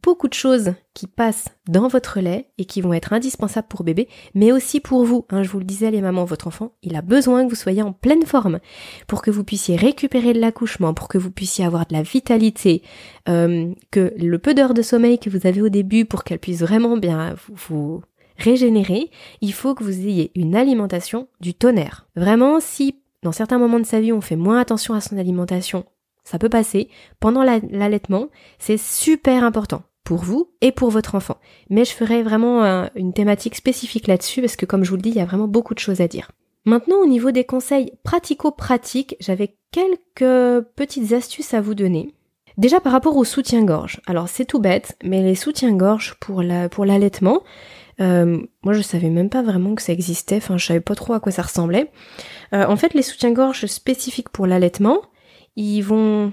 beaucoup 0.00 0.28
de 0.28 0.34
choses 0.34 0.72
qui 0.94 1.06
passent 1.06 1.48
dans 1.68 1.88
votre 1.88 2.20
lait 2.20 2.48
et 2.58 2.64
qui 2.64 2.80
vont 2.80 2.94
être 2.94 3.12
indispensables 3.12 3.68
pour 3.68 3.84
bébé, 3.84 4.08
mais 4.34 4.52
aussi 4.52 4.80
pour 4.80 5.04
vous. 5.04 5.26
Hein, 5.30 5.42
je 5.42 5.50
vous 5.50 5.58
le 5.58 5.64
disais, 5.64 5.90
les 5.90 6.00
mamans, 6.00 6.24
votre 6.24 6.46
enfant, 6.46 6.72
il 6.82 6.96
a 6.96 7.02
besoin 7.02 7.44
que 7.44 7.50
vous 7.50 7.56
soyez 7.56 7.82
en 7.82 7.92
pleine 7.92 8.24
forme 8.24 8.60
pour 9.06 9.22
que 9.22 9.30
vous 9.30 9.44
puissiez 9.44 9.76
récupérer 9.76 10.32
de 10.32 10.40
l'accouchement, 10.40 10.94
pour 10.94 11.08
que 11.08 11.18
vous 11.18 11.30
puissiez 11.30 11.64
avoir 11.64 11.86
de 11.86 11.92
la 11.92 12.02
vitalité, 12.02 12.82
euh, 13.28 13.72
que 13.90 14.12
le 14.16 14.38
peu 14.38 14.54
d'heures 14.54 14.74
de 14.74 14.82
sommeil 14.82 15.18
que 15.18 15.30
vous 15.30 15.46
avez 15.46 15.62
au 15.62 15.68
début 15.68 16.04
pour 16.04 16.24
qu'elle 16.24 16.38
puisse 16.38 16.60
vraiment 16.60 16.96
bien 16.96 17.34
vous, 17.46 17.54
vous 17.68 18.02
régénérer, 18.38 19.10
il 19.40 19.52
faut 19.52 19.74
que 19.74 19.84
vous 19.84 20.00
ayez 20.06 20.32
une 20.34 20.56
alimentation 20.56 21.28
du 21.40 21.54
tonnerre. 21.54 22.06
Vraiment, 22.16 22.60
si 22.60 22.96
dans 23.22 23.32
certains 23.32 23.58
moments 23.58 23.78
de 23.78 23.86
sa 23.86 24.00
vie 24.00 24.12
on 24.12 24.20
fait 24.20 24.36
moins 24.36 24.58
attention 24.58 24.94
à 24.94 25.00
son 25.00 25.16
alimentation, 25.16 25.84
ça 26.24 26.38
peut 26.38 26.48
passer. 26.48 26.88
Pendant 27.20 27.42
l'allaitement, 27.42 28.28
c'est 28.58 28.78
super 28.78 29.44
important 29.44 29.82
pour 30.04 30.18
vous 30.18 30.50
et 30.60 30.72
pour 30.72 30.90
votre 30.90 31.14
enfant. 31.14 31.36
Mais 31.70 31.84
je 31.84 31.92
ferai 31.92 32.22
vraiment 32.22 32.88
une 32.94 33.12
thématique 33.12 33.54
spécifique 33.54 34.06
là-dessus 34.06 34.40
parce 34.40 34.56
que 34.56 34.66
comme 34.66 34.84
je 34.84 34.90
vous 34.90 34.96
le 34.96 35.02
dis, 35.02 35.10
il 35.10 35.16
y 35.16 35.20
a 35.20 35.24
vraiment 35.24 35.48
beaucoup 35.48 35.74
de 35.74 35.78
choses 35.78 36.00
à 36.00 36.08
dire. 36.08 36.30
Maintenant, 36.64 36.98
au 36.98 37.06
niveau 37.06 37.32
des 37.32 37.44
conseils 37.44 37.92
pratico-pratiques, 38.04 39.16
j'avais 39.20 39.56
quelques 39.72 40.64
petites 40.76 41.12
astuces 41.12 41.54
à 41.54 41.60
vous 41.60 41.74
donner. 41.74 42.14
Déjà 42.58 42.80
par 42.80 42.92
rapport 42.92 43.16
au 43.16 43.24
soutien-gorge. 43.24 44.00
Alors 44.06 44.28
c'est 44.28 44.44
tout 44.44 44.60
bête, 44.60 44.96
mais 45.02 45.22
les 45.22 45.34
soutiens-gorge 45.34 46.16
pour 46.20 46.42
la 46.42 46.68
pour 46.68 46.84
l'allaitement, 46.84 47.42
euh, 48.00 48.40
moi 48.62 48.74
je 48.74 48.82
savais 48.82 49.08
même 49.08 49.30
pas 49.30 49.42
vraiment 49.42 49.74
que 49.74 49.82
ça 49.82 49.92
existait. 49.92 50.36
Enfin, 50.36 50.58
je 50.58 50.66
savais 50.66 50.80
pas 50.80 50.94
trop 50.94 51.14
à 51.14 51.20
quoi 51.20 51.32
ça 51.32 51.42
ressemblait. 51.42 51.90
Euh, 52.52 52.66
en 52.66 52.76
fait, 52.76 52.94
les 52.94 53.02
soutiens-gorge 53.02 53.66
spécifiques 53.66 54.28
pour 54.28 54.46
l'allaitement, 54.46 55.00
ils 55.56 55.82
vont 55.82 56.32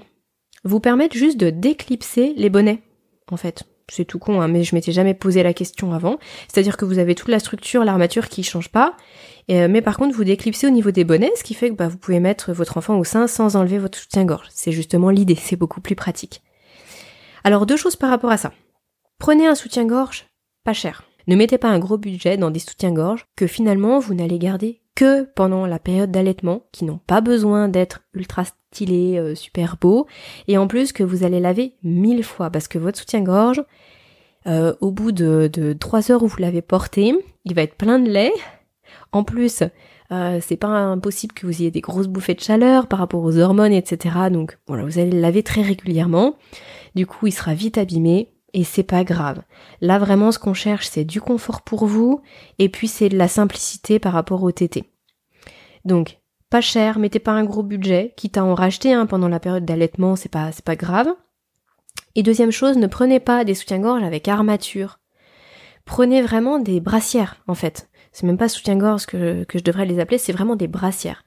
vous 0.64 0.80
permettre 0.80 1.16
juste 1.16 1.38
de 1.38 1.50
déclipser 1.50 2.34
les 2.36 2.50
bonnets, 2.50 2.82
en 3.30 3.36
fait. 3.36 3.64
C'est 3.88 4.04
tout 4.04 4.20
con, 4.20 4.40
hein, 4.40 4.46
mais 4.46 4.62
je 4.62 4.74
m'étais 4.74 4.92
jamais 4.92 5.14
posé 5.14 5.42
la 5.42 5.52
question 5.52 5.92
avant. 5.92 6.18
C'est-à-dire 6.46 6.76
que 6.76 6.84
vous 6.84 6.98
avez 6.98 7.16
toute 7.16 7.28
la 7.28 7.40
structure, 7.40 7.84
l'armature 7.84 8.28
qui 8.28 8.44
change 8.44 8.68
pas, 8.68 8.96
euh, 9.50 9.66
mais 9.68 9.82
par 9.82 9.96
contre 9.96 10.14
vous 10.14 10.22
déclipsez 10.22 10.68
au 10.68 10.70
niveau 10.70 10.92
des 10.92 11.02
bonnets, 11.02 11.32
ce 11.36 11.42
qui 11.42 11.54
fait 11.54 11.70
que 11.70 11.74
bah, 11.74 11.88
vous 11.88 11.98
pouvez 11.98 12.20
mettre 12.20 12.52
votre 12.52 12.76
enfant 12.76 12.96
au 12.98 13.04
sein 13.04 13.26
sans 13.26 13.56
enlever 13.56 13.78
votre 13.78 13.98
soutien-gorge. 13.98 14.46
C'est 14.50 14.70
justement 14.70 15.10
l'idée, 15.10 15.34
c'est 15.34 15.56
beaucoup 15.56 15.80
plus 15.80 15.96
pratique. 15.96 16.40
Alors 17.42 17.66
deux 17.66 17.76
choses 17.76 17.96
par 17.96 18.10
rapport 18.10 18.30
à 18.30 18.36
ça. 18.36 18.52
Prenez 19.18 19.46
un 19.46 19.56
soutien-gorge 19.56 20.26
pas 20.64 20.72
cher. 20.72 21.04
Ne 21.26 21.36
mettez 21.36 21.58
pas 21.58 21.68
un 21.68 21.78
gros 21.78 21.98
budget 21.98 22.36
dans 22.36 22.50
des 22.50 22.60
soutiens-gorge 22.60 23.24
que 23.36 23.46
finalement 23.46 23.98
vous 23.98 24.14
n'allez 24.14 24.38
garder 24.38 24.80
pendant 25.34 25.66
la 25.66 25.78
période 25.78 26.10
d'allaitement, 26.10 26.62
qui 26.72 26.84
n'ont 26.84 27.00
pas 27.06 27.20
besoin 27.20 27.68
d'être 27.68 28.02
ultra 28.14 28.44
stylés, 28.44 29.18
euh, 29.18 29.34
super 29.34 29.76
beaux, 29.76 30.06
et 30.48 30.58
en 30.58 30.66
plus 30.66 30.92
que 30.92 31.02
vous 31.02 31.24
allez 31.24 31.40
laver 31.40 31.74
mille 31.82 32.24
fois, 32.24 32.50
parce 32.50 32.68
que 32.68 32.78
votre 32.78 32.98
soutien-gorge, 32.98 33.64
euh, 34.46 34.74
au 34.80 34.90
bout 34.90 35.12
de, 35.12 35.50
de 35.52 35.72
3 35.72 36.10
heures 36.10 36.22
où 36.22 36.26
vous 36.26 36.38
l'avez 36.38 36.62
porté, 36.62 37.14
il 37.44 37.54
va 37.54 37.62
être 37.62 37.76
plein 37.76 37.98
de 37.98 38.08
lait. 38.08 38.32
En 39.12 39.24
plus, 39.24 39.62
euh, 40.12 40.38
c'est 40.40 40.56
pas 40.56 40.68
impossible 40.68 41.34
que 41.34 41.46
vous 41.46 41.60
ayez 41.60 41.70
des 41.70 41.80
grosses 41.80 42.08
bouffées 42.08 42.34
de 42.34 42.40
chaleur 42.40 42.86
par 42.86 42.98
rapport 42.98 43.22
aux 43.22 43.38
hormones, 43.38 43.72
etc. 43.72 44.14
Donc 44.30 44.58
voilà, 44.66 44.84
vous 44.84 44.98
allez 44.98 45.10
le 45.10 45.20
laver 45.20 45.42
très 45.42 45.62
régulièrement. 45.62 46.36
Du 46.94 47.06
coup, 47.06 47.26
il 47.26 47.32
sera 47.32 47.54
vite 47.54 47.78
abîmé 47.78 48.32
et 48.54 48.64
c'est 48.64 48.82
pas 48.82 49.04
grave. 49.04 49.42
Là 49.80 49.98
vraiment 49.98 50.32
ce 50.32 50.38
qu'on 50.38 50.54
cherche 50.54 50.88
c'est 50.88 51.04
du 51.04 51.20
confort 51.20 51.62
pour 51.62 51.86
vous 51.86 52.20
et 52.58 52.68
puis 52.68 52.88
c'est 52.88 53.08
de 53.08 53.16
la 53.16 53.28
simplicité 53.28 53.98
par 53.98 54.12
rapport 54.12 54.42
au 54.42 54.52
TT. 54.52 54.84
Donc 55.84 56.18
pas 56.50 56.60
cher, 56.60 56.98
mettez 56.98 57.20
pas 57.20 57.32
un 57.32 57.44
gros 57.44 57.62
budget, 57.62 58.12
quitte 58.16 58.36
à 58.36 58.44
en 58.44 58.54
racheter 58.54 58.92
un 58.92 59.06
pendant 59.06 59.28
la 59.28 59.38
période 59.38 59.64
d'allaitement, 59.64 60.16
c'est 60.16 60.28
pas 60.28 60.50
pas 60.64 60.76
grave. 60.76 61.08
Et 62.16 62.24
deuxième 62.24 62.50
chose, 62.50 62.76
ne 62.76 62.88
prenez 62.88 63.20
pas 63.20 63.44
des 63.44 63.54
soutiens-gorge 63.54 64.02
avec 64.02 64.26
armature. 64.26 64.98
Prenez 65.84 66.22
vraiment 66.22 66.58
des 66.58 66.80
brassières 66.80 67.36
en 67.46 67.54
fait. 67.54 67.88
C'est 68.12 68.26
même 68.26 68.36
pas 68.36 68.48
soutien-gorge 68.48 69.06
que, 69.06 69.44
que 69.44 69.58
je 69.58 69.64
devrais 69.64 69.86
les 69.86 70.00
appeler, 70.00 70.18
c'est 70.18 70.32
vraiment 70.32 70.56
des 70.56 70.66
brassières. 70.66 71.24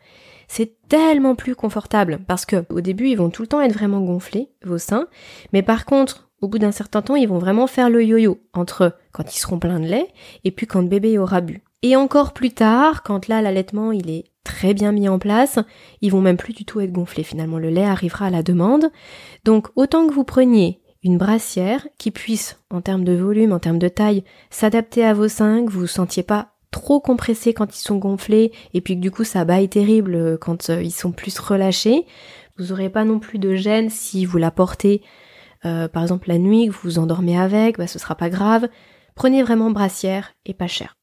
C'est 0.49 0.77
tellement 0.89 1.35
plus 1.35 1.55
confortable 1.55 2.19
parce 2.27 2.45
que 2.45 2.65
au 2.69 2.81
début 2.81 3.07
ils 3.07 3.15
vont 3.17 3.29
tout 3.29 3.43
le 3.43 3.47
temps 3.47 3.61
être 3.61 3.73
vraiment 3.73 4.01
gonflés, 4.01 4.49
vos 4.65 4.77
seins, 4.77 5.07
mais 5.53 5.63
par 5.63 5.85
contre 5.85 6.29
au 6.43 6.49
bout 6.49 6.59
d'un 6.59 6.73
certain 6.73 7.01
temps, 7.01 7.15
ils 7.15 7.29
vont 7.29 7.39
vraiment 7.39 7.67
faire 7.67 7.89
le 7.89 8.03
yo-yo 8.03 8.37
entre 8.51 8.97
quand 9.13 9.33
ils 9.33 9.39
seront 9.39 9.59
pleins 9.59 9.79
de 9.79 9.87
lait 9.87 10.09
et 10.43 10.51
puis 10.51 10.67
quand 10.67 10.81
le 10.81 10.89
bébé 10.89 11.17
aura 11.17 11.39
bu. 11.39 11.63
Et 11.83 11.95
encore 11.95 12.33
plus 12.33 12.51
tard, 12.51 13.01
quand 13.01 13.29
là 13.29 13.41
l'allaitement 13.41 13.93
il 13.93 14.09
est 14.09 14.25
très 14.43 14.73
bien 14.73 14.91
mis 14.91 15.07
en 15.07 15.19
place, 15.19 15.59
ils 16.01 16.11
vont 16.11 16.19
même 16.19 16.35
plus 16.35 16.51
du 16.51 16.65
tout 16.65 16.81
être 16.81 16.91
gonflés. 16.91 17.23
Finalement, 17.23 17.59
le 17.59 17.69
lait 17.69 17.85
arrivera 17.85 18.25
à 18.25 18.29
la 18.29 18.43
demande. 18.43 18.91
Donc 19.45 19.69
autant 19.77 20.05
que 20.05 20.13
vous 20.13 20.25
preniez 20.25 20.81
une 21.01 21.17
brassière 21.17 21.87
qui 21.97 22.11
puisse, 22.11 22.59
en 22.69 22.81
termes 22.81 23.05
de 23.05 23.13
volume, 23.13 23.53
en 23.53 23.59
termes 23.59 23.79
de 23.79 23.87
taille, 23.87 24.25
s'adapter 24.49 25.05
à 25.05 25.13
vos 25.13 25.29
seins, 25.29 25.63
vous 25.63 25.79
vous 25.79 25.87
sentiez 25.87 26.23
pas 26.23 26.49
trop 26.71 26.99
compressés 26.99 27.53
quand 27.53 27.73
ils 27.73 27.81
sont 27.81 27.99
gonflés, 27.99 28.51
et 28.73 28.81
puis 28.81 28.95
que 28.95 29.01
du 29.01 29.11
coup 29.11 29.23
ça 29.23 29.45
baille 29.45 29.69
terrible 29.69 30.37
quand 30.39 30.69
euh, 30.69 30.83
ils 30.83 30.91
sont 30.91 31.13
plus 31.13 31.39
relâchés. 31.39 32.05
Vous 32.57 32.67
n'aurez 32.67 32.89
pas 32.89 33.05
non 33.05 33.19
plus 33.19 33.39
de 33.39 33.55
gêne 33.55 33.89
si 33.89 34.25
vous 34.25 34.37
la 34.37 34.51
portez 34.51 35.01
euh, 35.65 35.87
par 35.87 36.03
exemple 36.03 36.29
la 36.29 36.37
nuit, 36.37 36.67
que 36.67 36.71
vous 36.71 36.79
vous 36.83 36.99
endormez 36.99 37.37
avec, 37.37 37.77
bah, 37.77 37.87
ce 37.87 37.99
sera 37.99 38.15
pas 38.15 38.29
grave. 38.29 38.67
Prenez 39.15 39.43
vraiment 39.43 39.71
brassière 39.71 40.33
et 40.45 40.53
pas 40.53 40.67
cher. 40.67 40.95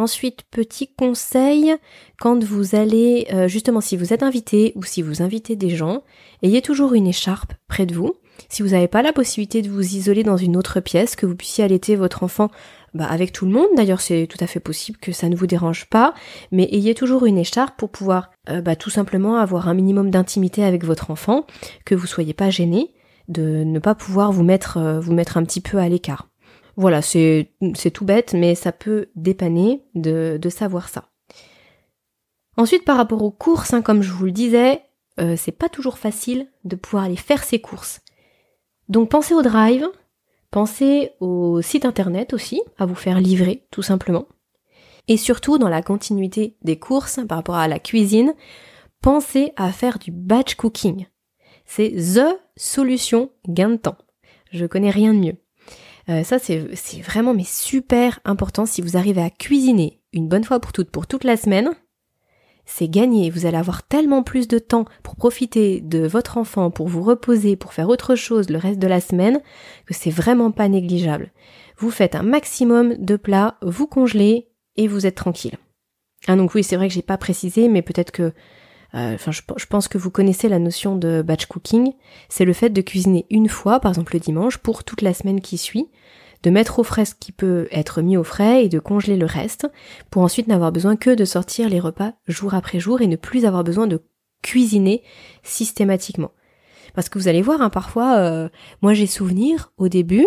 Ensuite, 0.00 0.44
petit 0.50 0.88
conseil, 0.94 1.74
quand 2.18 2.42
vous 2.42 2.74
allez, 2.74 3.26
euh, 3.34 3.48
justement 3.48 3.82
si 3.82 3.98
vous 3.98 4.14
êtes 4.14 4.22
invité 4.22 4.72
ou 4.74 4.82
si 4.82 5.02
vous 5.02 5.20
invitez 5.20 5.56
des 5.56 5.68
gens, 5.68 6.04
ayez 6.42 6.62
toujours 6.62 6.94
une 6.94 7.06
écharpe 7.06 7.52
près 7.68 7.84
de 7.84 7.94
vous. 7.94 8.14
Si 8.48 8.62
vous 8.62 8.70
n'avez 8.70 8.88
pas 8.88 9.02
la 9.02 9.12
possibilité 9.12 9.60
de 9.60 9.68
vous 9.68 9.96
isoler 9.96 10.22
dans 10.22 10.38
une 10.38 10.56
autre 10.56 10.80
pièce, 10.80 11.16
que 11.16 11.26
vous 11.26 11.36
puissiez 11.36 11.64
allaiter 11.64 11.96
votre 11.96 12.22
enfant 12.22 12.50
bah, 12.94 13.04
avec 13.10 13.32
tout 13.32 13.44
le 13.44 13.52
monde, 13.52 13.68
d'ailleurs 13.76 14.00
c'est 14.00 14.26
tout 14.26 14.42
à 14.42 14.46
fait 14.46 14.58
possible 14.58 14.98
que 14.98 15.12
ça 15.12 15.28
ne 15.28 15.36
vous 15.36 15.46
dérange 15.46 15.84
pas, 15.90 16.14
mais 16.50 16.66
ayez 16.72 16.94
toujours 16.94 17.26
une 17.26 17.36
écharpe 17.36 17.78
pour 17.78 17.90
pouvoir 17.90 18.30
euh, 18.48 18.62
bah, 18.62 18.76
tout 18.76 18.88
simplement 18.88 19.36
avoir 19.36 19.68
un 19.68 19.74
minimum 19.74 20.10
d'intimité 20.10 20.64
avec 20.64 20.82
votre 20.82 21.10
enfant, 21.10 21.44
que 21.84 21.94
vous 21.94 22.06
soyez 22.06 22.32
pas 22.32 22.48
gêné 22.48 22.94
de 23.30 23.64
ne 23.64 23.78
pas 23.78 23.94
pouvoir 23.94 24.32
vous 24.32 24.42
mettre, 24.42 24.76
euh, 24.76 25.00
vous 25.00 25.14
mettre 25.14 25.38
un 25.38 25.44
petit 25.44 25.60
peu 25.60 25.78
à 25.78 25.88
l'écart. 25.88 26.28
Voilà, 26.76 27.00
c'est 27.02 27.52
tout 27.92 28.04
bête, 28.04 28.34
mais 28.34 28.54
ça 28.54 28.72
peut 28.72 29.10
dépanner 29.14 29.84
de, 29.94 30.38
savoir 30.48 30.88
ça. 30.88 31.08
Ensuite, 32.56 32.84
par 32.84 32.96
rapport 32.96 33.22
aux 33.22 33.30
courses, 33.30 33.72
hein, 33.72 33.82
comme 33.82 34.02
je 34.02 34.12
vous 34.12 34.24
le 34.24 34.32
disais, 34.32 34.82
euh, 35.20 35.34
c'est 35.36 35.52
pas 35.52 35.68
toujours 35.68 35.98
facile 35.98 36.48
de 36.64 36.76
pouvoir 36.76 37.04
aller 37.04 37.16
faire 37.16 37.44
ses 37.44 37.60
courses. 37.60 38.00
Donc 38.88 39.10
pensez 39.10 39.34
au 39.34 39.42
drive, 39.42 39.86
pensez 40.50 41.12
au 41.20 41.62
site 41.62 41.84
internet 41.84 42.32
aussi, 42.32 42.62
à 42.78 42.86
vous 42.86 42.94
faire 42.94 43.20
livrer, 43.20 43.66
tout 43.70 43.82
simplement. 43.82 44.26
Et 45.06 45.16
surtout, 45.16 45.58
dans 45.58 45.68
la 45.68 45.82
continuité 45.82 46.56
des 46.62 46.78
courses, 46.78 47.20
par 47.28 47.38
rapport 47.38 47.56
à 47.56 47.68
la 47.68 47.78
cuisine, 47.78 48.34
pensez 49.02 49.52
à 49.56 49.70
faire 49.70 49.98
du 49.98 50.10
batch 50.10 50.54
cooking. 50.54 51.06
C'est 51.72 51.92
THE 51.92 52.36
solution 52.56 53.30
gain 53.48 53.68
de 53.68 53.76
temps. 53.76 53.96
Je 54.52 54.66
connais 54.66 54.90
rien 54.90 55.14
de 55.14 55.20
mieux. 55.20 55.36
Euh, 56.08 56.24
ça, 56.24 56.40
c'est 56.40 56.58
vraiment 57.00 57.32
mais 57.32 57.44
super 57.44 58.18
important 58.24 58.66
si 58.66 58.82
vous 58.82 58.96
arrivez 58.96 59.22
à 59.22 59.30
cuisiner 59.30 60.00
une 60.12 60.26
bonne 60.26 60.42
fois 60.42 60.58
pour 60.58 60.72
toutes 60.72 60.90
pour 60.90 61.06
toute 61.06 61.22
la 61.22 61.36
semaine. 61.36 61.70
C'est 62.64 62.88
gagné. 62.88 63.30
Vous 63.30 63.46
allez 63.46 63.56
avoir 63.56 63.84
tellement 63.84 64.24
plus 64.24 64.48
de 64.48 64.58
temps 64.58 64.84
pour 65.04 65.14
profiter 65.14 65.80
de 65.80 66.04
votre 66.08 66.38
enfant, 66.38 66.72
pour 66.72 66.88
vous 66.88 67.04
reposer, 67.04 67.54
pour 67.54 67.72
faire 67.72 67.88
autre 67.88 68.16
chose 68.16 68.50
le 68.50 68.58
reste 68.58 68.80
de 68.80 68.88
la 68.88 69.00
semaine, 69.00 69.40
que 69.86 69.94
c'est 69.94 70.10
vraiment 70.10 70.50
pas 70.50 70.68
négligeable. 70.68 71.30
Vous 71.78 71.92
faites 71.92 72.16
un 72.16 72.24
maximum 72.24 72.96
de 72.96 73.14
plats, 73.14 73.58
vous 73.62 73.86
congelez 73.86 74.48
et 74.74 74.88
vous 74.88 75.06
êtes 75.06 75.14
tranquille. 75.14 75.56
Ah 76.26 76.34
donc 76.34 76.52
oui, 76.52 76.64
c'est 76.64 76.76
vrai 76.76 76.88
que 76.88 76.94
j'ai 76.94 77.00
pas 77.00 77.16
précisé, 77.16 77.68
mais 77.68 77.82
peut-être 77.82 78.10
que 78.10 78.32
enfin, 78.92 79.30
je, 79.30 79.66
pense 79.66 79.88
que 79.88 79.98
vous 79.98 80.10
connaissez 80.10 80.48
la 80.48 80.58
notion 80.58 80.96
de 80.96 81.22
batch 81.22 81.46
cooking. 81.46 81.92
C'est 82.28 82.44
le 82.44 82.52
fait 82.52 82.70
de 82.70 82.80
cuisiner 82.80 83.26
une 83.30 83.48
fois, 83.48 83.80
par 83.80 83.90
exemple 83.90 84.14
le 84.14 84.20
dimanche, 84.20 84.58
pour 84.58 84.84
toute 84.84 85.02
la 85.02 85.14
semaine 85.14 85.40
qui 85.40 85.58
suit, 85.58 85.88
de 86.42 86.50
mettre 86.50 86.78
au 86.78 86.82
frais 86.84 87.04
ce 87.04 87.14
qui 87.14 87.32
peut 87.32 87.68
être 87.70 88.02
mis 88.02 88.16
au 88.16 88.24
frais 88.24 88.64
et 88.64 88.68
de 88.68 88.78
congeler 88.78 89.16
le 89.16 89.26
reste, 89.26 89.68
pour 90.10 90.22
ensuite 90.22 90.48
n'avoir 90.48 90.72
besoin 90.72 90.96
que 90.96 91.14
de 91.14 91.24
sortir 91.24 91.68
les 91.68 91.80
repas 91.80 92.14
jour 92.26 92.54
après 92.54 92.80
jour 92.80 93.00
et 93.00 93.06
ne 93.06 93.16
plus 93.16 93.44
avoir 93.44 93.64
besoin 93.64 93.86
de 93.86 94.02
cuisiner 94.42 95.02
systématiquement. 95.42 96.32
Parce 96.94 97.08
que 97.08 97.18
vous 97.18 97.28
allez 97.28 97.42
voir, 97.42 97.60
hein, 97.60 97.70
parfois, 97.70 98.16
euh, 98.16 98.48
moi 98.82 98.94
j'ai 98.94 99.06
souvenir 99.06 99.72
au 99.76 99.88
début, 99.88 100.26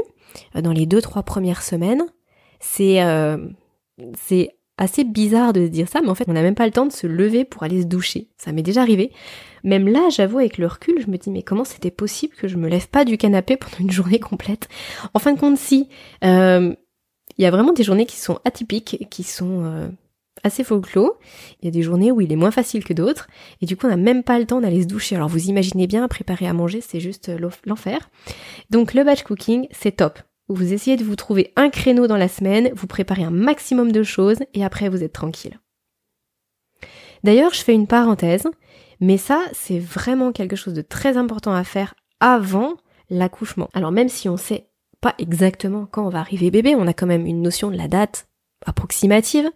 euh, 0.56 0.62
dans 0.62 0.72
les 0.72 0.86
deux 0.86 1.02
trois 1.02 1.24
premières 1.24 1.64
semaines, 1.64 2.04
c'est 2.60 3.02
c'est 4.18 4.56
assez 4.84 5.04
bizarre 5.04 5.54
de 5.54 5.66
se 5.66 5.72
dire 5.72 5.88
ça, 5.88 6.02
mais 6.02 6.10
en 6.10 6.16
fait, 6.16 6.26
on 6.28 6.34
n'a 6.34 6.42
même 6.42 6.56
pas 6.56 6.66
le 6.66 6.72
temps 6.72 6.86
de 6.86 6.92
se 6.92 7.08
lever 7.08 7.46
pour 7.46 7.64
aller 7.64 7.82
se 7.82 7.88
doucher. 7.88 8.28
Ça 8.38 8.52
m'est 8.52 8.62
déjà 8.62 8.82
arrivé. 8.82 9.12
Même 9.64 9.88
là, 9.88 10.10
j'avoue, 10.10 10.40
avec 10.40 10.58
le 10.58 10.68
recul, 10.68 10.96
je 11.02 11.10
me 11.10 11.18
dis, 11.18 11.32
mais 11.32 11.44
comment 11.44 11.64
c'était 11.64 11.92
possible 11.92 12.36
que 12.36 12.48
je 12.48 12.58
me 12.58 12.68
lève 12.68 12.88
pas 12.90 13.06
du 13.06 13.18
canapé 13.18 13.58
pendant 13.58 13.78
une 13.80 13.92
journée 13.92 14.20
complète? 14.20 14.68
En 15.14 15.20
fin 15.20 15.34
de 15.34 15.40
compte, 15.40 15.58
si. 15.58 15.90
Euh, 16.24 16.76
il 17.38 17.44
y 17.44 17.48
a 17.48 17.52
vraiment 17.52 17.74
des 17.74 17.84
journées 17.84 18.06
qui 18.06 18.18
sont 18.18 18.40
atypiques, 18.46 19.08
qui 19.10 19.24
sont 19.24 19.64
euh, 19.64 19.88
assez 20.44 20.64
folklore. 20.64 21.18
Il 21.62 21.66
y 21.66 21.68
a 21.68 21.72
des 21.72 21.82
journées 21.82 22.12
où 22.12 22.22
il 22.22 22.32
est 22.32 22.36
moins 22.36 22.52
facile 22.52 22.84
que 22.84 22.94
d'autres, 22.94 23.28
et 23.62 23.66
du 23.66 23.76
coup 23.76 23.88
on 23.88 23.90
n'a 23.90 23.98
même 23.98 24.24
pas 24.24 24.38
le 24.38 24.46
temps 24.46 24.62
d'aller 24.62 24.84
se 24.84 24.88
doucher. 24.88 25.16
Alors 25.16 25.30
vous 25.30 25.50
imaginez 25.50 25.88
bien, 25.88 26.08
préparer 26.08 26.48
à 26.48 26.54
manger, 26.54 26.82
c'est 26.82 27.00
juste 27.00 27.30
euh, 27.30 27.50
l'enfer. 27.66 28.10
Donc 28.70 28.94
le 28.94 29.04
batch 29.04 29.24
cooking, 29.24 29.68
c'est 29.72 29.94
top. 29.94 30.20
Vous 30.50 30.74
essayez 30.74 30.98
de 30.98 31.04
vous 31.04 31.16
trouver 31.16 31.54
un 31.56 31.70
créneau 31.70 32.08
dans 32.08 32.18
la 32.18 32.28
semaine, 32.28 32.72
vous 32.76 32.88
préparez 32.88 33.24
un 33.24 33.32
maximum 33.32 33.92
de 33.92 34.04
choses, 34.04 34.40
et 34.54 34.64
après 34.64 34.90
vous 34.90 35.04
êtes 35.04 35.14
tranquille. 35.14 35.60
D'ailleurs, 37.24 37.54
je 37.54 37.64
fais 37.64 37.74
une 37.74 37.88
parenthèse, 37.88 38.48
mais 39.00 39.18
ça, 39.18 39.46
c'est 39.54 39.80
vraiment 39.80 40.32
quelque 40.32 40.56
chose 40.56 40.74
de 40.74 40.82
très 40.82 41.18
important 41.18 41.54
à 41.54 41.64
faire 41.64 41.96
avant 42.20 42.76
l'accouchement. 43.10 43.70
Alors 43.74 43.92
même 43.92 44.10
si 44.10 44.28
on 44.28 44.38
sait 44.38 44.68
pas 45.02 45.16
exactement 45.18 45.86
quand 45.86 46.06
on 46.06 46.10
va 46.10 46.20
arriver 46.20 46.52
bébé, 46.52 46.76
on 46.76 46.88
a 46.88 46.94
quand 46.94 47.08
même 47.08 47.26
une 47.26 47.42
notion 47.42 47.70
de 47.72 47.78
la 47.78 47.88
date 47.88 48.28
approximative, 48.66 49.50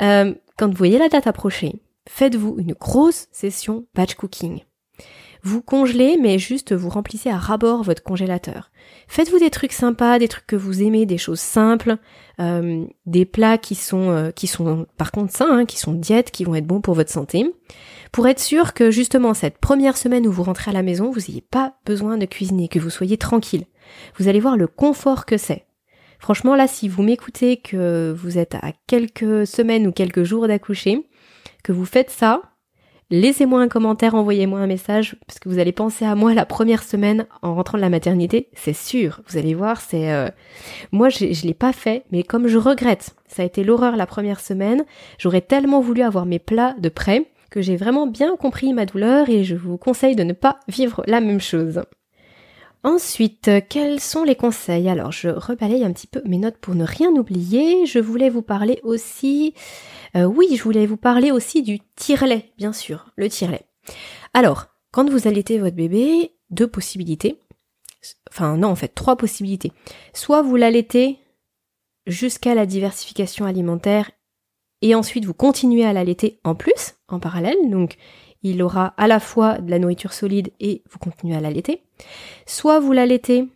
euh, 0.00 0.34
quand 0.56 0.68
vous 0.68 0.76
voyez 0.76 0.98
la 0.98 1.08
date 1.08 1.26
approcher, 1.26 1.80
faites-vous 2.08 2.56
une 2.58 2.72
grosse 2.72 3.28
session 3.30 3.86
batch 3.94 4.14
cooking. 4.14 4.62
Vous 5.44 5.60
congelez, 5.60 6.18
mais 6.20 6.38
juste 6.38 6.72
vous 6.72 6.88
remplissez 6.88 7.28
à 7.28 7.36
rabord 7.36 7.82
votre 7.82 8.04
congélateur. 8.04 8.70
Faites-vous 9.08 9.40
des 9.40 9.50
trucs 9.50 9.72
sympas, 9.72 10.20
des 10.20 10.28
trucs 10.28 10.46
que 10.46 10.54
vous 10.54 10.82
aimez, 10.82 11.04
des 11.04 11.18
choses 11.18 11.40
simples, 11.40 11.96
euh, 12.38 12.84
des 13.06 13.24
plats 13.24 13.58
qui 13.58 13.74
sont 13.74 14.10
euh, 14.10 14.30
qui 14.30 14.46
sont 14.46 14.86
par 14.96 15.10
contre 15.10 15.32
sains, 15.32 15.58
hein, 15.58 15.64
qui 15.64 15.78
sont 15.78 15.94
diètes, 15.94 16.30
qui 16.30 16.44
vont 16.44 16.54
être 16.54 16.66
bons 16.66 16.80
pour 16.80 16.94
votre 16.94 17.10
santé, 17.10 17.52
pour 18.12 18.28
être 18.28 18.38
sûr 18.38 18.72
que 18.72 18.92
justement 18.92 19.34
cette 19.34 19.58
première 19.58 19.96
semaine 19.96 20.28
où 20.28 20.32
vous 20.32 20.44
rentrez 20.44 20.70
à 20.70 20.74
la 20.74 20.82
maison, 20.82 21.10
vous 21.10 21.20
n'ayez 21.20 21.40
pas 21.40 21.74
besoin 21.84 22.18
de 22.18 22.26
cuisiner, 22.26 22.68
que 22.68 22.78
vous 22.78 22.90
soyez 22.90 23.16
tranquille. 23.16 23.64
Vous 24.18 24.28
allez 24.28 24.40
voir 24.40 24.56
le 24.56 24.68
confort 24.68 25.26
que 25.26 25.36
c'est. 25.36 25.66
Franchement, 26.20 26.54
là, 26.54 26.68
si 26.68 26.88
vous 26.88 27.02
m'écoutez, 27.02 27.56
que 27.56 28.14
vous 28.16 28.38
êtes 28.38 28.54
à 28.54 28.70
quelques 28.86 29.44
semaines 29.44 29.88
ou 29.88 29.92
quelques 29.92 30.22
jours 30.22 30.46
d'accoucher, 30.46 31.08
que 31.64 31.72
vous 31.72 31.84
faites 31.84 32.10
ça, 32.10 32.42
laissez-moi 33.12 33.60
un 33.60 33.68
commentaire, 33.68 34.14
envoyez-moi 34.16 34.58
un 34.58 34.66
message, 34.66 35.16
parce 35.26 35.38
que 35.38 35.48
vous 35.48 35.58
allez 35.58 35.70
penser 35.70 36.04
à 36.04 36.16
moi 36.16 36.34
la 36.34 36.46
première 36.46 36.82
semaine 36.82 37.26
en 37.42 37.54
rentrant 37.54 37.76
de 37.76 37.82
la 37.82 37.90
maternité, 37.90 38.48
c'est 38.54 38.72
sûr. 38.72 39.20
Vous 39.28 39.36
allez 39.38 39.54
voir, 39.54 39.80
c'est... 39.80 40.10
Euh, 40.10 40.28
moi, 40.90 41.10
je, 41.10 41.32
je 41.32 41.46
l'ai 41.46 41.54
pas 41.54 41.72
fait, 41.72 42.04
mais 42.10 42.22
comme 42.24 42.48
je 42.48 42.58
regrette, 42.58 43.14
ça 43.28 43.42
a 43.42 43.46
été 43.46 43.62
l'horreur 43.62 43.96
la 43.96 44.06
première 44.06 44.40
semaine, 44.40 44.84
j'aurais 45.18 45.42
tellement 45.42 45.80
voulu 45.80 46.02
avoir 46.02 46.24
mes 46.24 46.38
plats 46.38 46.74
de 46.78 46.88
près 46.88 47.26
que 47.50 47.60
j'ai 47.60 47.76
vraiment 47.76 48.06
bien 48.06 48.34
compris 48.36 48.72
ma 48.72 48.86
douleur 48.86 49.28
et 49.28 49.44
je 49.44 49.54
vous 49.54 49.76
conseille 49.76 50.16
de 50.16 50.24
ne 50.24 50.32
pas 50.32 50.58
vivre 50.66 51.04
la 51.06 51.20
même 51.20 51.40
chose. 51.40 51.82
Ensuite, 52.84 53.48
quels 53.68 54.00
sont 54.00 54.24
les 54.24 54.34
conseils? 54.34 54.88
Alors, 54.88 55.12
je 55.12 55.28
rebalaye 55.28 55.84
un 55.84 55.92
petit 55.92 56.08
peu 56.08 56.20
mes 56.24 56.38
notes 56.38 56.58
pour 56.58 56.74
ne 56.74 56.84
rien 56.84 57.10
oublier. 57.10 57.86
Je 57.86 57.98
voulais 57.98 58.30
vous 58.30 58.42
parler 58.42 58.80
aussi... 58.82 59.54
Euh, 60.16 60.24
oui, 60.24 60.56
je 60.56 60.62
voulais 60.62 60.84
vous 60.84 60.96
parler 60.96 61.30
aussi 61.30 61.62
du 61.62 61.78
tire-lait, 61.96 62.52
bien 62.58 62.72
sûr, 62.72 63.10
le 63.16 63.28
tire-lait. 63.28 63.64
Alors, 64.34 64.66
quand 64.90 65.08
vous 65.08 65.26
allaitez 65.26 65.58
votre 65.58 65.76
bébé, 65.76 66.34
deux 66.50 66.66
possibilités. 66.66 67.40
Enfin, 68.30 68.56
non, 68.56 68.68
en 68.68 68.76
fait, 68.76 68.88
trois 68.88 69.16
possibilités. 69.16 69.72
Soit 70.12 70.42
vous 70.42 70.56
l'allaitez 70.56 71.18
jusqu'à 72.06 72.54
la 72.54 72.66
diversification 72.66 73.46
alimentaire 73.46 74.10
et 74.82 74.94
ensuite 74.94 75.24
vous 75.24 75.34
continuez 75.34 75.84
à 75.84 75.92
l'allaiter 75.92 76.40
en 76.44 76.54
plus, 76.54 76.96
en 77.08 77.20
parallèle. 77.20 77.70
Donc, 77.70 77.96
il 78.42 78.62
aura 78.62 78.94
à 78.96 79.06
la 79.06 79.20
fois 79.20 79.58
de 79.58 79.70
la 79.70 79.78
nourriture 79.78 80.12
solide 80.12 80.52
et 80.60 80.82
vous 80.90 80.98
continuez 80.98 81.36
à 81.36 81.40
l'allaiter. 81.40 81.82
Soit 82.46 82.80
vous 82.80 82.92
l'allaitez 82.92 83.48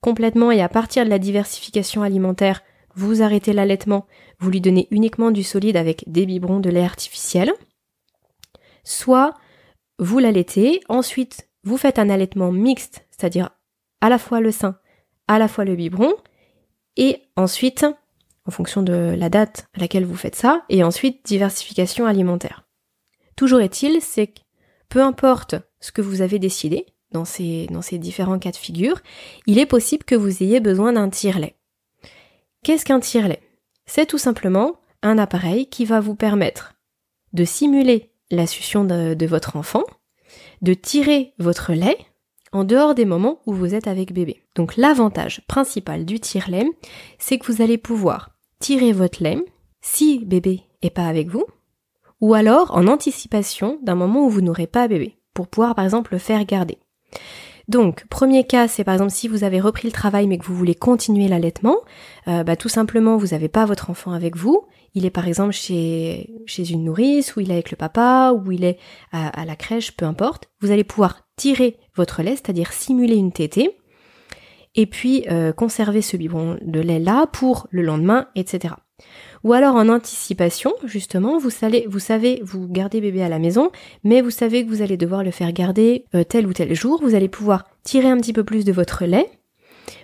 complètement 0.00 0.50
et 0.50 0.60
à 0.60 0.68
partir 0.68 1.04
de 1.04 1.10
la 1.10 1.18
diversification 1.18 2.02
alimentaire, 2.02 2.62
vous 2.94 3.22
arrêtez 3.22 3.52
l'allaitement, 3.52 4.06
vous 4.38 4.50
lui 4.50 4.60
donnez 4.60 4.88
uniquement 4.90 5.30
du 5.30 5.42
solide 5.42 5.76
avec 5.76 6.04
des 6.06 6.26
biberons 6.26 6.60
de 6.60 6.70
lait 6.70 6.84
artificiel. 6.84 7.52
Soit 8.84 9.34
vous 9.98 10.18
l'allaitez, 10.18 10.80
ensuite 10.88 11.48
vous 11.64 11.76
faites 11.76 11.98
un 11.98 12.08
allaitement 12.08 12.52
mixte, 12.52 13.04
c'est-à-dire 13.10 13.50
à 14.00 14.08
la 14.08 14.18
fois 14.18 14.40
le 14.40 14.52
sein, 14.52 14.78
à 15.26 15.38
la 15.38 15.48
fois 15.48 15.64
le 15.64 15.74
biberon, 15.74 16.14
et 16.96 17.22
ensuite, 17.34 17.84
en 18.46 18.50
fonction 18.50 18.82
de 18.82 19.14
la 19.18 19.28
date 19.28 19.66
à 19.74 19.80
laquelle 19.80 20.04
vous 20.04 20.16
faites 20.16 20.36
ça, 20.36 20.64
et 20.68 20.84
ensuite 20.84 21.26
diversification 21.26 22.06
alimentaire. 22.06 22.65
Toujours 23.36 23.60
est-il, 23.60 24.00
c'est 24.00 24.28
que 24.28 24.40
peu 24.88 25.02
importe 25.02 25.54
ce 25.80 25.92
que 25.92 26.02
vous 26.02 26.22
avez 26.22 26.38
décidé 26.38 26.86
dans 27.12 27.24
ces, 27.24 27.68
différents 27.92 28.38
cas 28.38 28.50
de 28.50 28.56
figure, 28.56 29.00
il 29.46 29.58
est 29.58 29.66
possible 29.66 30.04
que 30.04 30.14
vous 30.14 30.42
ayez 30.42 30.60
besoin 30.60 30.92
d'un 30.92 31.08
tire-lait. 31.08 31.56
Qu'est-ce 32.62 32.84
qu'un 32.84 33.00
tire-lait 33.00 33.42
C'est 33.86 34.06
tout 34.06 34.18
simplement 34.18 34.76
un 35.02 35.18
appareil 35.18 35.68
qui 35.68 35.84
va 35.84 36.00
vous 36.00 36.14
permettre 36.14 36.74
de 37.32 37.44
simuler 37.44 38.10
la 38.30 38.46
succion 38.46 38.84
de, 38.84 39.14
de 39.14 39.26
votre 39.26 39.56
enfant, 39.56 39.84
de 40.62 40.74
tirer 40.74 41.32
votre 41.38 41.72
lait 41.72 41.98
en 42.52 42.64
dehors 42.64 42.94
des 42.94 43.04
moments 43.04 43.40
où 43.46 43.52
vous 43.52 43.74
êtes 43.74 43.86
avec 43.86 44.12
bébé. 44.12 44.42
Donc 44.54 44.76
l'avantage 44.76 45.42
principal 45.46 46.04
du 46.04 46.20
tire-lait, 46.20 46.66
c'est 47.18 47.38
que 47.38 47.50
vous 47.50 47.62
allez 47.62 47.78
pouvoir 47.78 48.30
tirer 48.58 48.92
votre 48.92 49.22
lait 49.22 49.38
si 49.80 50.24
bébé 50.24 50.62
est 50.82 50.90
pas 50.90 51.06
avec 51.06 51.28
vous, 51.28 51.44
ou 52.20 52.34
alors 52.34 52.76
en 52.76 52.86
anticipation 52.86 53.78
d'un 53.82 53.94
moment 53.94 54.26
où 54.26 54.30
vous 54.30 54.40
n'aurez 54.40 54.66
pas 54.66 54.88
bébé, 54.88 55.18
pour 55.34 55.48
pouvoir 55.48 55.74
par 55.74 55.84
exemple 55.84 56.12
le 56.12 56.18
faire 56.18 56.44
garder. 56.44 56.78
Donc, 57.68 58.06
premier 58.06 58.44
cas, 58.44 58.68
c'est 58.68 58.84
par 58.84 58.94
exemple 58.94 59.10
si 59.10 59.26
vous 59.26 59.42
avez 59.42 59.60
repris 59.60 59.88
le 59.88 59.92
travail 59.92 60.28
mais 60.28 60.38
que 60.38 60.44
vous 60.44 60.54
voulez 60.54 60.76
continuer 60.76 61.26
l'allaitement, 61.26 61.78
euh, 62.28 62.44
bah, 62.44 62.54
tout 62.54 62.68
simplement 62.68 63.16
vous 63.16 63.28
n'avez 63.28 63.48
pas 63.48 63.64
votre 63.64 63.90
enfant 63.90 64.12
avec 64.12 64.36
vous, 64.36 64.66
il 64.96 65.04
est 65.04 65.10
par 65.10 65.28
exemple 65.28 65.52
chez, 65.52 66.30
chez 66.46 66.70
une 66.70 66.84
nourrice, 66.84 67.36
ou 67.36 67.40
il 67.40 67.50
est 67.50 67.54
avec 67.54 67.70
le 67.70 67.76
papa, 67.76 68.32
ou 68.32 68.50
il 68.50 68.64
est 68.64 68.78
à, 69.12 69.44
la 69.44 69.54
crèche, 69.54 69.94
peu 69.94 70.06
importe, 70.06 70.48
vous 70.60 70.70
allez 70.70 70.84
pouvoir 70.84 71.28
tirer 71.36 71.76
votre 71.94 72.22
lait, 72.22 72.36
c'est-à-dire 72.36 72.72
simuler 72.72 73.16
une 73.16 73.30
tétée, 73.30 73.76
et 74.74 74.86
puis 74.86 75.26
euh, 75.30 75.52
conserver 75.52 76.00
ce 76.00 76.16
biberon 76.16 76.56
de 76.62 76.80
lait 76.80 76.98
là 76.98 77.26
pour 77.26 77.68
le 77.70 77.82
lendemain, 77.82 78.28
etc. 78.36 78.74
Ou 79.46 79.52
alors 79.52 79.76
en 79.76 79.88
anticipation, 79.88 80.74
justement, 80.82 81.38
vous 81.38 81.50
savez, 81.50 81.86
vous 82.42 82.66
gardez 82.66 83.00
bébé 83.00 83.22
à 83.22 83.28
la 83.28 83.38
maison, 83.38 83.70
mais 84.02 84.20
vous 84.20 84.32
savez 84.32 84.64
que 84.64 84.68
vous 84.68 84.82
allez 84.82 84.96
devoir 84.96 85.22
le 85.22 85.30
faire 85.30 85.52
garder 85.52 86.04
euh, 86.16 86.24
tel 86.24 86.48
ou 86.48 86.52
tel 86.52 86.74
jour. 86.74 87.00
Vous 87.00 87.14
allez 87.14 87.28
pouvoir 87.28 87.64
tirer 87.84 88.10
un 88.10 88.16
petit 88.16 88.32
peu 88.32 88.42
plus 88.42 88.64
de 88.64 88.72
votre 88.72 89.04
lait 89.04 89.30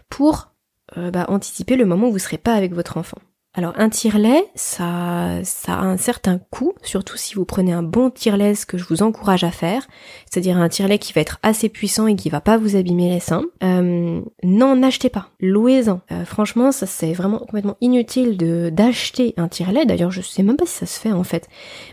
pour 0.08 0.52
euh, 0.96 1.10
bah, 1.10 1.26
anticiper 1.26 1.74
le 1.74 1.86
moment 1.86 2.06
où 2.06 2.10
vous 2.10 2.18
ne 2.18 2.20
serez 2.20 2.38
pas 2.38 2.54
avec 2.54 2.72
votre 2.72 2.98
enfant. 2.98 3.18
Alors 3.54 3.74
un 3.76 3.90
tire-lait, 3.90 4.46
ça, 4.54 5.44
ça 5.44 5.74
a 5.74 5.82
un 5.82 5.98
certain 5.98 6.38
coût, 6.38 6.72
surtout 6.82 7.18
si 7.18 7.34
vous 7.34 7.44
prenez 7.44 7.72
un 7.74 7.82
bon 7.82 8.08
tire-lait, 8.08 8.54
ce 8.54 8.64
que 8.64 8.78
je 8.78 8.84
vous 8.84 9.02
encourage 9.02 9.44
à 9.44 9.50
faire, 9.50 9.86
c'est-à-dire 10.30 10.56
un 10.56 10.70
tire-lait 10.70 10.98
qui 10.98 11.12
va 11.12 11.20
être 11.20 11.38
assez 11.42 11.68
puissant 11.68 12.06
et 12.06 12.16
qui 12.16 12.30
va 12.30 12.40
pas 12.40 12.56
vous 12.56 12.76
abîmer 12.76 13.10
les 13.10 13.20
seins. 13.20 13.44
Euh, 13.62 14.22
non, 14.42 14.74
n'achetez 14.76 15.10
pas, 15.10 15.28
louez-en. 15.38 16.00
Euh, 16.12 16.24
franchement, 16.24 16.72
ça 16.72 16.86
c'est 16.86 17.12
vraiment 17.12 17.40
complètement 17.40 17.76
inutile 17.82 18.38
d'acheter 18.72 19.34
un 19.36 19.48
tire-lait. 19.48 19.84
D'ailleurs, 19.84 20.10
je 20.10 20.22
sais 20.22 20.42
même 20.42 20.56
pas 20.56 20.64
si 20.64 20.78
ça 20.78 20.86
se 20.86 20.98
fait 20.98 21.12
en 21.12 21.24
fait, 21.24 21.46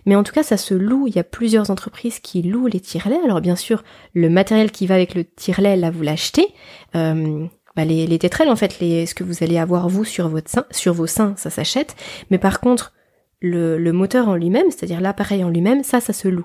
mais 0.06 0.16
en 0.16 0.24
tout 0.24 0.32
cas, 0.32 0.44
ça 0.44 0.56
se 0.56 0.74
loue. 0.74 1.08
Il 1.08 1.16
y 1.16 1.20
a 1.20 1.26
plusieurs 1.26 1.72
entreprises 1.72 2.22
qui 2.22 2.42
louent 2.42 2.68
les 2.68 2.80
tire-laits. 2.80 3.26
Alors 3.26 3.42
bien 3.42 3.58
sûr, 3.58 3.84
le 4.14 4.30
matériel 4.30 4.72
qui 4.72 4.88
va 4.88 4.96
avec 4.96 5.14
le 5.14 5.26
tire-lait, 5.26 5.76
là 5.76 5.92
vous 5.92 6.04
l'achetez. 6.04 6.48
Euh, 6.96 7.48
bah, 7.80 7.86
les, 7.86 8.08
les 8.08 8.20
tétrelles, 8.20 8.50
en 8.50 8.58
fait, 8.58 8.82
les, 8.82 9.06
ce 9.06 9.16
que 9.16 9.24
vous 9.24 9.42
allez 9.42 9.58
avoir 9.58 9.88
vous 9.88 10.04
sur 10.04 10.28
vos 10.28 11.08
seins, 11.08 11.34
ça 11.38 11.50
s'achète. 11.50 11.96
Mais 12.30 12.38
par 12.38 12.60
contre, 12.60 12.92
le, 13.40 13.92
moteur 13.92 14.28
en 14.28 14.36
lui-même, 14.36 14.70
c'est-à-dire 14.70 15.00
l'appareil 15.00 15.46
en 15.46 15.50
lui-même, 15.50 15.84
ça, 15.84 16.02
ça 16.02 16.12
se 16.12 16.28
loue. 16.28 16.44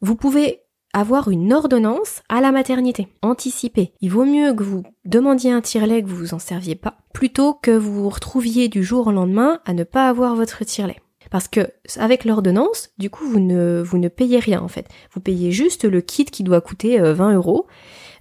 Vous 0.00 0.16
pouvez 0.16 0.62
avoir 0.92 1.30
une 1.30 1.52
ordonnance 1.52 2.24
à 2.28 2.40
la 2.40 2.50
maternité, 2.50 3.06
anticiper. 3.22 3.92
Il 4.00 4.10
vaut 4.10 4.24
mieux 4.24 4.52
que 4.52 4.64
vous 4.64 4.82
demandiez 5.04 5.52
un 5.52 5.60
tire-lait 5.60 6.02
que 6.02 6.08
vous 6.08 6.16
vous 6.16 6.34
en 6.34 6.40
serviez 6.40 6.74
pas, 6.74 6.98
plutôt 7.12 7.54
que 7.54 7.70
vous 7.70 7.94
vous 8.02 8.08
retrouviez 8.08 8.66
du 8.66 8.82
jour 8.82 9.06
au 9.06 9.12
lendemain 9.12 9.60
à 9.64 9.74
ne 9.74 9.84
pas 9.84 10.08
avoir 10.08 10.34
votre 10.34 10.64
tire-lait. 10.64 11.00
Parce 11.30 11.46
que 11.46 11.68
avec 11.98 12.24
l'ordonnance, 12.24 12.90
du 12.98 13.10
coup, 13.10 13.26
vous 13.26 13.40
ne, 13.40 13.80
vous 13.84 13.98
ne 13.98 14.08
payez 14.08 14.40
rien 14.40 14.60
en 14.60 14.68
fait. 14.68 14.88
Vous 15.12 15.20
payez 15.20 15.52
juste 15.52 15.84
le 15.84 16.00
kit 16.00 16.24
qui 16.24 16.42
doit 16.42 16.60
coûter 16.60 16.98
20 16.98 17.30
euh, 17.30 17.34
euros 17.34 17.66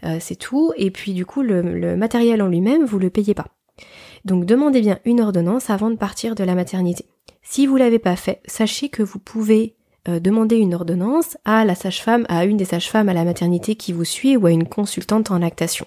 euh, 0.05 0.17
c'est 0.19 0.35
tout. 0.35 0.71
Et 0.77 0.91
puis 0.91 1.13
du 1.13 1.25
coup, 1.25 1.41
le, 1.41 1.95
matériel 1.95 2.41
en 2.41 2.47
lui-même, 2.47 2.85
vous 2.85 2.99
le 2.99 3.09
payez 3.09 3.33
pas. 3.33 3.47
Donc 4.23 4.45
demandez 4.45 4.81
bien 4.81 4.99
une 5.05 5.21
ordonnance 5.21 5.69
avant 5.69 5.89
de 5.89 5.95
partir 5.95 6.35
de 6.35 6.43
la 6.43 6.55
maternité. 6.55 7.05
Si 7.43 7.67
vous 7.67 7.77
l'avez 7.77 7.99
pas 7.99 8.15
fait, 8.15 8.41
sachez 8.45 8.89
que 8.89 9.03
vous 9.03 9.19
pouvez 9.19 9.75
euh, 10.07 10.19
demander 10.19 10.57
une 10.57 10.73
ordonnance 10.73 11.37
à 11.45 11.63
la 11.63 11.75
sage-femme, 11.75 12.25
à 12.27 12.45
une 12.45 12.57
des 12.57 12.65
sages-femmes 12.65 13.09
à 13.09 13.13
la 13.13 13.23
maternité 13.23 13.75
qui 13.75 13.93
vous 13.93 14.05
suit 14.05 14.35
ou 14.35 14.47
à 14.47 14.51
une 14.51 14.67
consultante 14.67 15.29
en 15.29 15.37
lactation. 15.37 15.85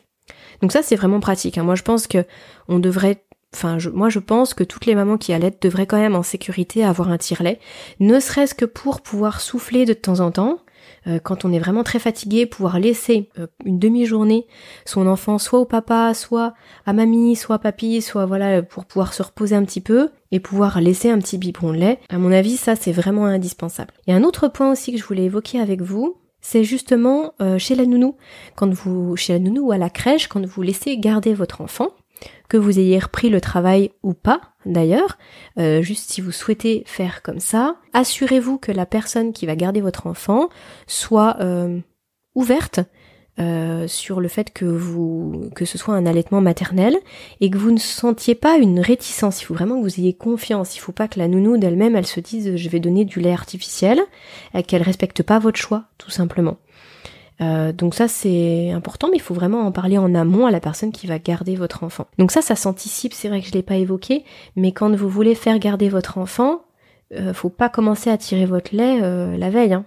Donc 0.63 0.73
ça 0.73 0.83
c'est 0.83 0.97
vraiment 0.97 1.21
pratique. 1.21 1.59
Hein. 1.59 1.65
Moi 1.65 1.75
je 1.75 1.83
pense 1.83 2.07
que 2.07 2.25
on 2.69 2.79
devrait 2.79 3.25
Enfin, 3.55 3.79
moi 3.95 4.11
je 4.11 4.19
pense 4.19 4.53
que 4.53 4.63
toutes 4.63 4.85
les 4.85 4.95
mamans 4.95 5.17
qui 5.17 5.33
allaitent 5.33 5.63
devraient 5.63 5.87
quand 5.87 5.97
même 5.97 6.15
en 6.15 6.23
sécurité 6.23 6.85
avoir 6.85 7.09
un 7.09 7.17
tire-lait, 7.17 7.61
ne 7.99 8.21
serait-ce 8.21 8.55
que 8.55 8.67
pour 8.67 9.01
pouvoir 9.01 9.41
souffler 9.41 9.87
de 9.87 9.95
temps 9.95 10.21
en 10.21 10.31
temps, 10.31 10.59
quand 11.23 11.45
on 11.45 11.53
est 11.53 11.59
vraiment 11.59 11.85
très 11.85 11.99
fatigué, 11.99 12.47
pouvoir 12.47 12.79
laisser 12.79 13.31
euh, 13.39 13.47
une 13.65 13.79
demi-journée 13.79 14.47
son 14.85 15.07
enfant 15.07 15.39
soit 15.39 15.61
au 15.61 15.65
papa, 15.65 16.13
soit 16.15 16.55
à 16.87 16.93
mamie, 16.93 17.37
soit 17.37 17.57
à 17.57 17.59
papy, 17.59 18.03
soit 18.03 18.27
voilà 18.27 18.63
pour 18.63 18.85
pouvoir 18.85 19.15
se 19.15 19.23
reposer 19.23 19.55
un 19.55 19.65
petit 19.65 19.81
peu 19.81 20.11
et 20.33 20.41
pouvoir 20.41 20.81
laisser 20.81 21.11
un 21.11 21.19
petit 21.19 21.39
biberon 21.39 21.73
de 21.73 21.79
lait. 21.79 21.99
À 22.11 22.19
mon 22.19 22.33
avis, 22.33 22.57
ça 22.57 22.77
c'est 22.77 22.93
vraiment 22.93 23.27
indispensable. 23.27 23.95
Et 24.07 24.13
un 24.13 24.25
autre 24.25 24.49
point 24.49 24.71
aussi 24.71 24.93
que 24.93 24.99
je 24.99 25.05
voulais 25.05 25.25
évoquer 25.25 25.61
avec 25.61 25.81
vous, 25.81 26.17
c'est 26.41 26.65
justement 26.65 27.35
euh, 27.41 27.59
chez 27.59 27.75
la 27.75 27.85
nounou, 27.85 28.17
quand 28.55 28.73
vous 28.73 29.17
chez 29.17 29.33
la 29.33 29.39
nounou 29.39 29.69
ou 29.69 29.73
à 29.73 29.79
la 29.79 29.91
crèche, 29.91 30.29
quand 30.29 30.45
vous 30.45 30.63
laissez 30.63 30.97
garder 30.99 31.35
votre 31.35 31.61
enfant, 31.61 31.89
que 32.49 32.57
vous 32.57 32.79
ayez 32.79 32.99
repris 32.99 33.29
le 33.29 33.41
travail 33.41 33.93
ou 34.03 34.15
pas 34.15 34.41
d'ailleurs, 34.67 35.19
euh, 35.59 35.83
juste 35.83 36.11
si 36.11 36.21
vous 36.21 36.33
souhaitez 36.33 36.83
faire 36.87 37.23
comme 37.23 37.41
ça, 37.41 37.77
assurez-vous 37.93 38.59
que 38.59 38.73
la 38.73 38.87
personne 38.87 39.33
qui 39.33 39.47
va 39.47 39.57
garder 39.57 39.81
votre 39.81 40.07
enfant 40.07 40.49
soit 40.87 41.37
euh, 41.41 41.79
ouverte 42.35 42.81
euh, 43.39 43.87
sur 43.87 44.21
le 44.21 44.27
fait 44.27 44.53
que 44.53 44.65
vous 44.65 45.49
que 45.55 45.65
ce 45.65 45.79
soit 45.79 45.95
un 45.95 46.07
allaitement 46.07 46.41
maternel 46.41 46.97
et 47.41 47.51
que 47.51 47.59
vous 47.59 47.71
ne 47.71 47.79
sentiez 47.79 48.35
pas 48.35 48.57
une 48.57 48.81
réticence. 48.81 49.43
Il 49.43 49.45
faut 49.45 49.55
vraiment 49.55 49.77
que 49.77 49.85
vous 49.85 50.01
ayez 50.01 50.13
confiance. 50.13 50.75
Il 50.77 50.81
faut 50.81 50.93
pas 50.93 51.07
que 51.07 51.21
la 51.21 51.29
nounou 51.29 51.57
d'elle-même 51.57 51.95
elle 51.95 52.07
se 52.07 52.21
dise 52.21 52.57
je 52.57 52.69
vais 52.69 52.81
donner 52.81 53.05
du 53.05 53.21
lait 53.21 53.33
artificiel, 53.33 54.01
qu'elle 54.67 54.83
respecte 54.83 55.23
pas 55.23 55.39
votre 55.39 55.59
choix 55.59 55.85
tout 55.99 56.11
simplement. 56.11 56.57
Euh, 57.41 57.73
donc 57.73 57.95
ça 57.95 58.09
c'est 58.09 58.71
important, 58.71 59.09
mais 59.11 59.17
il 59.17 59.23
faut 59.23 59.35
vraiment 59.35 59.61
en 59.61 59.73
parler 59.73 59.99
en 59.99 60.15
amont 60.15 60.47
à 60.47 60.51
la 60.51 60.61
personne 60.61 60.93
qui 60.93 61.07
va 61.07 61.19
garder 61.19 61.55
votre 61.55 61.85
enfant. 61.85 62.07
Donc 62.19 62.31
ça, 62.33 62.43
ça 62.43 62.57
s'anticipe. 62.57 63.15
C'est 63.15 63.29
vrai 63.29 63.41
que 63.41 63.47
je 63.47 63.53
l'ai 63.53 63.63
pas 63.63 63.77
évoqué, 63.77 64.25
mais 64.57 64.73
quand 64.73 64.95
vous 64.95 65.09
voulez 65.09 65.35
faire 65.35 65.59
garder 65.59 65.89
votre 65.89 66.19
enfant, 66.19 66.63
euh, 67.15 67.33
faut 67.33 67.51
pas 67.51 67.69
commencer 67.69 68.11
à 68.11 68.19
tirer 68.19 68.47
votre 68.47 68.75
lait 68.75 69.01
euh, 69.03 69.37
la 69.37 69.51
veille. 69.51 69.73
Hein. 69.73 69.87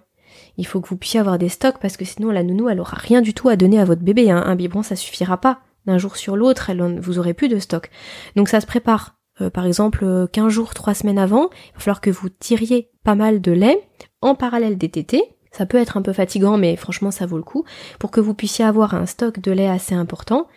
Il 0.58 0.66
faut 0.66 0.80
que 0.80 0.88
vous 0.88 0.98
puissiez 0.98 1.20
avoir 1.20 1.38
des 1.38 1.50
stocks 1.50 1.80
parce 1.80 1.98
que 1.98 2.06
sinon 2.06 2.32
la 2.32 2.44
nounou 2.44 2.70
elle 2.70 2.80
aura 2.80 2.98
rien 2.98 3.22
du 3.22 3.34
tout 3.34 3.50
à 3.50 3.56
donner 3.56 3.80
à 3.80 3.86
votre 3.86 4.02
bébé. 4.02 4.32
Hein. 4.32 4.44
Un 4.46 4.56
biberon 4.56 4.84
ça 4.84 4.96
suffira 4.96 5.38
pas. 5.38 5.60
D'un 5.88 5.98
jour 5.98 6.16
sur 6.16 6.38
l'autre, 6.38 6.70
elle, 6.70 7.00
vous 7.00 7.18
aurez 7.18 7.34
plus 7.34 7.48
de 7.48 7.58
stock. 7.58 7.90
Donc 8.36 8.50
ça 8.50 8.62
se 8.62 8.68
prépare. 8.68 9.16
par 9.52 9.66
exemple, 9.66 10.28
15 10.32 10.50
jours, 10.50 10.76
3 10.76 10.94
semaines 10.94 11.18
avant, 11.18 11.50
il 11.70 11.74
va 11.74 11.80
falloir 11.80 12.02
que 12.02 12.12
vous 12.12 12.30
tiriez 12.30 12.92
pas 13.04 13.16
mal 13.16 13.42
de 13.42 13.52
lait 13.52 13.82
en 14.22 14.36
parallèle 14.36 14.78
des 14.78 14.90
tétés 14.90 15.24
ça 15.52 15.66
peut 15.66 15.78
être 15.78 15.98
un 15.98 16.02
peu 16.02 16.14
fatigant, 16.14 16.58
mais 16.58 16.76
franchement, 16.76 17.12
ça 17.12 17.26
vaut 17.26 17.38
le 17.38 17.44
coup, 17.44 17.66
pour 18.00 18.12
que 18.12 18.22
vous 18.22 18.34
puissiez 18.34 18.66
avoir 18.66 18.94
un 18.94 19.06
stock 19.06 19.40
de 19.40 19.52
lait 19.52 19.68
assez 19.68 19.96
important 19.96 20.48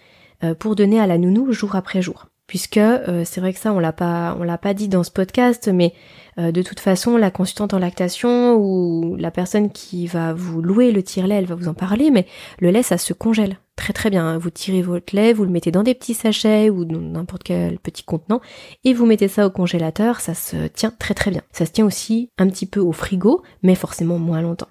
euh, 0.43 0.55
pour 0.55 0.77
donner 0.77 1.01
à 1.01 1.07
la 1.07 1.19
nounou 1.19 1.53
jour 1.53 1.77
après 1.77 2.03
jour. 2.03 2.27
Puisque 2.47 2.77
euh, 2.77 3.23
c'est 3.25 3.41
vrai 3.41 3.55
que 3.55 3.59
ça, 3.59 3.73
on 3.73 3.79
l'a 3.79 3.93
pas, 3.93 4.37
on 4.39 4.43
l'a 4.43 4.59
pas 4.59 4.75
dit 4.75 4.89
dans 4.89 5.03
ce 5.03 5.11
podcast, 5.11 5.69
mais 5.73 5.95
euh, 6.39 6.53
de 6.53 6.63
toute 6.63 6.79
façon, 6.79 7.17
la 7.17 7.31
consultante 7.31 7.73
en 7.73 7.79
lactation 7.79 8.55
ou 8.57 9.17
la 9.17 9.31
personne 9.31 9.71
qui 9.71 10.07
va 10.07 10.35
vous 10.35 10.61
louer 10.61 10.93
le 10.93 11.03
tire-lait, 11.03 11.37
elle 11.37 11.47
va 11.47 11.55
vous 11.55 11.69
en 11.69 11.75
parler, 11.75 12.11
mais 12.11 12.27
le 12.61 12.71
lait, 12.71 12.83
ça 12.83 12.99
se 12.99 13.15
congèle 13.15 13.57
très 13.77 13.93
très 13.93 14.11
bien. 14.11 14.39
Vous 14.39 14.51
tirez 14.51 14.83
votre 14.83 15.17
lait, 15.17 15.33
vous 15.33 15.45
le 15.45 15.51
mettez 15.51 15.71
dans 15.71 15.83
des 15.83 15.95
petits 15.95 16.15
sachets 16.15 16.71
ou 16.71 16.85
dans 16.85 17.01
n'importe 17.01 17.43
quel 17.43 17.79
petit 17.79 18.05
contenant 18.05 18.41
et 18.85 18.93
vous 18.93 19.07
mettez 19.07 19.29
ça 19.29 19.47
au 19.47 19.51
congélateur, 19.51 20.21
ça 20.21 20.35
se 20.35 20.69
tient 20.69 20.93
très 20.97 21.15
très 21.15 21.31
bien. 21.31 21.43
Ça 21.51 21.67
se 21.67 21.73
tient 21.73 21.87
aussi 21.87 22.31
un 22.39 22.49
petit 22.49 22.67
peu 22.67 22.81
au 22.81 22.93
frigo, 22.93 23.43
mais 23.63 23.75
forcément 23.75 24.19
moins 24.19 24.43
longtemps. 24.43 24.69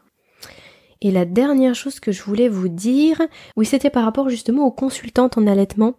Et 1.03 1.11
la 1.11 1.25
dernière 1.25 1.75
chose 1.75 1.99
que 1.99 2.13
je 2.13 2.23
voulais 2.23 2.47
vous 2.47 2.69
dire, 2.69 3.21
oui, 3.57 3.65
c'était 3.65 3.89
par 3.89 4.05
rapport 4.05 4.29
justement 4.29 4.65
aux 4.65 4.71
consultantes 4.71 5.37
en 5.37 5.45
allaitement. 5.45 5.95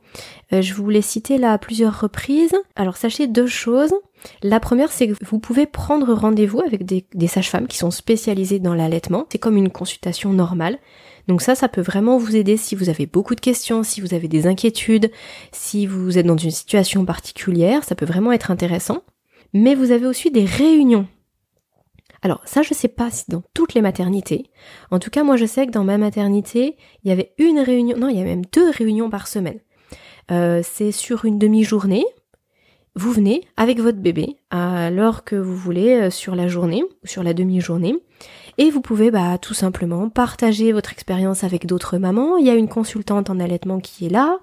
Euh, 0.55 0.63
je 0.63 0.73
voulais 0.73 1.03
citer 1.03 1.37
là 1.37 1.53
à 1.53 1.59
plusieurs 1.59 2.01
reprises. 2.01 2.55
Alors 2.75 2.97
sachez 2.97 3.27
deux 3.27 3.47
choses. 3.47 3.93
La 4.43 4.61
première, 4.61 4.91
c'est 4.91 5.09
que 5.09 5.25
vous 5.25 5.39
pouvez 5.39 5.67
prendre 5.67 6.15
rendez-vous 6.15 6.63
avec 6.63 6.87
des, 6.87 7.05
des 7.13 7.27
sages-femmes 7.27 7.67
qui 7.67 7.77
sont 7.77 7.91
spécialisées 7.91 8.61
dans 8.61 8.75
l'allaitement. 8.75 9.27
C'est 9.31 9.39
comme 9.39 9.59
une 9.59 9.71
consultation 9.71 10.33
normale. 10.33 10.79
Donc 11.29 11.43
ça, 11.43 11.55
ça 11.55 11.69
peut 11.69 11.83
vraiment 11.83 12.17
vous 12.17 12.35
aider 12.35 12.57
si 12.57 12.75
vous 12.75 12.89
avez 12.89 13.05
beaucoup 13.05 13.35
de 13.35 13.41
questions, 13.41 13.83
si 13.83 14.01
vous 14.01 14.15
avez 14.15 14.29
des 14.29 14.47
inquiétudes, 14.47 15.11
si 15.53 15.87
vous 15.87 16.17
êtes 16.17 16.27
dans 16.27 16.39
une 16.39 16.51
situation 16.51 17.05
particulière, 17.05 17.85
ça 17.85 17.95
peut 17.95 18.07
vraiment 18.07 18.33
être 18.33 18.51
intéressant. 18.51 19.03
Mais 19.53 19.75
vous 19.75 19.91
avez 19.91 20.07
aussi 20.07 20.31
des 20.31 20.47
réunions 20.47 21.07
alors 22.25 22.41
ça, 22.47 22.63
je 22.63 22.73
sais 22.73 22.89
pas 22.89 23.11
si 23.11 23.25
dans 23.29 23.43
toutes 23.53 23.75
les 23.75 23.83
maternités. 23.83 24.51
En 24.91 24.99
tout 24.99 25.11
cas, 25.11 25.23
moi, 25.23 25.37
je 25.37 25.45
sais 25.45 25.67
que 25.67 25.71
dans 25.71 25.85
ma 25.85 25.99
maternité, 25.99 26.77
il 27.05 27.11
y 27.11 27.13
avait 27.13 27.35
une 27.37 27.61
réunion, 27.61 27.99
non, 27.99 28.09
il 28.09 28.17
y 28.17 28.21
a 28.21 28.25
même 28.25 28.47
deux 28.51 28.71
réunions 28.71 29.11
par 29.11 29.29
semaine. 29.29 29.61
Euh, 30.31 30.63
c'est 30.65 30.91
sur 30.91 31.27
une 31.27 31.39
demi-journée. 31.39 32.07
Vous 32.97 33.13
venez 33.13 33.43
avec 33.59 33.79
votre 33.79 33.99
bébé 33.99 34.37
à 34.51 34.91
l'heure 34.91 35.25
que 35.25 35.37
vous 35.37 35.55
voulez 35.55 35.97
euh, 35.97 36.11
sur 36.11 36.35
la 36.35 36.49
journée 36.49 36.83
ou 36.83 37.07
sur 37.07 37.23
la 37.23 37.35
demi-journée. 37.35 37.95
Et 38.57 38.71
vous 38.71 38.81
pouvez 38.81 39.11
bah, 39.11 39.37
tout 39.37 39.53
simplement 39.53 40.09
partager 40.09 40.73
votre 40.73 40.93
expérience 40.93 41.45
avec 41.45 41.67
d'autres 41.67 41.99
mamans. 41.99 42.39
Il 42.39 42.47
y 42.47 42.51
a 42.51 42.55
une 42.55 42.69
consultante 42.69 43.29
en 43.29 43.39
allaitement 43.39 43.81
qui 43.81 44.07
est 44.07 44.11
là. 44.11 44.39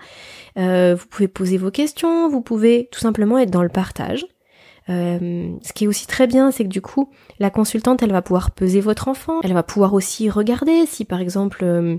Euh, 0.59 0.95
vous 0.99 1.07
pouvez 1.07 1.27
poser 1.27 1.57
vos 1.57 1.71
questions. 1.71 2.29
Vous 2.29 2.41
pouvez 2.41 2.89
tout 2.91 2.99
simplement 2.99 3.39
être 3.39 3.49
dans 3.49 3.63
le 3.63 3.69
partage. 3.69 4.25
Euh, 4.89 5.55
ce 5.61 5.73
qui 5.73 5.85
est 5.85 5.87
aussi 5.87 6.07
très 6.07 6.27
bien, 6.27 6.51
c'est 6.51 6.63
que 6.63 6.69
du 6.69 6.81
coup, 6.81 7.09
la 7.39 7.49
consultante, 7.49 8.01
elle 8.01 8.11
va 8.11 8.21
pouvoir 8.21 8.51
peser 8.51 8.81
votre 8.81 9.07
enfant, 9.07 9.39
elle 9.43 9.53
va 9.53 9.63
pouvoir 9.63 9.93
aussi 9.93 10.29
regarder 10.29 10.85
si 10.85 11.05
par 11.05 11.21
exemple 11.21 11.63
euh, 11.63 11.97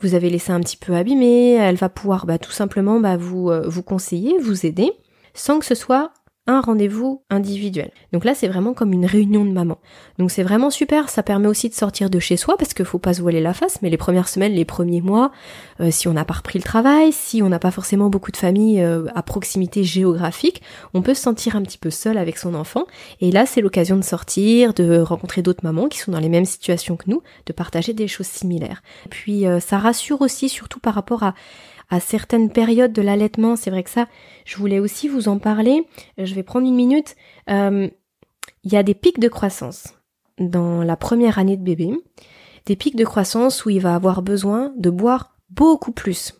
vous 0.00 0.14
avez 0.14 0.30
laissé 0.30 0.52
un 0.52 0.60
petit 0.60 0.76
peu 0.76 0.94
abîmé, 0.94 1.52
elle 1.52 1.76
va 1.76 1.88
pouvoir 1.88 2.26
bah, 2.26 2.38
tout 2.38 2.52
simplement 2.52 3.00
bah, 3.00 3.16
vous, 3.16 3.50
euh, 3.50 3.68
vous 3.68 3.82
conseiller, 3.82 4.38
vous 4.38 4.64
aider, 4.64 4.90
sans 5.34 5.58
que 5.58 5.66
ce 5.66 5.74
soit 5.74 6.12
un 6.48 6.60
rendez-vous 6.60 7.22
individuel. 7.30 7.90
Donc 8.12 8.24
là, 8.24 8.34
c'est 8.34 8.48
vraiment 8.48 8.72
comme 8.72 8.92
une 8.92 9.06
réunion 9.06 9.44
de 9.44 9.50
maman. 9.50 9.78
Donc 10.18 10.30
c'est 10.30 10.42
vraiment 10.42 10.70
super, 10.70 11.10
ça 11.10 11.22
permet 11.22 11.46
aussi 11.46 11.68
de 11.68 11.74
sortir 11.74 12.08
de 12.10 12.18
chez 12.18 12.36
soi 12.36 12.56
parce 12.56 12.74
qu'il 12.74 12.86
faut 12.86 12.98
pas 12.98 13.14
se 13.14 13.20
voiler 13.20 13.40
la 13.40 13.52
face, 13.52 13.80
mais 13.82 13.90
les 13.90 13.98
premières 13.98 14.28
semaines, 14.28 14.54
les 14.54 14.64
premiers 14.64 15.02
mois, 15.02 15.30
euh, 15.80 15.90
si 15.90 16.08
on 16.08 16.14
n'a 16.14 16.24
pas 16.24 16.34
repris 16.34 16.58
le 16.58 16.64
travail, 16.64 17.12
si 17.12 17.42
on 17.42 17.50
n'a 17.50 17.58
pas 17.58 17.70
forcément 17.70 18.08
beaucoup 18.08 18.32
de 18.32 18.38
familles 18.38 18.80
euh, 18.80 19.04
à 19.14 19.22
proximité 19.22 19.84
géographique, 19.84 20.62
on 20.94 21.02
peut 21.02 21.14
se 21.14 21.22
sentir 21.22 21.54
un 21.54 21.62
petit 21.62 21.78
peu 21.78 21.90
seul 21.90 22.16
avec 22.16 22.38
son 22.38 22.54
enfant. 22.54 22.86
Et 23.20 23.30
là, 23.30 23.44
c'est 23.44 23.60
l'occasion 23.60 23.96
de 23.96 24.02
sortir, 24.02 24.72
de 24.72 24.98
rencontrer 25.00 25.42
d'autres 25.42 25.64
mamans 25.64 25.88
qui 25.88 25.98
sont 25.98 26.12
dans 26.12 26.20
les 26.20 26.30
mêmes 26.30 26.46
situations 26.46 26.96
que 26.96 27.10
nous, 27.10 27.22
de 27.44 27.52
partager 27.52 27.92
des 27.92 28.08
choses 28.08 28.26
similaires. 28.26 28.82
Puis 29.10 29.46
euh, 29.46 29.60
ça 29.60 29.76
rassure 29.78 30.22
aussi, 30.22 30.48
surtout 30.48 30.80
par 30.80 30.94
rapport 30.94 31.22
à 31.22 31.34
à 31.90 32.00
certaines 32.00 32.50
périodes 32.50 32.92
de 32.92 33.02
l'allaitement. 33.02 33.56
C'est 33.56 33.70
vrai 33.70 33.82
que 33.82 33.90
ça, 33.90 34.06
je 34.44 34.56
voulais 34.56 34.78
aussi 34.78 35.08
vous 35.08 35.28
en 35.28 35.38
parler. 35.38 35.86
Je 36.18 36.34
vais 36.34 36.42
prendre 36.42 36.66
une 36.66 36.74
minute. 36.74 37.16
Euh, 37.50 37.88
il 38.64 38.72
y 38.72 38.76
a 38.76 38.82
des 38.82 38.94
pics 38.94 39.20
de 39.20 39.28
croissance 39.28 39.94
dans 40.38 40.82
la 40.82 40.96
première 40.96 41.38
année 41.38 41.56
de 41.56 41.62
bébé. 41.62 41.90
Des 42.66 42.76
pics 42.76 42.96
de 42.96 43.04
croissance 43.04 43.64
où 43.64 43.70
il 43.70 43.80
va 43.80 43.94
avoir 43.94 44.22
besoin 44.22 44.72
de 44.76 44.90
boire 44.90 45.36
beaucoup 45.50 45.92
plus. 45.92 46.34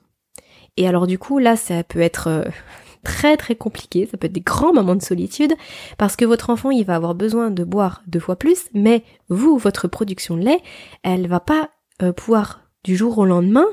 Et 0.76 0.86
alors 0.86 1.06
du 1.06 1.18
coup, 1.18 1.38
là, 1.38 1.56
ça 1.56 1.82
peut 1.82 2.00
être 2.00 2.28
euh, 2.28 2.44
très 3.02 3.36
très 3.36 3.54
compliqué, 3.54 4.06
ça 4.06 4.18
peut 4.18 4.26
être 4.26 4.32
des 4.32 4.40
grands 4.40 4.74
moments 4.74 4.96
de 4.96 5.02
solitude, 5.02 5.54
parce 5.96 6.14
que 6.14 6.26
votre 6.26 6.50
enfant, 6.50 6.70
il 6.70 6.84
va 6.84 6.96
avoir 6.96 7.14
besoin 7.14 7.50
de 7.50 7.64
boire 7.64 8.02
deux 8.06 8.20
fois 8.20 8.36
plus, 8.36 8.68
mais 8.74 9.02
vous, 9.28 9.56
votre 9.56 9.88
production 9.88 10.36
de 10.36 10.44
lait, 10.44 10.60
elle 11.02 11.26
va 11.26 11.40
pas 11.40 11.70
euh, 12.02 12.12
pouvoir 12.12 12.60
du 12.84 12.96
jour 12.96 13.16
au 13.18 13.24
lendemain 13.24 13.66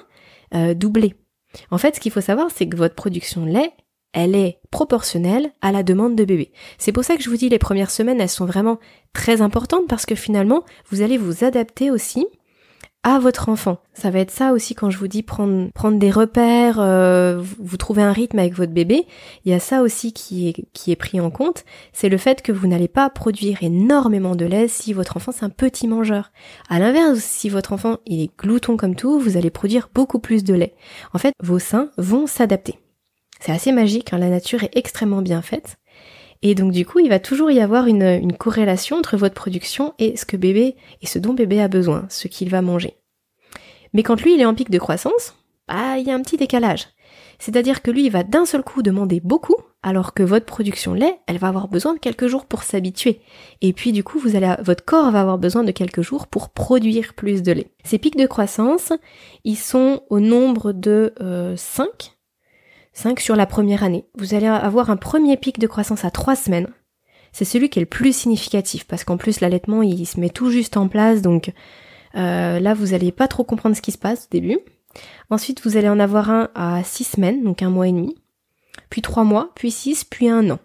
doubler. 0.75 1.15
En 1.71 1.77
fait, 1.77 1.95
ce 1.95 1.99
qu'il 1.99 2.11
faut 2.11 2.21
savoir, 2.21 2.47
c'est 2.53 2.67
que 2.67 2.77
votre 2.77 2.95
production 2.95 3.45
lait, 3.45 3.71
elle 4.13 4.35
est 4.35 4.59
proportionnelle 4.71 5.51
à 5.61 5.71
la 5.71 5.83
demande 5.83 6.15
de 6.15 6.23
bébé. 6.23 6.51
C'est 6.77 6.93
pour 6.93 7.03
ça 7.03 7.17
que 7.17 7.23
je 7.23 7.29
vous 7.29 7.37
dis 7.37 7.49
les 7.49 7.59
premières 7.59 7.91
semaines, 7.91 8.21
elles 8.21 8.29
sont 8.29 8.45
vraiment 8.45 8.79
très 9.13 9.41
importantes 9.41 9.87
parce 9.87 10.05
que 10.05 10.15
finalement, 10.15 10.63
vous 10.89 11.01
allez 11.01 11.17
vous 11.17 11.43
adapter 11.43 11.91
aussi 11.91 12.25
à 13.05 13.19
votre 13.19 13.49
enfant. 13.49 13.77
Ça 13.93 14.09
va 14.09 14.17
être 14.17 14.31
ça 14.31 14.51
aussi 14.51 14.73
quand 14.73 14.89
je 14.89 14.97
vous 14.97 15.07
dis 15.07 15.21
prendre, 15.21 15.69
prendre 15.73 15.99
des 15.99 16.09
repères, 16.09 16.79
euh, 16.79 17.39
vous 17.59 17.77
trouver 17.77 18.01
un 18.01 18.11
rythme 18.11 18.39
avec 18.39 18.55
votre 18.55 18.73
bébé. 18.73 19.05
Il 19.45 19.51
y 19.51 19.55
a 19.55 19.59
ça 19.59 19.83
aussi 19.83 20.11
qui 20.11 20.49
est, 20.49 20.65
qui 20.73 20.91
est 20.91 20.95
pris 20.95 21.21
en 21.21 21.29
compte. 21.29 21.65
C'est 21.93 22.09
le 22.09 22.17
fait 22.17 22.41
que 22.41 22.51
vous 22.51 22.65
n'allez 22.65 22.87
pas 22.87 23.11
produire 23.11 23.61
énormément 23.61 24.35
de 24.35 24.45
lait 24.45 24.67
si 24.67 24.91
votre 24.91 25.17
enfant 25.17 25.31
c'est 25.31 25.45
un 25.45 25.51
petit 25.51 25.87
mangeur. 25.87 26.31
À 26.67 26.79
l'inverse, 26.79 27.19
si 27.19 27.47
votre 27.47 27.73
enfant 27.73 27.97
il 28.07 28.23
est 28.23 28.31
glouton 28.35 28.75
comme 28.75 28.95
tout, 28.95 29.19
vous 29.19 29.37
allez 29.37 29.51
produire 29.51 29.89
beaucoup 29.93 30.17
plus 30.17 30.43
de 30.43 30.55
lait. 30.55 30.73
En 31.13 31.19
fait, 31.19 31.35
vos 31.43 31.59
seins 31.59 31.91
vont 31.99 32.25
s'adapter. 32.25 32.79
C'est 33.39 33.51
assez 33.51 33.71
magique, 33.71 34.13
hein, 34.13 34.17
la 34.17 34.29
nature 34.29 34.63
est 34.63 34.75
extrêmement 34.75 35.21
bien 35.21 35.43
faite. 35.43 35.77
Et 36.41 36.55
donc 36.55 36.71
du 36.71 36.85
coup, 36.85 36.99
il 36.99 37.09
va 37.09 37.19
toujours 37.19 37.51
y 37.51 37.59
avoir 37.59 37.87
une, 37.87 38.33
corrélation 38.37 38.97
entre 38.97 39.17
votre 39.17 39.35
production 39.35 39.93
et 39.99 40.17
ce 40.17 40.25
que 40.25 40.37
bébé 40.37 40.75
et 41.01 41.07
ce 41.07 41.19
dont 41.19 41.33
bébé 41.33 41.61
a 41.61 41.67
besoin, 41.67 42.05
ce 42.09 42.27
qu'il 42.27 42.49
va 42.49 42.61
manger. 42.61 42.95
Mais 43.93 44.03
quand 44.03 44.21
lui 44.21 44.35
il 44.35 44.41
est 44.41 44.45
en 44.45 44.53
pic 44.53 44.69
de 44.69 44.77
croissance, 44.77 45.35
bah 45.67 45.97
il 45.97 46.05
y 46.05 46.11
a 46.11 46.15
un 46.15 46.21
petit 46.21 46.37
décalage. 46.37 46.87
C'est-à-dire 47.39 47.81
que 47.81 47.91
lui 47.91 48.05
il 48.05 48.11
va 48.11 48.23
d'un 48.23 48.45
seul 48.45 48.63
coup 48.63 48.81
demander 48.81 49.19
beaucoup, 49.19 49.55
alors 49.83 50.13
que 50.13 50.23
votre 50.23 50.45
production 50.45 50.93
lait, 50.93 51.19
elle 51.27 51.37
va 51.37 51.47
avoir 51.47 51.67
besoin 51.67 51.93
de 51.93 51.99
quelques 51.99 52.27
jours 52.27 52.45
pour 52.45 52.63
s'habituer. 52.63 53.21
Et 53.61 53.71
puis 53.71 53.91
du 53.91 54.03
coup, 54.03 54.19
vous 54.19 54.35
allez, 54.35 54.55
votre 54.59 54.83
corps 54.83 55.11
va 55.11 55.21
avoir 55.21 55.37
besoin 55.37 55.63
de 55.63 55.71
quelques 55.71 56.01
jours 56.01 56.27
pour 56.27 56.49
produire 56.49 57.13
plus 57.13 57.43
de 57.43 57.51
lait. 57.51 57.71
Ces 57.83 57.99
pics 57.99 58.17
de 58.17 58.25
croissance, 58.25 58.93
ils 59.43 59.57
sont 59.57 60.01
au 60.09 60.19
nombre 60.19 60.71
de 60.71 61.13
euh, 61.21 61.55
5 61.55 62.14
5 62.95 63.19
sur 63.19 63.35
la 63.35 63.45
première 63.45 63.83
année. 63.83 64.05
Vous 64.17 64.33
allez 64.33 64.47
avoir 64.47 64.89
un 64.89 64.95
premier 64.95 65.35
pic 65.35 65.59
de 65.59 65.67
croissance 65.67 66.05
à 66.05 66.11
3 66.11 66.35
semaines. 66.37 66.69
C'est 67.33 67.43
celui 67.43 67.69
qui 67.69 67.79
est 67.79 67.81
le 67.81 67.87
plus 67.87 68.15
significatif 68.15 68.87
parce 68.87 69.03
qu'en 69.03 69.17
plus 69.17 69.41
l'allaitement 69.41 69.83
il 69.83 70.05
se 70.05 70.17
met 70.19 70.29
tout 70.29 70.49
juste 70.49 70.77
en 70.77 70.87
place 70.87 71.21
donc 71.21 71.51
euh, 72.15 72.59
là 72.59 72.73
vous 72.73 72.93
allez 72.93 73.11
pas 73.11 73.27
trop 73.27 73.43
comprendre 73.43 73.75
ce 73.75 73.81
qui 73.81 73.91
se 73.91 73.97
passe 73.97 74.23
au 74.23 74.31
début. 74.31 74.59
Ensuite 75.29 75.61
vous 75.65 75.75
allez 75.75 75.89
en 75.89 75.99
avoir 75.99 76.29
un 76.29 76.49
à 76.55 76.81
6 76.85 77.03
semaines, 77.03 77.43
donc 77.43 77.61
un 77.61 77.69
mois 77.69 77.89
et 77.89 77.91
demi, 77.91 78.15
puis 78.89 79.01
3 79.01 79.25
mois, 79.25 79.51
puis 79.55 79.71
6, 79.71 80.05
puis 80.05 80.29
un 80.29 80.49
an. 80.49 80.59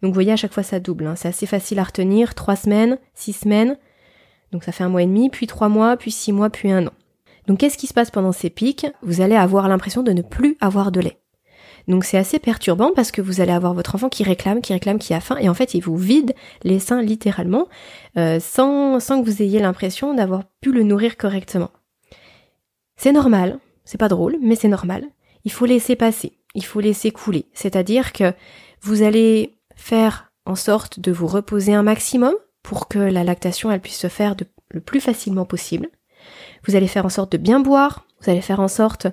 Donc 0.00 0.10
vous 0.10 0.14
voyez 0.14 0.32
à 0.32 0.36
chaque 0.36 0.54
fois 0.54 0.62
ça 0.62 0.80
double, 0.80 1.06
hein. 1.06 1.14
c'est 1.14 1.28
assez 1.28 1.46
facile 1.46 1.78
à 1.78 1.84
retenir, 1.84 2.34
3 2.34 2.56
semaines, 2.56 2.98
6 3.12 3.34
semaines, 3.34 3.76
donc 4.50 4.64
ça 4.64 4.72
fait 4.72 4.84
un 4.84 4.88
mois 4.88 5.02
et 5.02 5.06
demi, 5.06 5.28
puis 5.28 5.46
3 5.46 5.68
mois, 5.68 5.98
puis 5.98 6.10
6 6.10 6.32
mois, 6.32 6.48
puis 6.48 6.72
un 6.72 6.86
an. 6.86 6.92
Donc 7.46 7.58
qu'est-ce 7.58 7.76
qui 7.76 7.86
se 7.86 7.94
passe 7.94 8.10
pendant 8.10 8.32
ces 8.32 8.48
pics? 8.48 8.86
Vous 9.02 9.20
allez 9.20 9.36
avoir 9.36 9.68
l'impression 9.68 10.02
de 10.02 10.12
ne 10.12 10.22
plus 10.22 10.56
avoir 10.60 10.90
de 10.90 11.00
lait. 11.00 11.20
Donc 11.88 12.04
c'est 12.04 12.18
assez 12.18 12.38
perturbant 12.38 12.90
parce 12.94 13.12
que 13.12 13.22
vous 13.22 13.40
allez 13.40 13.52
avoir 13.52 13.74
votre 13.74 13.94
enfant 13.94 14.08
qui 14.08 14.24
réclame, 14.24 14.60
qui 14.60 14.72
réclame, 14.72 14.98
qui 14.98 15.14
a 15.14 15.20
faim, 15.20 15.36
et 15.40 15.48
en 15.48 15.54
fait 15.54 15.74
il 15.74 15.80
vous 15.80 15.96
vide 15.96 16.34
les 16.64 16.80
seins 16.80 17.00
littéralement, 17.00 17.68
euh, 18.16 18.40
sans, 18.40 18.98
que 18.98 19.24
vous 19.24 19.42
ayez 19.42 19.60
l'impression 19.60 20.14
d'avoir 20.14 20.44
pu 20.60 20.72
le 20.72 20.82
nourrir 20.82 21.16
correctement. 21.16 21.70
C'est 22.96 23.12
normal, 23.12 23.58
c'est 23.84 23.98
pas 23.98 24.08
drôle, 24.08 24.36
mais 24.42 24.56
c'est 24.56 24.68
normal. 24.68 25.04
Il 25.44 25.52
faut 25.52 25.66
laisser 25.66 25.94
passer, 25.94 26.38
il 26.54 26.64
faut 26.64 26.80
laisser 26.80 27.12
couler. 27.12 27.46
C'est-à-dire 27.52 28.12
que 28.12 28.32
vous 28.80 29.02
allez 29.02 29.54
faire 29.76 30.32
en 30.44 30.56
sorte 30.56 30.98
de 30.98 31.12
vous 31.12 31.26
reposer 31.26 31.74
un 31.74 31.82
maximum 31.82 32.34
pour 32.62 32.88
que 32.88 32.98
la 32.98 33.22
lactation 33.22 33.76
puisse 33.78 33.98
se 33.98 34.08
faire 34.08 34.34
le 34.70 34.80
plus 34.80 35.00
facilement 35.00 35.44
possible. 35.44 35.88
Vous 36.66 36.74
allez 36.74 36.88
faire 36.88 37.06
en 37.06 37.10
sorte 37.10 37.30
de 37.30 37.38
bien 37.38 37.60
boire, 37.60 38.06
vous 38.20 38.30
allez 38.30 38.40
faire 38.40 38.60
en 38.60 38.68
sorte 38.68 39.06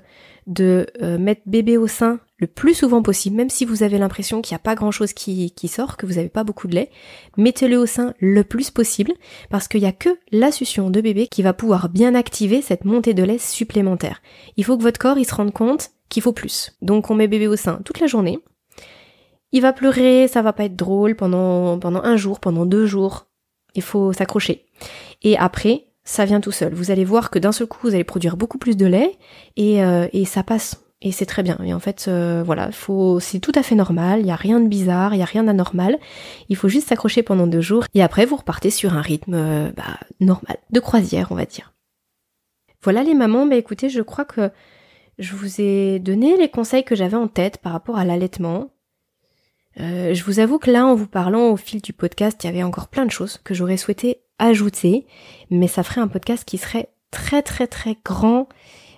de 0.48 0.88
euh, 1.02 1.18
mettre 1.18 1.42
bébé 1.46 1.78
au 1.78 1.88
sein 1.88 2.20
le 2.38 2.48
plus 2.48 2.74
souvent 2.74 3.02
possible, 3.02 3.38
même 3.38 3.50
si 3.50 3.64
vous 3.64 3.84
avez 3.84 3.98
l'impression 3.98 4.42
qu'il 4.42 4.54
n'y 4.54 4.60
a 4.60 4.64
pas 4.64 4.76
grand 4.76 4.92
chose 4.92 5.14
qui, 5.14 5.52
qui 5.52 5.68
sort, 5.68 5.96
que 5.96 6.06
vous 6.06 6.16
n'avez 6.16 6.30
pas 6.30 6.44
beaucoup 6.44 6.68
de 6.68 6.76
lait, 6.76 6.90
mettez-le 7.38 7.78
au 7.78 7.86
sein 7.86 8.14
le 8.20 8.44
plus 8.44 8.70
possible, 8.70 9.14
parce 9.50 9.68
qu'il 9.68 9.82
n'y 9.82 9.88
a 9.88 9.94
que 9.94 10.10
la 10.32 10.52
succion 10.52 10.90
de 10.90 11.00
bébé 11.00 11.28
qui 11.28 11.42
va 11.42 11.54
pouvoir 11.54 11.90
bien 11.90 12.16
activer 12.16 12.62
cette 12.62 12.86
montée 12.86 13.14
de 13.14 13.24
lait 13.24 13.38
supplémentaire. 13.38 14.22
Il 14.58 14.66
faut 14.66 14.78
que 14.78 14.84
votre 14.84 15.00
corps 15.00 15.18
il 15.18 15.26
se 15.26 15.36
rende 15.36 15.54
compte 15.54 15.92
qu'il 16.10 16.22
faut 16.22 16.34
plus. 16.34 16.76
Donc 16.82 17.10
on 17.10 17.16
met 17.16 17.28
bébé 17.28 17.48
au 17.48 17.56
sein 17.56 17.80
toute 17.86 18.00
la 18.00 18.08
journée. 18.08 18.40
Il 19.54 19.62
va 19.62 19.72
pleurer, 19.72 20.28
ça 20.28 20.42
va 20.42 20.52
pas 20.52 20.66
être 20.66 20.76
drôle 20.76 21.16
pendant, 21.16 21.78
pendant 21.80 22.04
un 22.04 22.18
jour, 22.18 22.40
pendant 22.40 22.66
deux 22.66 22.86
jours. 22.86 23.28
Il 23.76 23.84
faut 23.84 24.12
s'accrocher. 24.12 24.66
Et 25.22 25.38
après, 25.38 25.93
ça 26.04 26.26
vient 26.26 26.42
tout 26.42 26.52
seul. 26.52 26.74
Vous 26.74 26.92
allez 26.92 27.06
voir 27.06 27.30
que 27.30 27.40
d'un 27.40 27.52
seul 27.52 27.68
coup, 27.68 27.80
vous 27.84 27.94
allez 27.94 28.04
produire 28.04 28.38
beaucoup 28.38 28.58
plus 28.58 28.76
de 28.76 28.86
lait 28.86 29.18
et, 29.56 29.84
euh, 29.84 30.08
ça 30.26 30.44
passe. 30.44 30.84
Et 31.02 31.12
c'est 31.12 31.26
très 31.26 31.44
bien. 31.44 31.60
Et 31.66 31.74
en 31.74 31.80
fait, 31.80 32.06
euh, 32.08 32.44
voilà, 32.46 32.72
faut, 32.72 33.20
c'est 33.20 33.40
tout 33.40 33.52
à 33.56 33.64
fait 33.64 33.76
normal. 33.76 34.22
Il 34.22 34.26
n'y 34.26 34.32
a 34.32 34.38
rien 34.38 34.62
de 34.62 34.68
bizarre, 34.68 35.14
il 35.14 35.18
n'y 35.18 35.24
a 35.24 35.26
rien 35.28 35.44
d'anormal. 35.44 35.98
Il 36.48 36.56
faut 36.56 36.70
juste 36.70 36.88
s'accrocher 36.88 37.24
pendant 37.24 37.46
deux 37.46 37.62
jours 37.62 37.84
et 37.94 38.02
après 38.02 38.26
vous 38.26 38.38
repartez 38.38 38.70
sur 38.70 38.94
un 38.94 39.02
rythme 39.02 39.34
euh, 39.34 39.72
bah, 39.76 40.00
normal, 40.22 40.58
de 40.72 40.80
croisière, 40.80 41.28
on 41.32 41.36
va 41.36 41.46
dire. 41.46 41.74
Voilà 42.82 43.04
les 43.04 43.14
mamans. 43.14 43.46
Bah 43.46 43.56
écoutez, 43.56 43.90
je 43.90 44.02
crois 44.02 44.26
que 44.26 44.50
je 45.20 45.36
vous 45.36 45.62
ai 45.62 46.00
donné 46.00 46.38
les 46.38 46.50
conseils 46.50 46.84
que 46.84 46.96
j'avais 46.96 47.18
en 47.18 47.28
tête 47.28 47.58
par 47.58 47.74
rapport 47.74 47.98
à 47.98 48.06
l'allaitement. 48.06 48.72
Euh, 49.80 50.14
je 50.14 50.24
vous 50.24 50.40
avoue 50.40 50.60
que 50.60 50.72
là, 50.72 50.86
en 50.86 50.96
vous 50.96 51.08
parlant 51.08 51.50
au 51.50 51.58
fil 51.58 51.82
du 51.82 51.94
podcast, 51.94 52.44
il 52.44 52.48
y 52.48 52.50
avait 52.50 52.64
encore 52.64 52.88
plein 52.88 53.06
de 53.06 53.12
choses 53.12 53.40
que 53.44 53.54
j'aurais 53.54 53.78
souhaité 53.78 54.23
ajouter, 54.40 55.06
mais 55.50 55.68
ça 55.68 55.84
ferait 55.84 56.02
un 56.02 56.08
podcast 56.08 56.44
qui 56.46 56.58
serait 56.58 56.90
très 57.12 57.42
très 57.42 57.68
très 57.68 57.98
grand. 58.04 58.48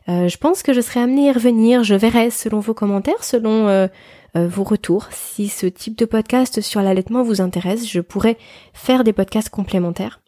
Euh, 0.07 0.27
je 0.27 0.37
pense 0.37 0.63
que 0.63 0.73
je 0.73 0.81
serai 0.81 0.99
amenée 0.99 1.27
à 1.27 1.31
y 1.31 1.33
revenir. 1.33 1.83
Je 1.83 1.95
verrai 1.95 2.29
selon 2.29 2.59
vos 2.59 2.73
commentaires, 2.73 3.23
selon 3.23 3.67
euh, 3.67 3.87
vos 4.35 4.63
retours. 4.63 5.07
Si 5.11 5.47
ce 5.47 5.65
type 5.65 5.97
de 5.97 6.05
podcast 6.05 6.61
sur 6.61 6.81
l'allaitement 6.81 7.23
vous 7.23 7.41
intéresse, 7.41 7.89
je 7.89 8.01
pourrais 8.01 8.37
faire 8.73 9.03
des 9.03 9.13
podcasts 9.13 9.49
complémentaires. 9.49 10.21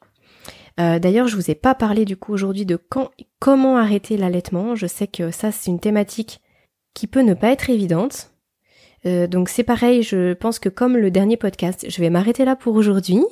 D'ailleurs, 0.78 1.28
je 1.28 1.36
vous 1.36 1.50
ai 1.50 1.56
pas 1.56 1.74
parlé 1.74 2.06
du 2.06 2.18
coup 2.18 2.34
aujourd'hui 2.34 2.64
de 2.64 2.76
quand, 2.76 3.10
comment 3.40 3.78
arrêter 3.78 4.16
l'allaitement. 4.16 4.76
Je 4.76 4.86
sais 4.86 5.08
que 5.08 5.32
ça 5.32 5.52
c'est 5.52 5.72
une 5.72 5.80
thématique 5.80 6.40
qui 6.98 7.06
peut 7.06 7.22
ne 7.22 7.36
pas 7.36 7.52
être 7.52 7.70
évidente. 7.70 8.32
Euh, 9.06 9.28
donc 9.28 9.50
c'est 9.50 9.64
pareil, 9.64 10.02
je 10.02 10.34
pense 10.34 10.58
que 10.58 10.70
comme 10.70 10.98
le 10.98 11.12
dernier 11.12 11.38
podcast, 11.38 11.86
je 11.88 12.02
vais 12.02 12.10
m'arrêter 12.10 12.44
là 12.44 12.56
pour 12.56 12.76
aujourd'hui. 12.76 13.24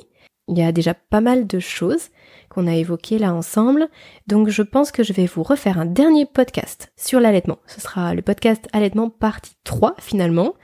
Il 0.48 0.58
y 0.58 0.62
a 0.62 0.72
déjà 0.72 0.94
pas 0.94 1.20
mal 1.20 1.46
de 1.46 1.58
choses 1.58 2.08
qu'on 2.48 2.66
a 2.66 2.74
évoquées 2.74 3.18
là 3.18 3.34
ensemble, 3.34 3.88
donc 4.28 4.48
je 4.48 4.62
pense 4.62 4.92
que 4.92 5.02
je 5.02 5.12
vais 5.12 5.26
vous 5.26 5.42
refaire 5.42 5.78
un 5.78 5.86
dernier 5.86 6.24
podcast 6.24 6.92
sur 6.96 7.18
l'allaitement. 7.18 7.58
Ce 7.66 7.80
sera 7.80 8.14
le 8.14 8.22
podcast 8.22 8.68
allaitement 8.72 9.10
partie 9.10 9.56
3 9.64 9.96
finalement. 9.98 10.54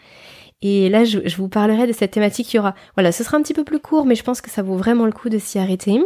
Et 0.62 0.88
là, 0.88 1.02
je, 1.04 1.18
vous 1.36 1.48
parlerai 1.48 1.88
de 1.88 1.92
cette 1.92 2.12
thématique. 2.12 2.52
Il 2.52 2.56
y 2.56 2.60
aura, 2.60 2.76
voilà, 2.94 3.10
ce 3.10 3.24
sera 3.24 3.36
un 3.36 3.42
petit 3.42 3.54
peu 3.54 3.64
plus 3.64 3.80
court, 3.80 4.06
mais 4.06 4.14
je 4.14 4.22
pense 4.22 4.40
que 4.40 4.50
ça 4.50 4.62
vaut 4.62 4.76
vraiment 4.76 5.06
le 5.06 5.12
coup 5.12 5.28
de 5.28 5.38
s'y 5.38 5.58
arrêter. 5.58 6.00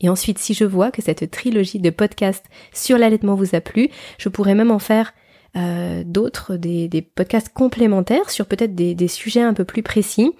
Et 0.00 0.10
ensuite, 0.10 0.38
si 0.38 0.52
je 0.52 0.64
vois 0.64 0.90
que 0.90 1.00
cette 1.00 1.30
trilogie 1.30 1.78
de 1.78 1.88
podcasts 1.88 2.44
sur 2.74 2.98
l'allaitement 2.98 3.34
vous 3.34 3.54
a 3.54 3.62
plu, 3.62 3.88
je 4.18 4.28
pourrais 4.28 4.54
même 4.54 4.70
en 4.70 4.78
faire 4.78 5.14
euh, 5.56 6.02
d'autres, 6.04 6.56
des, 6.56 7.02
podcasts 7.14 7.52
complémentaires 7.52 8.30
sur 8.30 8.46
peut-être 8.46 8.74
des, 8.74 9.08
sujets 9.08 9.42
un 9.42 9.54
peu 9.54 9.64
plus 9.64 9.82
précis 9.82 10.32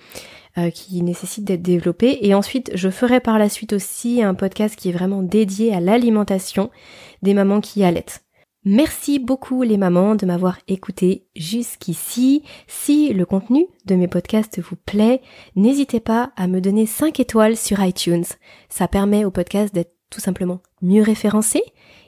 euh, 0.58 0.70
qui 0.70 1.02
nécessitent 1.02 1.44
d'être 1.44 1.62
développés. 1.62 2.18
Et 2.22 2.34
ensuite, 2.34 2.70
je 2.74 2.90
ferai 2.90 3.20
par 3.20 3.38
la 3.38 3.48
suite 3.48 3.72
aussi 3.72 4.22
un 4.22 4.34
podcast 4.34 4.76
qui 4.76 4.90
est 4.90 4.92
vraiment 4.92 5.22
dédié 5.22 5.74
à 5.74 5.80
l'alimentation 5.80 6.70
des 7.22 7.34
mamans 7.34 7.60
qui 7.60 7.84
allaitent. 7.84 8.24
Merci 8.64 9.18
beaucoup 9.18 9.62
les 9.62 9.76
mamans 9.76 10.14
de 10.14 10.24
m'avoir 10.24 10.58
écouté 10.68 11.26
jusqu'ici. 11.34 12.44
Si 12.68 13.12
le 13.12 13.26
contenu 13.26 13.66
de 13.86 13.96
mes 13.96 14.06
podcasts 14.06 14.60
vous 14.60 14.76
plaît, 14.76 15.20
n'hésitez 15.56 15.98
pas 15.98 16.32
à 16.36 16.46
me 16.46 16.60
donner 16.60 16.86
5 16.86 17.18
étoiles 17.18 17.56
sur 17.56 17.82
iTunes. 17.82 18.24
Ça 18.68 18.86
permet 18.86 19.24
au 19.24 19.32
podcast 19.32 19.74
d'être 19.74 19.94
tout 20.10 20.20
simplement 20.20 20.60
mieux 20.80 21.02
référencé 21.02 21.62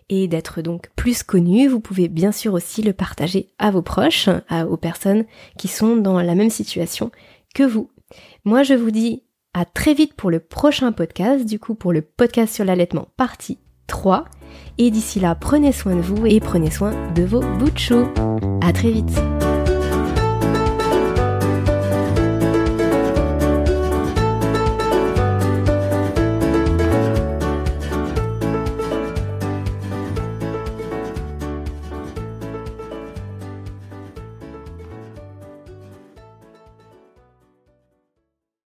et 0.09 0.28
d'être 0.28 0.62
donc 0.62 0.90
plus 0.97 1.22
connu, 1.22 1.66
vous 1.66 1.80
pouvez 1.80 2.09
bien 2.09 2.30
sûr 2.30 2.53
aussi 2.53 2.82
le 2.82 2.92
partager 2.92 3.49
à 3.59 3.70
vos 3.70 3.82
proches, 3.82 4.28
aux 4.68 4.76
personnes 4.76 5.24
qui 5.59 5.68
sont 5.68 5.97
dans 5.97 6.20
la 6.20 6.34
même 6.34 6.51
situation 6.51 7.11
que 7.55 7.62
vous. 7.62 7.90
Moi, 8.47 8.62
je 8.62 8.74
vous 8.74 8.90
dis 8.90 9.22
à 9.55 9.64
très 9.64 9.95
vite 9.95 10.12
pour 10.12 10.30
le 10.30 10.38
prochain 10.38 10.92
podcast, 10.92 11.47
du 11.47 11.59
coup 11.59 11.74
pour 11.74 11.95
le 11.95 12.03
podcast 12.03 12.55
sur 12.55 12.64
l'allaitement 12.66 13.09
partie 13.16 13.59
3. 13.86 14.26
Et 14.76 14.90
d'ici 14.90 15.18
là, 15.18 15.34
prenez 15.34 15.72
soin 15.72 15.97
de 15.97 16.03
vous 16.03 16.26
et 16.26 16.40
prenez 16.40 16.70
soin 16.70 16.92
de 17.12 17.22
vos 17.22 17.40
bouts 17.40 17.70
de 17.70 17.78
chou. 17.78 18.07
À 18.61 18.72
très 18.74 18.90
vite. 18.90 19.18